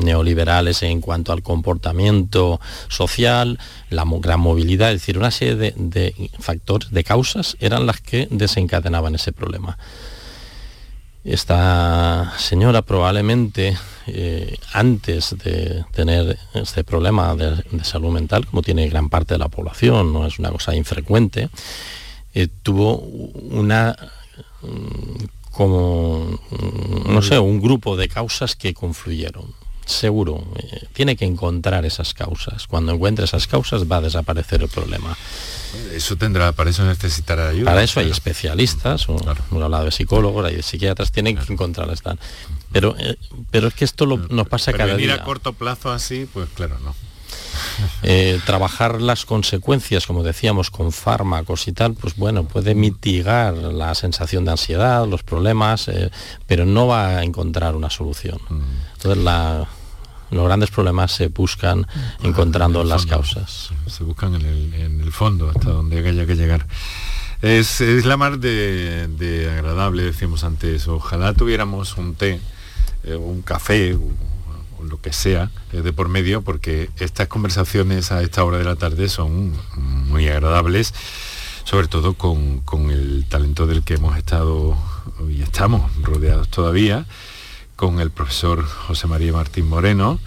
neoliberales 0.01 0.82
en 0.84 1.01
cuanto 1.01 1.34
al 1.34 1.43
comportamiento 1.43 2.59
social, 2.88 3.59
la 3.89 4.05
gran 4.07 4.39
movilidad, 4.39 4.91
es 4.91 5.01
decir, 5.01 5.17
una 5.17 5.30
serie 5.30 5.74
de, 5.76 6.30
factores, 6.39 6.89
de 6.89 7.03
causas, 7.03 7.57
eran 7.59 7.86
las 7.86 7.99
que 7.99 8.28
desencadenaban 8.32 9.13
ese 9.13 9.34
problema. 9.34 9.78
Esta 11.24 12.34
señora 12.38 12.82
probablemente 12.82 13.78
eh, 14.07 14.57
antes 14.74 15.36
de 15.43 15.86
tener 15.91 16.39
este 16.53 16.84
problema 16.84 17.36
de, 17.36 17.61
salud 17.84 18.11
mental, 18.11 18.47
como 18.47 18.61
tiene 18.61 18.88
gran 18.89 19.09
parte 19.09 19.36
de 19.36 19.38
la 19.38 19.49
población, 19.49 20.13
no 20.13 20.26
es 20.26 20.39
una 20.39 20.49
cosa 20.49 20.74
infrecuente, 20.74 21.49
tuvo 22.63 22.95
una 22.95 23.95
como, 25.51 26.39
no 27.07 27.22
sé, 27.22 27.38
un 27.38 27.62
grupo 27.62 27.97
de 27.97 28.07
causas 28.07 28.55
que 28.55 28.74
confluyeron. 28.74 29.53
seguro, 29.86 30.43
eh, 30.55 30.88
tiene 30.93 31.18
que 31.18 31.26
encontrar 31.26 31.86
esas 31.86 32.14
causas. 32.14 32.68
Cuando 32.68 32.93
encuentre 32.93 33.26
esas 33.26 33.47
causas 33.47 33.91
va 33.91 33.97
a 33.97 34.01
desaparecer 34.01 34.62
el 34.62 34.70
problema. 34.70 35.18
Eso 35.93 36.16
tendrá, 36.16 36.53
para 36.53 36.70
eso 36.70 36.86
necesitará 36.86 37.49
ayuda. 37.49 37.66
Para 37.66 37.84
eso 37.84 37.99
hay 37.99 38.09
especialistas, 38.09 39.09
un, 39.09 39.20
lado 39.51 39.86
de 39.86 39.91
psicólogos, 39.91 40.45
hay 40.45 40.55
de 40.55 40.64
psiquiatras, 40.64 41.12
tienen 41.12 41.38
que 41.38 41.51
encontrarlas. 41.51 42.01
Pero, 42.72 42.95
eh, 42.97 43.18
pero 43.49 43.68
es 43.68 43.74
que 43.74 43.84
esto 43.84 44.05
nos 44.05 44.47
pasa 44.47 44.72
cada 44.72 44.93
venir 44.93 45.07
día. 45.07 45.16
a 45.16 45.24
corto 45.26 45.51
plazo 45.53 45.91
así, 45.91 46.28
pues 46.32 46.47
claro, 46.55 46.78
no. 46.80 46.95
Eh, 48.03 48.39
trabajar 48.45 49.01
las 49.01 49.25
consecuencias, 49.25 50.05
como 50.05 50.23
decíamos, 50.23 50.69
con 50.69 50.91
fármacos 50.91 51.67
y 51.67 51.71
tal, 51.71 51.93
pues 51.93 52.15
bueno, 52.15 52.43
puede 52.43 52.75
mitigar 52.75 53.53
la 53.55 53.95
sensación 53.95 54.45
de 54.45 54.51
ansiedad, 54.51 55.07
los 55.07 55.23
problemas, 55.23 55.89
pero 56.47 56.65
no 56.65 56.88
va 56.88 57.17
a 57.17 57.23
encontrar 57.23 57.75
una 57.75 57.89
solución. 57.89 58.39
Mm. 58.49 58.61
Entonces 58.95 59.23
la, 59.23 59.67
los 60.32 60.45
grandes 60.45 60.71
problemas 60.71 61.11
se 61.11 61.27
buscan 61.27 61.86
encontrando 62.23 62.84
las 62.84 63.05
causas. 63.05 63.71
Se 63.86 64.03
buscan 64.03 64.36
en 64.36 65.01
el, 65.01 65.11
fondo, 65.11 65.49
hasta 65.49 65.69
donde 65.71 66.07
haya 66.07 66.25
que 66.25 66.36
llegar. 66.36 66.65
Es, 67.41 67.82
la 68.05 68.17
mar 68.17 68.39
de, 68.39 69.49
agradable, 69.51 70.03
decíamos 70.03 70.43
antes. 70.43 70.88
Ojalá 70.88 71.34
tuviéramos 71.34 71.97
un 71.97 72.15
té, 72.15 72.39
eh, 73.03 73.15
un 73.15 73.41
café, 73.41 73.97
lo 74.84 75.01
que 75.01 75.13
sea, 75.13 75.51
eh, 75.73 75.82
de 75.82 75.93
por 75.93 76.09
medio, 76.09 76.41
porque 76.41 76.89
estas 76.97 77.27
conversaciones 77.27 78.11
a 78.11 78.21
esta 78.21 78.43
hora 78.43 78.57
de 78.57 78.63
la 78.63 78.75
tarde 78.75 79.09
son 79.09 79.53
muy 79.75 80.27
agradables, 80.27 80.93
sobre 81.63 81.88
todo 81.88 82.15
con, 82.15 82.61
con 82.61 82.89
el 82.91 83.25
talento 83.29 83.67
del 83.67 83.84
que 83.84 83.95
hemos 83.95 84.17
estado 84.17 84.77
y 85.29 85.41
estamos 85.41 85.91
rodeados 86.01 86.49
todavía 86.49 87.05
con 87.82 87.99
el 87.99 88.11
profesor 88.11 88.63
José 88.63 89.07
María 89.07 89.34
Martín 89.34 89.67
Moreno, 89.67 90.19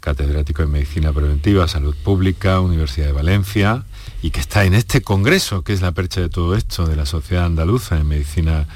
catedrático 0.00 0.64
en 0.64 0.72
Medicina 0.72 1.12
Preventiva, 1.12 1.68
Salud 1.68 1.94
Pública, 1.94 2.58
Universidad 2.58 3.06
de 3.06 3.12
Valencia, 3.12 3.84
y 4.22 4.30
que 4.30 4.40
está 4.40 4.64
en 4.64 4.74
este 4.74 5.00
congreso, 5.00 5.62
que 5.62 5.72
es 5.72 5.82
la 5.82 5.92
percha 5.92 6.20
de 6.20 6.28
todo 6.28 6.56
esto, 6.56 6.86
de 6.86 6.96
la 6.96 7.06
Sociedad 7.06 7.44
Andaluza 7.44 7.96
en 7.96 8.08
Medicina 8.08 8.66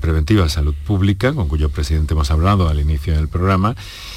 Preventiva, 0.00 0.48
Salud 0.48 0.74
Pública, 0.86 1.32
con 1.32 1.48
cuyo 1.48 1.68
presidente 1.68 2.14
hemos 2.14 2.30
hablado 2.30 2.68
al 2.68 2.80
inicio 2.80 3.14
del 3.14 3.28
programa, 3.28 3.74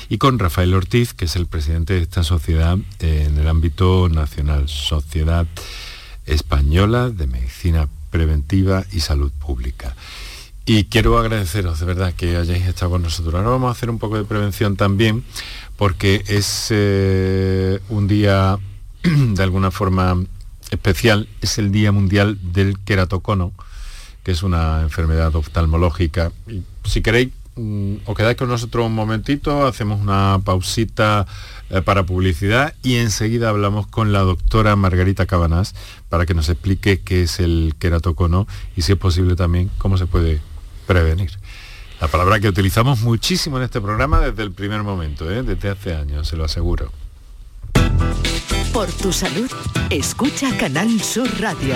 y 0.10 0.18
con 0.18 0.40
Rafael 0.40 0.74
Ortiz, 0.74 1.14
que 1.14 1.26
es 1.26 1.36
el 1.36 1.48
presidente 1.48 1.94
de 1.94 2.02
esta 2.02 2.24
sociedad 2.24 2.78
en 3.00 3.38
el 3.38 3.48
ámbito 3.48 4.10
nacional, 4.10 4.70
Sociedad 4.70 5.48
Española 6.26 7.10
de 7.10 7.28
Medicina 7.28 7.88
Preventiva 8.12 8.86
y 8.92 9.02
Salud 9.02 9.32
Pública. 9.32 9.96
Y 10.68 10.86
quiero 10.86 11.20
agradeceros 11.20 11.80
de 11.80 11.86
verdad 11.86 12.14
que 12.14 12.38
hayáis 12.38 12.66
estado 12.66 12.92
con 12.92 13.04
nosotros. 13.04 13.36
Ahora 13.36 13.50
vamos 13.50 13.68
a 13.68 13.72
hacer 13.72 13.90
un 13.90 14.00
poco 14.00 14.18
de 14.18 14.24
prevención 14.24 14.76
también, 14.76 15.24
porque 15.78 16.24
es 16.28 16.68
eh, 16.72 17.80
un 17.90 18.08
día 18.08 18.58
de 19.04 19.44
alguna 19.44 19.70
forma 19.70 20.24
especial, 20.72 21.28
es 21.42 21.60
el 21.60 21.72
Día 21.72 21.92
Mundial 21.92 22.40
del 22.42 22.80
Queratocono, 22.80 23.54
que 24.26 24.32
es 24.32 24.42
una 24.42 24.82
enfermedad 24.82 25.34
oftalmológica. 25.36 26.32
Y 26.48 26.64
si 26.84 27.02
queréis, 27.02 27.30
mm, 27.56 27.98
os 28.06 28.18
quedáis 28.18 28.36
con 28.36 28.50
nosotros 28.50 28.88
un 28.88 28.96
momentito, 28.96 29.68
hacemos 29.68 30.02
una 30.02 30.42
pausita 30.44 31.28
eh, 31.70 31.84
para 31.84 32.08
publicidad 32.08 32.74
y 32.82 32.96
enseguida 32.96 33.50
hablamos 33.50 33.86
con 33.86 34.12
la 34.12 34.22
doctora 34.22 34.76
Margarita 34.76 35.28
Cabanás 35.28 35.76
para 36.10 36.26
que 36.26 36.34
nos 36.34 36.50
explique 36.50 37.02
qué 37.02 37.22
es 37.22 37.40
el 37.40 37.76
queratocono 37.78 38.48
y 38.76 38.82
si 38.82 38.94
es 38.94 38.98
posible 38.98 39.36
también 39.36 39.70
cómo 39.78 39.96
se 39.96 40.08
puede 40.08 40.42
prevenir. 40.88 41.30
La 42.02 42.08
palabra 42.08 42.40
que 42.40 42.50
utilizamos 42.50 43.02
muchísimo 43.02 43.58
en 43.58 43.64
este 43.64 43.80
programa 43.80 44.20
desde 44.20 44.42
el 44.42 44.52
primer 44.52 44.82
momento, 44.82 45.30
¿eh? 45.30 45.44
desde 45.44 45.70
hace 45.70 45.94
años, 45.94 46.28
se 46.28 46.36
lo 46.36 46.46
aseguro. 46.46 46.92
Por 48.74 48.92
tu 48.92 49.14
salud, 49.14 49.50
escucha 49.92 50.58
Canal 50.58 51.00
Sur 51.00 51.30
Radio. 51.40 51.76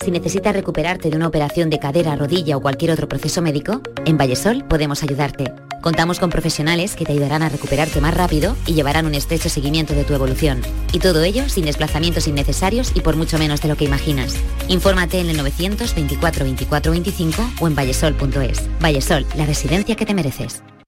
Si 0.00 0.10
necesitas 0.10 0.54
recuperarte 0.54 1.10
de 1.10 1.16
una 1.16 1.28
operación 1.28 1.70
de 1.70 1.78
cadera, 1.78 2.16
rodilla 2.16 2.56
o 2.56 2.60
cualquier 2.60 2.90
otro 2.90 3.08
proceso 3.08 3.40
médico, 3.40 3.80
en 4.04 4.18
Vallesol 4.18 4.64
podemos 4.64 5.02
ayudarte. 5.02 5.52
Contamos 5.80 6.18
con 6.18 6.30
profesionales 6.30 6.96
que 6.96 7.04
te 7.04 7.12
ayudarán 7.12 7.42
a 7.42 7.48
recuperarte 7.48 8.00
más 8.00 8.14
rápido 8.14 8.56
y 8.66 8.74
llevarán 8.74 9.06
un 9.06 9.14
estrecho 9.14 9.48
seguimiento 9.48 9.94
de 9.94 10.04
tu 10.04 10.14
evolución. 10.14 10.62
Y 10.92 10.98
todo 10.98 11.22
ello 11.22 11.48
sin 11.48 11.66
desplazamientos 11.66 12.26
innecesarios 12.26 12.92
y 12.94 13.00
por 13.00 13.16
mucho 13.16 13.38
menos 13.38 13.60
de 13.60 13.68
lo 13.68 13.76
que 13.76 13.84
imaginas. 13.84 14.34
Infórmate 14.68 15.20
en 15.20 15.28
el 15.28 15.36
924 15.36 16.44
24 16.44 16.92
25 16.92 17.50
o 17.60 17.66
en 17.66 17.74
vallesol.es. 17.74 18.62
Vallesol, 18.80 19.26
la 19.36 19.46
residencia 19.46 19.94
que 19.94 20.06
te 20.06 20.14
mereces. 20.14 20.62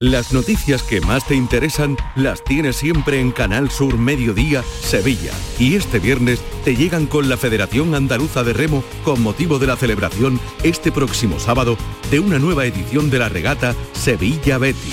Las 0.00 0.32
noticias 0.32 0.84
que 0.84 1.00
más 1.00 1.26
te 1.26 1.34
interesan 1.34 1.96
las 2.14 2.44
tienes 2.44 2.76
siempre 2.76 3.18
en 3.18 3.32
Canal 3.32 3.68
Sur 3.68 3.98
Mediodía, 3.98 4.62
Sevilla. 4.62 5.32
Y 5.58 5.74
este 5.74 5.98
viernes 5.98 6.40
te 6.64 6.76
llegan 6.76 7.06
con 7.06 7.28
la 7.28 7.36
Federación 7.36 7.96
Andaluza 7.96 8.44
de 8.44 8.52
Remo 8.52 8.84
con 9.02 9.20
motivo 9.20 9.58
de 9.58 9.66
la 9.66 9.74
celebración 9.74 10.38
este 10.62 10.92
próximo 10.92 11.40
sábado 11.40 11.76
de 12.12 12.20
una 12.20 12.38
nueva 12.38 12.64
edición 12.64 13.10
de 13.10 13.18
la 13.18 13.28
regata 13.28 13.74
Sevilla 13.92 14.58
Betty. 14.58 14.92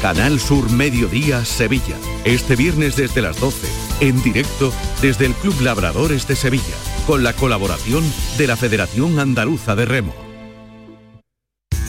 Canal 0.00 0.38
Sur 0.38 0.70
Mediodía, 0.70 1.44
Sevilla. 1.44 1.96
Este 2.24 2.54
viernes 2.54 2.94
desde 2.94 3.22
las 3.22 3.40
12, 3.40 3.66
en 3.98 4.22
directo 4.22 4.72
desde 5.02 5.26
el 5.26 5.34
Club 5.34 5.60
Labradores 5.60 6.28
de 6.28 6.36
Sevilla, 6.36 6.76
con 7.04 7.24
la 7.24 7.32
colaboración 7.32 8.04
de 8.38 8.46
la 8.46 8.56
Federación 8.56 9.18
Andaluza 9.18 9.74
de 9.74 9.86
Remo. 9.86 10.25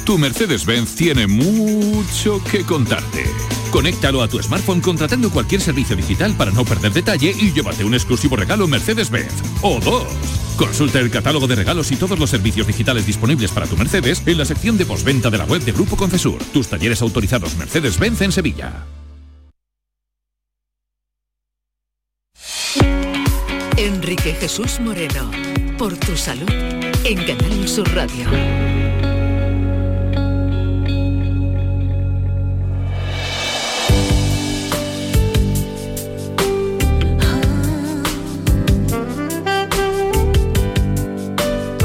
Tu 0.08 0.18
Mercedes-Benz 0.18 0.96
tiene 0.96 1.28
mucho 1.28 2.42
que 2.42 2.64
contarte. 2.64 3.26
Conéctalo 3.72 4.22
a 4.22 4.30
tu 4.30 4.42
smartphone 4.42 4.80
contratando 4.80 5.30
cualquier 5.30 5.60
servicio 5.60 5.98
digital 5.98 6.34
para 6.38 6.50
no 6.52 6.64
perder 6.64 6.94
detalle 6.94 7.36
y 7.38 7.52
llévate 7.52 7.84
un 7.84 7.94
exclusivo 7.94 8.38
regalo 8.38 8.70
Mercedes-Benz. 8.70 9.34
O 9.62 9.82
dos. 9.82 10.08
Consulta 10.56 11.00
el 11.00 11.12
catálogo 11.12 11.46
de 11.46 11.56
regalos 11.56 11.92
y 11.92 11.98
todos 11.98 12.18
los 12.18 12.30
servicios 12.30 12.66
digitales 12.68 13.06
disponibles 13.06 13.52
para 13.52 13.68
tu 13.68 13.76
Mercedes 13.76 14.24
en 14.26 14.38
la 14.38 14.46
sección 14.46 14.78
de 14.78 14.86
postventa 14.86 15.30
de 15.30 15.40
la 15.40 15.44
web 15.44 15.62
de 15.62 15.74
Grupo 15.74 15.98
Concesur. 15.98 16.42
Tus 16.54 16.70
talleres 16.70 17.02
autorizados 17.02 17.58
Mercedes-Benz 17.58 18.22
en 18.22 18.32
Sevilla. 18.32 18.86
Enrique 23.76 24.38
Jesús 24.40 24.80
Moreno. 24.80 25.30
Por 25.78 25.98
tu 25.98 26.16
salud. 26.16 26.50
En 27.04 27.26
Canal 27.26 27.68
Sur 27.68 27.94
Radio. 27.94 28.87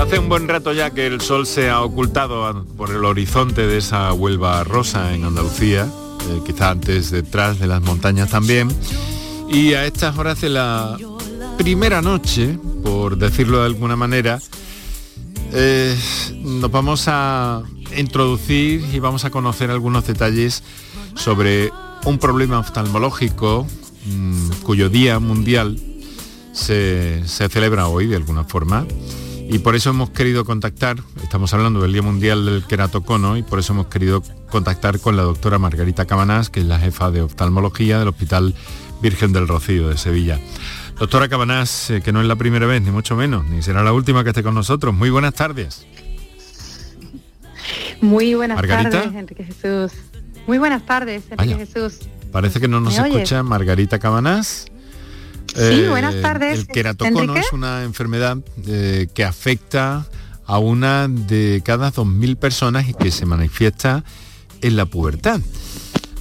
Hace 0.03 0.18
un 0.18 0.28
buen 0.28 0.48
rato 0.48 0.72
ya 0.72 0.90
que 0.90 1.07
el 1.07 1.20
sol 1.20 1.46
se 1.46 1.70
ha 1.70 1.80
ocultado 1.80 2.66
por 2.76 2.90
el 2.90 3.05
horizonte 3.05 3.68
de 3.68 3.78
esa 3.78 4.12
Huelva 4.12 4.64
rosa 4.64 5.14
en 5.14 5.22
Andalucía, 5.22 5.88
eh, 6.28 6.40
quizá 6.44 6.70
antes 6.70 7.12
detrás 7.12 7.61
de 7.61 7.68
las 7.68 7.80
montañas 7.82 8.28
también. 8.28 8.68
Y 9.48 9.74
a 9.74 9.86
estas 9.86 10.18
horas 10.18 10.40
de 10.40 10.48
la 10.48 10.98
primera 11.57 12.03
noche, 12.03 12.59
por 12.82 13.16
decirlo 13.16 13.61
de 13.61 13.66
alguna 13.66 13.94
manera, 13.94 14.40
eh, 15.53 15.96
nos 16.40 16.70
vamos 16.72 17.05
a 17.07 17.62
introducir 17.96 18.84
y 18.92 18.98
vamos 18.98 19.24
a 19.24 19.30
conocer 19.30 19.70
algunos 19.70 20.05
detalles 20.05 20.64
sobre 21.14 21.70
un 22.05 22.18
problema 22.18 22.59
oftalmológico 22.59 23.68
mm, 24.07 24.50
cuyo 24.64 24.88
Día 24.88 25.20
Mundial 25.20 25.78
se, 26.53 27.22
se 27.24 27.48
celebra 27.48 27.86
hoy 27.86 28.09
de 28.09 28.16
alguna 28.16 28.42
forma 28.42 28.84
Y 29.53 29.59
por 29.59 29.76
eso 29.76 29.90
hemos 29.90 30.09
querido 30.09 30.46
contactar, 30.46 30.96
estamos 31.22 31.53
hablando 31.53 31.82
del 31.82 31.92
Día 31.92 32.00
Mundial 32.00 32.46
del 32.46 32.64
Queratocono, 32.64 33.36
y 33.36 33.42
por 33.42 33.59
eso 33.59 33.74
hemos 33.74 33.88
querido 33.88 34.22
contactar 34.50 34.98
con 34.98 35.14
la 35.14 35.24
doctora 35.24 35.59
Margarita 35.59 36.07
Cabanás, 36.07 36.48
que 36.48 36.61
es 36.61 36.66
la 36.66 36.78
jefa 36.78 37.11
de 37.11 37.20
oftalmología 37.20 37.98
del 37.98 38.09
Hospital 38.09 38.55
Virgen 39.03 39.34
del 39.34 39.46
Rocío 39.46 39.90
de 39.90 39.98
Sevilla. 39.98 40.40
Doctora 40.98 41.28
Cabanás, 41.28 41.90
eh, 41.90 42.00
que 42.00 42.12
no 42.12 42.22
es 42.22 42.28
la 42.28 42.36
primera 42.36 42.64
vez, 42.64 42.80
ni 42.80 42.90
mucho 42.90 43.14
menos, 43.14 43.44
ni 43.44 43.61
será 43.62 43.82
la 43.82 43.92
última 43.92 44.24
que 44.24 44.30
esté 44.30 44.42
con 44.42 44.55
nosotros. 44.55 44.94
Muy 44.94 45.11
buenas 45.11 45.34
tardes. 45.34 45.86
Muy 48.00 48.34
buenas 48.34 48.59
tardes, 48.59 49.05
Enrique 49.14 49.44
Jesús. 49.44 49.92
Muy 50.46 50.57
buenas 50.57 50.86
tardes, 50.86 51.24
Enrique 51.30 51.66
Jesús. 51.66 51.98
Parece 52.32 52.59
que 52.59 52.68
no 52.68 52.80
nos 52.80 52.96
escucha 52.96 53.42
Margarita 53.42 53.98
Cabanás. 53.98 54.71
Sí, 55.55 55.82
eh, 55.82 55.88
buenas 55.88 56.20
tardes. 56.22 56.61
El 56.61 56.66
queratocono 56.66 57.36
es 57.36 57.53
una 57.53 57.82
enfermedad 57.82 58.38
eh, 58.66 59.09
que 59.14 59.24
afecta 59.24 60.07
a 60.46 60.59
una 60.59 61.09
de 61.09 61.62
cada 61.64 61.92
2.000 61.92 62.36
personas 62.36 62.88
y 62.88 62.94
que 62.94 63.11
se 63.11 63.26
manifiesta 63.26 64.05
en 64.62 64.76
la 64.76 64.86
pubertad. 64.86 65.40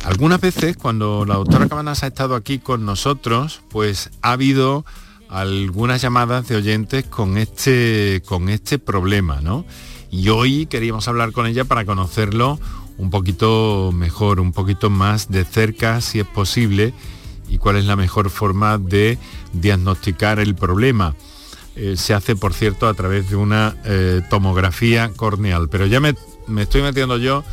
Algunas 0.03 0.41
veces 0.41 0.75
cuando 0.75 1.25
la 1.25 1.35
doctora 1.35 1.67
Cabanas 1.67 2.03
ha 2.03 2.07
estado 2.07 2.35
aquí 2.35 2.59
con 2.59 2.85
nosotros, 2.85 3.61
pues 3.69 4.09
ha 4.21 4.33
habido 4.33 4.85
algunas 5.29 6.01
llamadas 6.01 6.47
de 6.47 6.57
oyentes 6.57 7.05
con 7.05 7.37
este, 7.37 8.21
con 8.25 8.49
este 8.49 8.79
problema, 8.79 9.39
¿no? 9.41 9.65
Y 10.09 10.27
hoy 10.29 10.65
queríamos 10.65 11.07
hablar 11.07 11.31
con 11.31 11.45
ella 11.45 11.63
para 11.63 11.85
conocerlo 11.85 12.59
un 12.97 13.09
poquito 13.09 13.91
mejor, 13.93 14.39
un 14.41 14.51
poquito 14.51 14.89
más 14.89 15.29
de 15.29 15.45
cerca, 15.45 16.01
si 16.01 16.19
es 16.19 16.27
posible, 16.27 16.93
y 17.51 17.57
cuál 17.57 17.75
es 17.75 17.85
la 17.85 17.97
mejor 17.97 18.29
forma 18.29 18.77
de 18.77 19.17
diagnosticar 19.51 20.39
el 20.39 20.55
problema. 20.55 21.15
Eh, 21.75 21.95
se 21.97 22.13
hace, 22.13 22.35
por 22.37 22.53
cierto, 22.53 22.87
a 22.87 22.93
través 22.93 23.29
de 23.29 23.35
una 23.35 23.75
eh, 23.83 24.21
tomografía 24.29 25.11
corneal. 25.15 25.67
Pero 25.69 25.85
ya 25.85 25.99
me, 25.99 26.15
me, 26.47 26.61
estoy 26.61 26.81
metiendo 26.81 27.17
yo 27.17 27.43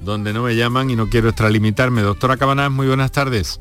donde 0.00 0.32
no 0.32 0.42
me 0.42 0.56
llaman 0.56 0.88
y 0.90 0.96
no 0.96 1.10
quiero 1.10 1.28
extralimitarme. 1.28 2.00
Doctora 2.00 2.38
Cabanás, 2.38 2.70
muy 2.70 2.86
buenas 2.86 3.12
tardes. 3.12 3.60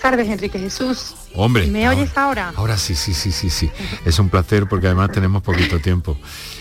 Tardes, 0.00 0.28
Enrique 0.28 0.58
Jesús. 0.58 1.14
Hombre. 1.34 1.66
¿Me 1.66 1.88
oyes 1.88 2.16
ahora? 2.16 2.52
Ahora 2.56 2.76
sí, 2.76 2.94
sí, 2.94 3.14
sí, 3.14 3.32
sí, 3.32 3.50
sí. 3.50 3.70
Es 4.04 4.18
un 4.18 4.28
placer 4.28 4.66
porque 4.68 4.86
además 4.86 5.10
tenemos 5.12 5.42
poquito 5.42 5.80
tiempo. 5.80 6.18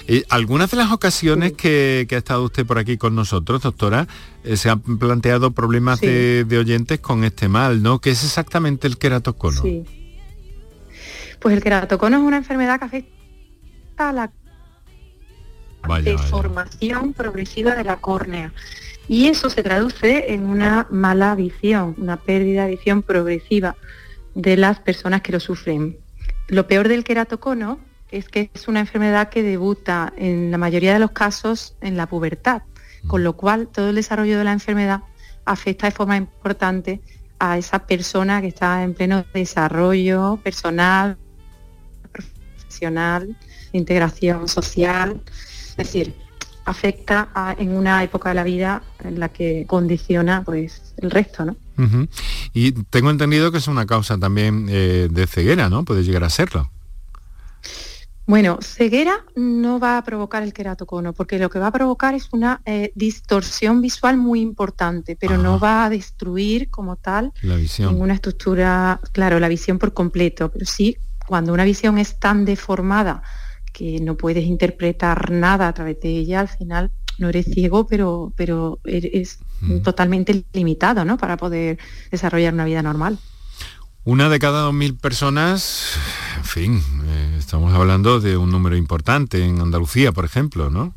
Y 0.08 0.24
algunas 0.30 0.72
de 0.72 0.78
las 0.78 0.92
ocasiones 0.92 1.54
que, 1.54 2.08
ha 2.10 2.16
estado 2.16 2.44
usted 2.44 2.66
por 2.66 2.78
aquí 2.78 2.98
con 2.98 3.16
nosotros, 3.16 3.62
doctora, 3.62 4.08
eh, 4.44 4.58
se 4.58 4.70
han 4.70 4.80
planteado 4.80 5.52
problemas 5.52 6.02
de, 6.02 6.46
oyentes 6.58 7.00
con 7.00 7.24
este 7.24 7.48
mal, 7.48 7.82
¿no? 7.84 8.00
¿Qué 8.00 8.12
es 8.12 8.24
exactamente 8.24 8.88
el 8.88 8.98
queratocono? 8.98 9.62
Sí. 9.62 9.84
Pues 11.40 11.56
el 11.56 11.64
queratocono 11.64 12.18
es 12.18 12.24
una 12.24 12.38
enfermedad 12.38 12.80
que 12.80 12.86
afecta 12.86 14.10
a 14.10 14.14
la 14.14 14.32
deformación 16.02 17.14
progresiva 17.14 17.76
de 17.76 17.84
la 17.84 17.98
córnea. 17.98 18.52
Y 19.08 19.28
eso 19.28 19.50
se 19.50 19.64
traduce 19.64 20.34
en 20.34 20.46
una 20.46 20.88
mala 20.90 21.36
visión, 21.36 21.96
una 21.98 22.18
pérdida 22.18 22.66
de 22.66 22.72
visión 22.72 23.04
progresiva 23.04 23.76
de 24.34 24.58
las 24.58 24.80
personas 24.80 25.22
que 25.22 25.32
lo 25.32 25.40
sufren. 25.40 25.98
Lo 26.48 26.68
peor 26.68 26.88
del 26.88 27.04
queratocono 27.04 27.80
es 28.12 28.30
que 28.30 28.50
es 28.54 28.68
una 28.68 28.80
enfermedad 28.80 29.30
que 29.30 29.44
debuta 29.44 30.14
en 30.18 30.52
la 30.52 30.58
mayoría 30.58 30.94
de 30.94 31.00
los 31.00 31.12
casos 31.12 31.76
en 31.82 31.98
la 31.98 32.08
pubertad, 32.08 32.64
con 33.08 33.24
lo 33.24 33.34
cual 33.34 33.68
todo 33.68 33.90
el 33.90 33.96
desarrollo 33.96 34.38
de 34.38 34.44
la 34.44 34.54
enfermedad 34.54 35.02
afecta 35.46 35.88
de 35.88 35.92
forma 35.92 36.18
importante 36.18 37.02
a 37.40 37.58
esa 37.58 37.86
persona 37.86 38.42
que 38.42 38.48
está 38.48 38.84
en 38.84 38.94
pleno 38.94 39.26
desarrollo 39.34 40.40
personal, 40.44 41.18
profesional, 42.12 43.38
integración 43.74 44.48
social, 44.48 45.22
es 45.70 45.76
decir, 45.78 46.16
afecta 46.66 47.56
en 47.58 47.76
una 47.76 48.04
época 48.04 48.30
de 48.30 48.36
la 48.36 48.44
vida 48.44 48.84
en 49.04 49.20
la 49.20 49.30
que 49.30 49.66
condiciona 49.68 50.44
pues 50.44 50.94
el 50.98 51.12
resto, 51.12 51.46
¿no? 51.46 51.56
Y 52.54 52.72
tengo 52.72 53.10
entendido 53.10 53.52
que 53.52 53.60
es 53.60 53.68
una 53.68 53.86
causa 53.86 54.18
también 54.18 54.68
eh, 54.70 55.08
de 55.12 55.28
ceguera, 55.28 55.70
¿no? 55.70 55.86
Puede 55.86 56.04
llegar 56.04 56.24
a 56.24 56.30
serlo. 56.30 56.72
Bueno, 58.28 58.58
ceguera 58.62 59.24
no 59.36 59.80
va 59.80 60.00
a 60.00 60.04
provocar 60.04 60.42
el 60.42 60.52
queratocono, 60.52 61.14
porque 61.14 61.38
lo 61.38 61.50
que 61.52 61.60
va 61.60 61.68
a 61.68 61.72
provocar 61.72 62.16
es 62.16 62.30
una 62.32 62.60
eh, 62.66 62.92
distorsión 62.96 63.82
visual 63.82 64.18
muy 64.18 64.42
importante, 64.42 65.16
pero 65.16 65.38
no 65.38 65.60
va 65.60 65.86
a 65.86 65.90
destruir 65.92 66.72
como 66.72 66.96
tal 66.96 67.34
la 67.44 67.56
visión. 67.56 67.92
ninguna 67.92 68.16
estructura, 68.16 69.00
claro, 69.12 69.40
la 69.40 69.48
visión 69.48 69.78
por 69.78 69.94
completo, 69.94 70.50
pero 70.50 70.66
sí, 70.66 70.98
cuando 71.28 71.54
una 71.54 71.66
visión 71.66 72.00
es 72.00 72.18
tan 72.18 72.46
deformada 72.46 73.22
que 73.76 74.00
no 74.00 74.16
puedes 74.16 74.46
interpretar 74.46 75.32
nada 75.32 75.68
a 75.68 75.74
través 75.74 76.00
de 76.00 76.08
ella, 76.08 76.40
al 76.40 76.48
final 76.48 76.92
no 77.18 77.28
eres 77.28 77.46
ciego, 77.46 77.86
pero, 77.86 78.32
pero 78.38 78.80
eres 78.86 79.40
mm. 79.60 79.80
totalmente 79.80 80.46
limitado 80.54 81.04
¿no? 81.04 81.18
para 81.18 81.36
poder 81.36 81.78
desarrollar 82.10 82.54
una 82.54 82.64
vida 82.64 82.82
normal. 82.82 83.20
Una 84.06 84.30
de 84.30 84.40
cada 84.40 84.70
2.000 84.70 85.00
personas, 85.00 85.98
en 86.38 86.44
fin, 86.46 86.84
eh, 87.06 87.36
estamos 87.38 87.74
hablando 87.74 88.22
de 88.22 88.38
un 88.38 88.50
número 88.50 88.78
importante 88.78 89.44
en 89.44 89.60
Andalucía, 89.60 90.14
por 90.14 90.24
ejemplo, 90.24 90.70
¿no? 90.70 90.96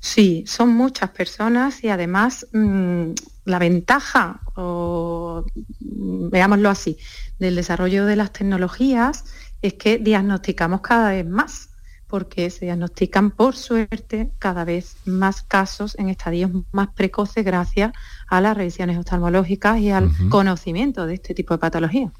Sí, 0.00 0.44
son 0.46 0.70
muchas 0.70 1.10
personas 1.10 1.84
y 1.84 1.88
además 1.88 2.46
mm, 2.52 3.10
la 3.44 3.58
ventaja, 3.58 4.40
o 4.56 5.44
mm, 5.80 6.30
veámoslo 6.30 6.70
así, 6.70 6.96
del 7.38 7.54
desarrollo 7.54 8.06
de 8.06 8.16
las 8.16 8.32
tecnologías 8.32 9.24
es 9.62 9.74
que 9.74 9.98
diagnosticamos 9.98 10.80
cada 10.80 11.10
vez 11.10 11.26
más 11.26 11.70
porque 12.10 12.50
se 12.50 12.64
diagnostican 12.64 13.30
por 13.30 13.56
suerte 13.56 14.32
cada 14.40 14.64
vez 14.64 14.96
más 15.04 15.42
casos 15.42 15.96
en 15.96 16.08
estadios 16.08 16.50
más 16.72 16.88
precoces 16.88 17.44
gracias 17.44 17.92
a 18.26 18.40
las 18.40 18.56
revisiones 18.56 18.98
oftalmológicas 18.98 19.78
y 19.78 19.90
al 19.90 20.10
conocimiento 20.28 21.06
de 21.06 21.14
este 21.14 21.34
tipo 21.34 21.54
de 21.54 21.58
patología. 21.58 22.10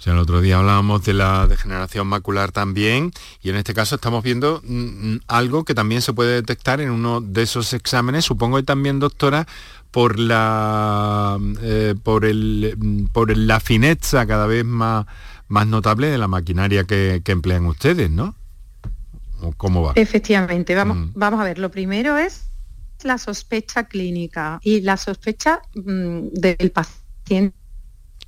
O 0.00 0.02
sea, 0.02 0.12
el 0.14 0.18
otro 0.18 0.40
día 0.40 0.58
hablábamos 0.58 1.04
de 1.04 1.14
la 1.14 1.46
degeneración 1.46 2.06
macular 2.06 2.52
también 2.52 3.12
y 3.42 3.50
en 3.50 3.56
este 3.56 3.74
caso 3.74 3.96
estamos 3.96 4.22
viendo 4.22 4.62
mm, 4.64 4.74
mm, 5.14 5.20
algo 5.26 5.64
que 5.64 5.74
también 5.74 6.00
se 6.02 6.12
puede 6.12 6.34
detectar 6.34 6.80
en 6.80 6.90
uno 6.90 7.20
de 7.20 7.42
esos 7.42 7.72
exámenes, 7.72 8.24
supongo 8.24 8.56
que 8.56 8.62
también, 8.62 8.98
doctora, 8.98 9.46
por 9.90 10.18
la 10.18 11.38
eh, 11.62 11.94
por 12.02 12.24
el 12.24 12.76
mm, 12.78 13.06
por 13.06 13.36
la 13.36 13.60
fineza 13.60 14.26
cada 14.26 14.46
vez 14.46 14.64
más 14.64 15.06
más 15.50 15.66
notable 15.66 16.06
de 16.06 16.16
la 16.16 16.28
maquinaria 16.28 16.84
que 16.84 17.22
emplean 17.26 17.66
ustedes, 17.66 18.10
¿no? 18.10 18.34
¿Cómo 19.56 19.82
va? 19.82 19.92
Efectivamente, 19.96 20.74
vamos, 20.74 20.96
mm. 20.96 21.12
vamos 21.14 21.40
a 21.40 21.44
ver. 21.44 21.58
Lo 21.58 21.70
primero 21.70 22.16
es 22.16 22.48
la 23.02 23.18
sospecha 23.18 23.84
clínica 23.84 24.60
y 24.62 24.80
la 24.82 24.96
sospecha 24.96 25.62
mm, 25.74 26.28
del 26.32 26.70
paciente 26.70 27.54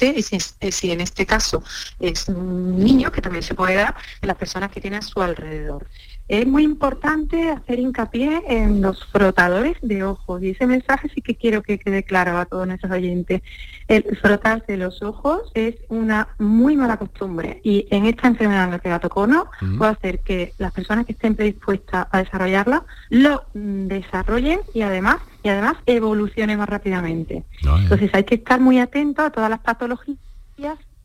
y 0.01 0.23
si, 0.23 0.91
en 0.91 1.01
este 1.01 1.27
caso 1.27 1.63
es 2.01 2.27
un 2.29 2.83
niño, 2.83 3.13
que 3.13 3.21
también 3.21 3.45
se 3.45 3.55
puede 3.55 3.75
dar 3.75 3.95
en 4.21 4.27
las 4.29 4.37
personas 4.37 4.73
que 4.73 4.81
tiene 4.81 4.97
a 4.97 5.03
su 5.03 5.23
alrededor. 5.23 5.87
Es 6.29 6.47
muy 6.47 6.63
importante 6.63 7.51
hacer 7.51 7.79
hincapié 7.79 8.43
en 8.47 8.81
los 8.81 9.05
frotadores 9.07 9.77
de 9.83 10.03
ojos 10.05 10.43
y 10.43 10.51
ese 10.51 10.67
mensaje 10.67 11.11
sí 11.15 11.21
que 11.21 11.35
quiero 11.35 11.63
que 11.63 11.79
quede 11.79 12.05
claro 12.05 12.39
a 12.39 12.47
todos 12.47 12.67
nuestros 12.67 12.93
oyentes. 12.93 13.43
El 13.89 14.17
frotarse 14.17 14.77
los 14.77 15.03
ojos 15.03 15.51
es 15.55 15.75
una 15.89 16.29
muy 16.39 16.77
mala 16.77 16.97
costumbre 16.97 17.61
y 17.65 17.87
en 17.91 18.07
esta 18.07 18.29
enfermedad 18.29 18.65
en 18.65 18.71
la 18.71 18.79
que 18.79 18.89
la 18.89 19.01
tocó 19.01 19.27
no 19.27 19.51
puede 19.77 19.93
hacer 19.93 20.21
que 20.21 20.55
las 20.59 20.73
personas 20.73 21.07
que 21.07 21.13
estén 21.13 21.35
predispuestas 21.35 22.07
a 22.11 22.19
desarrollarla 22.23 22.85
lo 23.11 23.45
desarrollen 23.53 24.61
y 24.73 24.83
además 24.83 25.17
y 25.43 25.49
además 25.49 25.77
evolucione 25.87 26.57
más 26.57 26.69
rápidamente. 26.69 27.45
Entonces 27.63 28.11
hay 28.15 28.25
que 28.25 28.37
estar 28.37 28.61
muy 28.61 28.79
atento 28.79 29.23
a 29.23 29.31
todas 29.31 29.51
las 29.51 29.61
patologías 29.61 30.19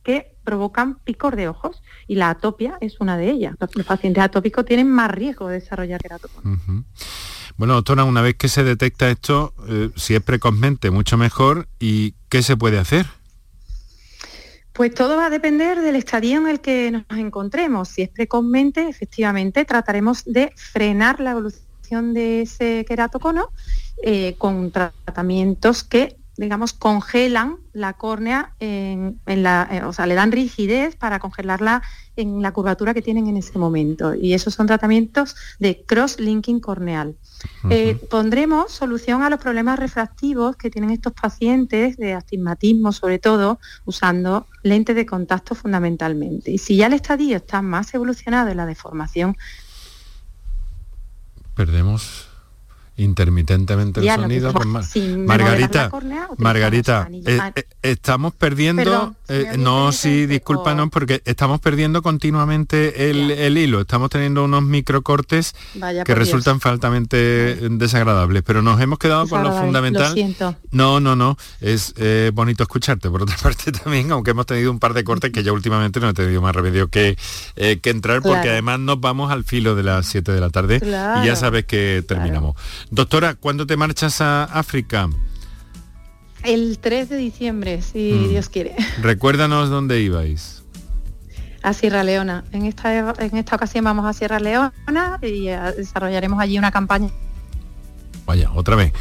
que 0.04 0.37
provocan 0.48 1.00
picor 1.04 1.36
de 1.36 1.50
ojos 1.50 1.84
y 2.08 2.16
la 2.16 2.30
atopia 2.30 2.78
es 2.80 3.02
una 3.02 3.18
de 3.18 3.30
ellas. 3.30 3.56
Los, 3.60 3.86
pacientes 3.86 4.24
atópicos 4.24 4.64
tienen 4.64 4.90
más 4.90 5.12
riesgo 5.12 5.50
de 5.50 5.56
desarrollar 5.56 6.02
queratocono. 6.02 6.58
Bueno, 7.58 7.74
doctora, 7.74 8.06
una 8.06 8.22
vez 8.22 8.36
que 8.36 8.48
se 8.48 8.64
detecta 8.64 9.10
esto, 9.10 9.54
eh, 9.68 9.90
si 9.98 10.16
es 10.16 10.22
precozmente, 10.22 10.90
mucho 10.90 11.18
mejor. 11.18 11.68
¿Y 11.82 12.14
qué 12.30 12.42
se 12.44 12.56
puede 12.56 12.80
hacer? 12.80 13.08
Pues 14.72 14.94
todo 14.94 15.18
va 15.18 15.26
a 15.26 15.30
depender 15.30 15.82
del 15.82 15.98
estadio 15.98 16.38
en 16.38 16.48
el 16.48 16.62
que 16.62 16.92
nos 16.92 17.04
encontremos. 17.20 17.90
Si 17.90 18.04
es 18.04 18.10
precozmente, 18.10 18.88
efectivamente, 18.88 19.66
trataremos 19.66 20.24
de 20.24 20.54
frenar 20.56 21.20
la 21.20 21.32
evolución 21.32 22.14
de 22.14 22.44
ese 22.44 22.86
queratocono 22.88 23.50
eh, 24.02 24.36
con 24.38 24.72
tratamientos 24.72 25.84
que 25.84 26.16
digamos, 26.38 26.74
congelan 26.74 27.58
la 27.74 27.94
córnea, 27.94 28.54
en, 28.60 29.20
la, 29.26 29.68
eh, 29.72 29.84
o 29.84 29.92
sea, 29.92 30.06
le 30.06 30.16
dan 30.16 30.32
rigidez 30.32 30.96
para 30.96 31.20
congelarla 31.20 31.82
en 32.16 32.42
la 32.42 32.52
curvatura 32.52 32.94
que 32.94 33.02
tienen 33.02 33.28
en 33.28 33.38
ese 33.38 33.58
momento. 33.58 34.14
Y 34.16 34.34
esos 34.34 34.54
son 34.54 34.68
tratamientos 34.68 35.36
de 35.60 35.84
cross-linking 35.86 36.60
corneal. 36.60 37.16
Eh, 37.70 38.00
pondremos 38.10 38.72
solución 38.72 39.24
a 39.24 39.30
los 39.30 39.40
problemas 39.40 39.78
refractivos 39.80 40.56
que 40.56 40.70
tienen 40.70 40.92
estos 40.92 41.14
pacientes, 41.14 41.98
de 41.98 42.14
astigmatismo 42.14 42.92
sobre 42.92 43.20
todo, 43.20 43.60
usando 43.86 44.48
lentes 44.64 44.96
de 44.96 45.06
contacto 45.06 45.56
fundamentalmente. 45.56 46.52
Y 46.52 46.58
si 46.58 46.78
ya 46.78 46.88
el 46.88 46.94
estadio 46.94 47.38
está 47.38 47.62
más 47.62 47.94
evolucionado 47.94 48.50
en 48.50 48.58
la 48.58 48.66
deformación, 48.66 49.38
perdemos 51.56 52.27
intermitentemente 52.98 54.02
el 54.02 54.08
sonido. 54.08 54.54
Margarita, 55.18 55.92
Margarita, 56.38 57.08
eh, 57.12 57.40
eh, 57.56 57.64
estamos 57.84 58.34
perdiendo, 58.34 59.16
eh, 59.28 59.56
no, 59.58 59.92
sí, 59.92 60.26
discúlpanos, 60.26 60.90
porque 60.90 61.22
estamos 61.26 61.60
perdiendo 61.60 62.02
continuamente 62.02 63.10
el, 63.10 63.58
hilo. 63.58 63.82
Estamos 63.82 64.10
teniendo 64.10 64.44
unos 64.44 64.64
microcortes 64.64 65.56
que 66.06 66.16
resultan 66.16 66.60
faltamente 66.60 67.70
desagradables, 67.70 68.44
pero 68.44 68.62
nos 68.62 68.82
hemos 68.82 68.98
quedado 68.98 69.28
con 69.28 69.44
lo 69.44 69.54
fundamental. 69.54 70.16
No, 70.72 71.00
no, 71.00 71.16
no, 71.16 71.38
es 71.62 71.94
bonito 72.34 72.64
escucharte. 72.64 73.10
Por 73.10 73.24
otra 73.24 73.38
parte 73.42 73.72
también, 73.72 74.12
aunque 74.12 74.32
hemos 74.32 74.48
tenido 74.48 74.72
un 74.72 74.80
par 74.80 74.94
de 74.94 75.04
cortes 75.04 75.32
que 75.32 75.44
ya 75.44 75.54
últimamente 75.54 76.00
no 76.00 76.10
he 76.10 76.14
tenido 76.14 76.42
más 76.42 76.56
remedio 76.56 76.90
que, 76.90 77.16
que 77.56 77.90
entrar, 77.90 78.24
porque 78.24 78.50
además 78.50 78.80
nos 78.80 79.00
vamos 79.00 79.32
al 79.32 79.44
filo 79.44 79.76
de 79.76 79.84
las 79.84 80.08
7 80.08 80.32
de 80.32 80.42
la 80.42 80.50
tarde 80.50 80.82
y 80.84 81.26
ya 81.26 81.36
sabes 81.36 81.66
que 81.66 82.04
terminamos. 82.08 82.56
Doctora, 82.92 83.36
¿cuándo 83.36 83.68
te 83.68 83.78
marchas 83.78 84.22
a 84.22 84.46
África? 84.46 85.10
El 86.44 86.80
3 86.80 87.10
de 87.10 87.18
diciembre, 87.18 87.82
si 87.82 88.14
mm. 88.14 88.30
Dios 88.30 88.50
quiere. 88.50 88.76
Recuérdanos 89.02 89.70
dónde 89.70 90.02
ibais. 90.02 90.64
A 91.64 91.74
Sierra 91.74 92.04
Leona. 92.04 92.46
En 92.52 92.66
esta, 92.66 93.14
en 93.20 93.38
esta 93.38 93.56
ocasión 93.56 93.84
vamos 93.84 94.06
a 94.06 94.14
Sierra 94.14 94.40
Leona 94.40 94.72
y 95.22 95.50
eh, 95.50 95.60
desarrollaremos 95.76 96.40
allí 96.40 96.58
una 96.58 96.72
campaña. 96.72 97.10
Vaya, 98.26 98.52
otra 98.54 98.76
vez. 98.76 98.94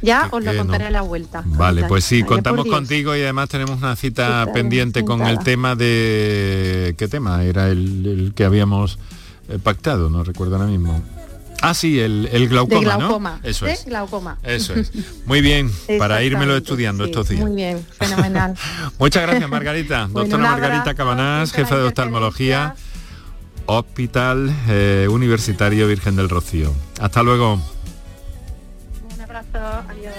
Ya 0.00 0.28
os 0.30 0.44
lo 0.44 0.56
contaré 0.56 0.86
a 0.86 0.90
la 0.90 1.02
vuelta. 1.02 1.42
Vale, 1.44 1.84
pues 1.84 2.04
sí, 2.04 2.22
contamos 2.22 2.66
contigo 2.66 3.16
y 3.16 3.22
además 3.22 3.48
tenemos 3.48 3.78
una 3.78 3.96
cita 3.96 4.46
pendiente 4.52 5.04
con 5.04 5.22
el 5.26 5.38
tema 5.40 5.74
de... 5.74 6.94
¿Qué 6.96 7.08
tema? 7.08 7.42
Era 7.44 7.68
el, 7.68 8.32
que 8.34 8.44
habíamos 8.44 8.98
eh, 9.48 9.58
pactado, 9.62 10.10
no 10.10 10.22
recuerdo 10.24 10.56
ahora 10.56 10.68
mismo. 10.68 11.02
Ah, 11.60 11.74
sí, 11.74 11.98
el, 11.98 12.48
glaucoma, 12.48 13.40
Eso 13.42 13.66
es. 13.66 13.84
glaucoma. 13.84 14.38
Eso 14.42 14.74
es. 14.74 14.92
Muy 15.26 15.40
bien, 15.40 15.70
para 15.98 16.22
írmelo 16.22 16.56
estudiando 16.56 17.04
estos 17.04 17.28
días. 17.28 17.42
Muy 17.44 17.56
bien, 17.56 17.84
fenomenal. 17.98 18.54
Muchas 18.98 19.22
gracias, 19.22 19.48
Margarita. 19.48 20.08
Doctora 20.12 20.50
Margarita 20.50 20.94
Cabanás, 20.94 21.52
jefa 21.52 21.76
de 21.76 21.84
oftalmología, 21.84 22.76
Hospital 23.66 24.54
eh, 24.68 25.08
Universitario 25.10 25.88
Virgen 25.88 26.16
del 26.16 26.28
Rocío. 26.28 26.72
Hasta 27.00 27.22
luego. 27.22 27.54
Un 29.14 29.20
abrazo, 29.20 29.84
adiós. 29.88 30.14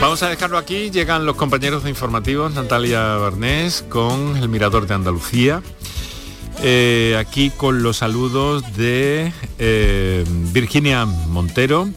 Vamos 0.00 0.22
a 0.22 0.28
dejarlo 0.30 0.56
aquí, 0.56 0.90
llegan 0.90 1.26
los 1.26 1.36
compañeros 1.36 1.84
de 1.84 1.90
informativos, 1.90 2.54
Natalia 2.54 3.16
Barnés 3.16 3.84
con 3.86 4.38
el 4.38 4.48
Mirador 4.48 4.86
de 4.86 4.94
Andalucía. 4.94 5.62
Eh, 6.62 7.16
aquí 7.18 7.48
con 7.48 7.82
los 7.82 7.96
saludos 7.96 8.76
de 8.76 9.32
eh, 9.58 10.24
Virginia 10.52 11.06
Montero, 11.06 11.88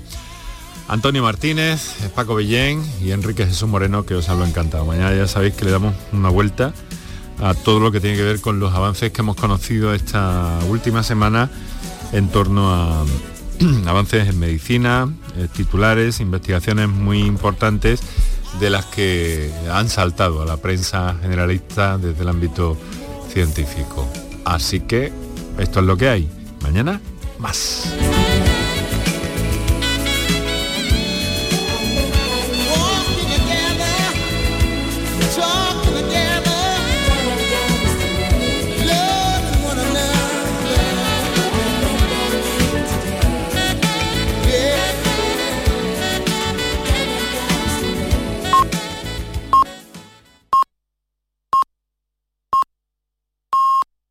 Antonio 0.88 1.22
Martínez, 1.22 1.96
Paco 2.16 2.36
Bellén 2.36 2.82
y 3.02 3.12
Enrique 3.12 3.46
Jesús 3.46 3.68
Moreno, 3.68 4.06
que 4.06 4.16
os 4.16 4.30
hablo 4.30 4.46
encantado. 4.46 4.86
Mañana 4.86 5.14
ya 5.14 5.28
sabéis 5.28 5.56
que 5.56 5.66
le 5.66 5.72
damos 5.72 5.94
una 6.14 6.30
vuelta 6.30 6.74
a 7.42 7.54
todo 7.54 7.82
lo 7.82 7.92
que 7.92 8.00
tiene 8.00 8.16
que 8.16 8.24
ver 8.24 8.40
con 8.40 8.62
los 8.62 8.74
avances 8.74 9.12
que 9.12 9.22
hemos 9.22 9.36
conocido 9.36 9.94
esta 9.94 10.60
última 10.70 11.04
semana 11.04 11.50
en 12.14 12.30
torno 12.30 12.74
a 12.74 13.04
avances 13.86 14.30
en 14.30 14.40
medicina, 14.40 15.14
eh, 15.36 15.50
titulares, 15.54 16.22
investigaciones 16.22 16.88
muy 16.88 17.20
importantes 17.20 18.00
de 18.62 18.70
las 18.70 18.86
que 18.86 19.52
han 19.70 19.90
saltado 19.90 20.42
a 20.42 20.46
la 20.46 20.56
prensa 20.56 21.18
generalista 21.22 21.98
desde 21.98 22.22
el 22.22 22.30
ámbito 22.30 22.78
científico. 23.30 24.08
Así 24.46 24.80
que 24.82 25.12
esto 25.58 25.80
es 25.80 25.86
lo 25.86 25.98
que 25.98 26.10
hay. 26.10 26.30
Mañana 26.62 27.02
más. 27.40 27.94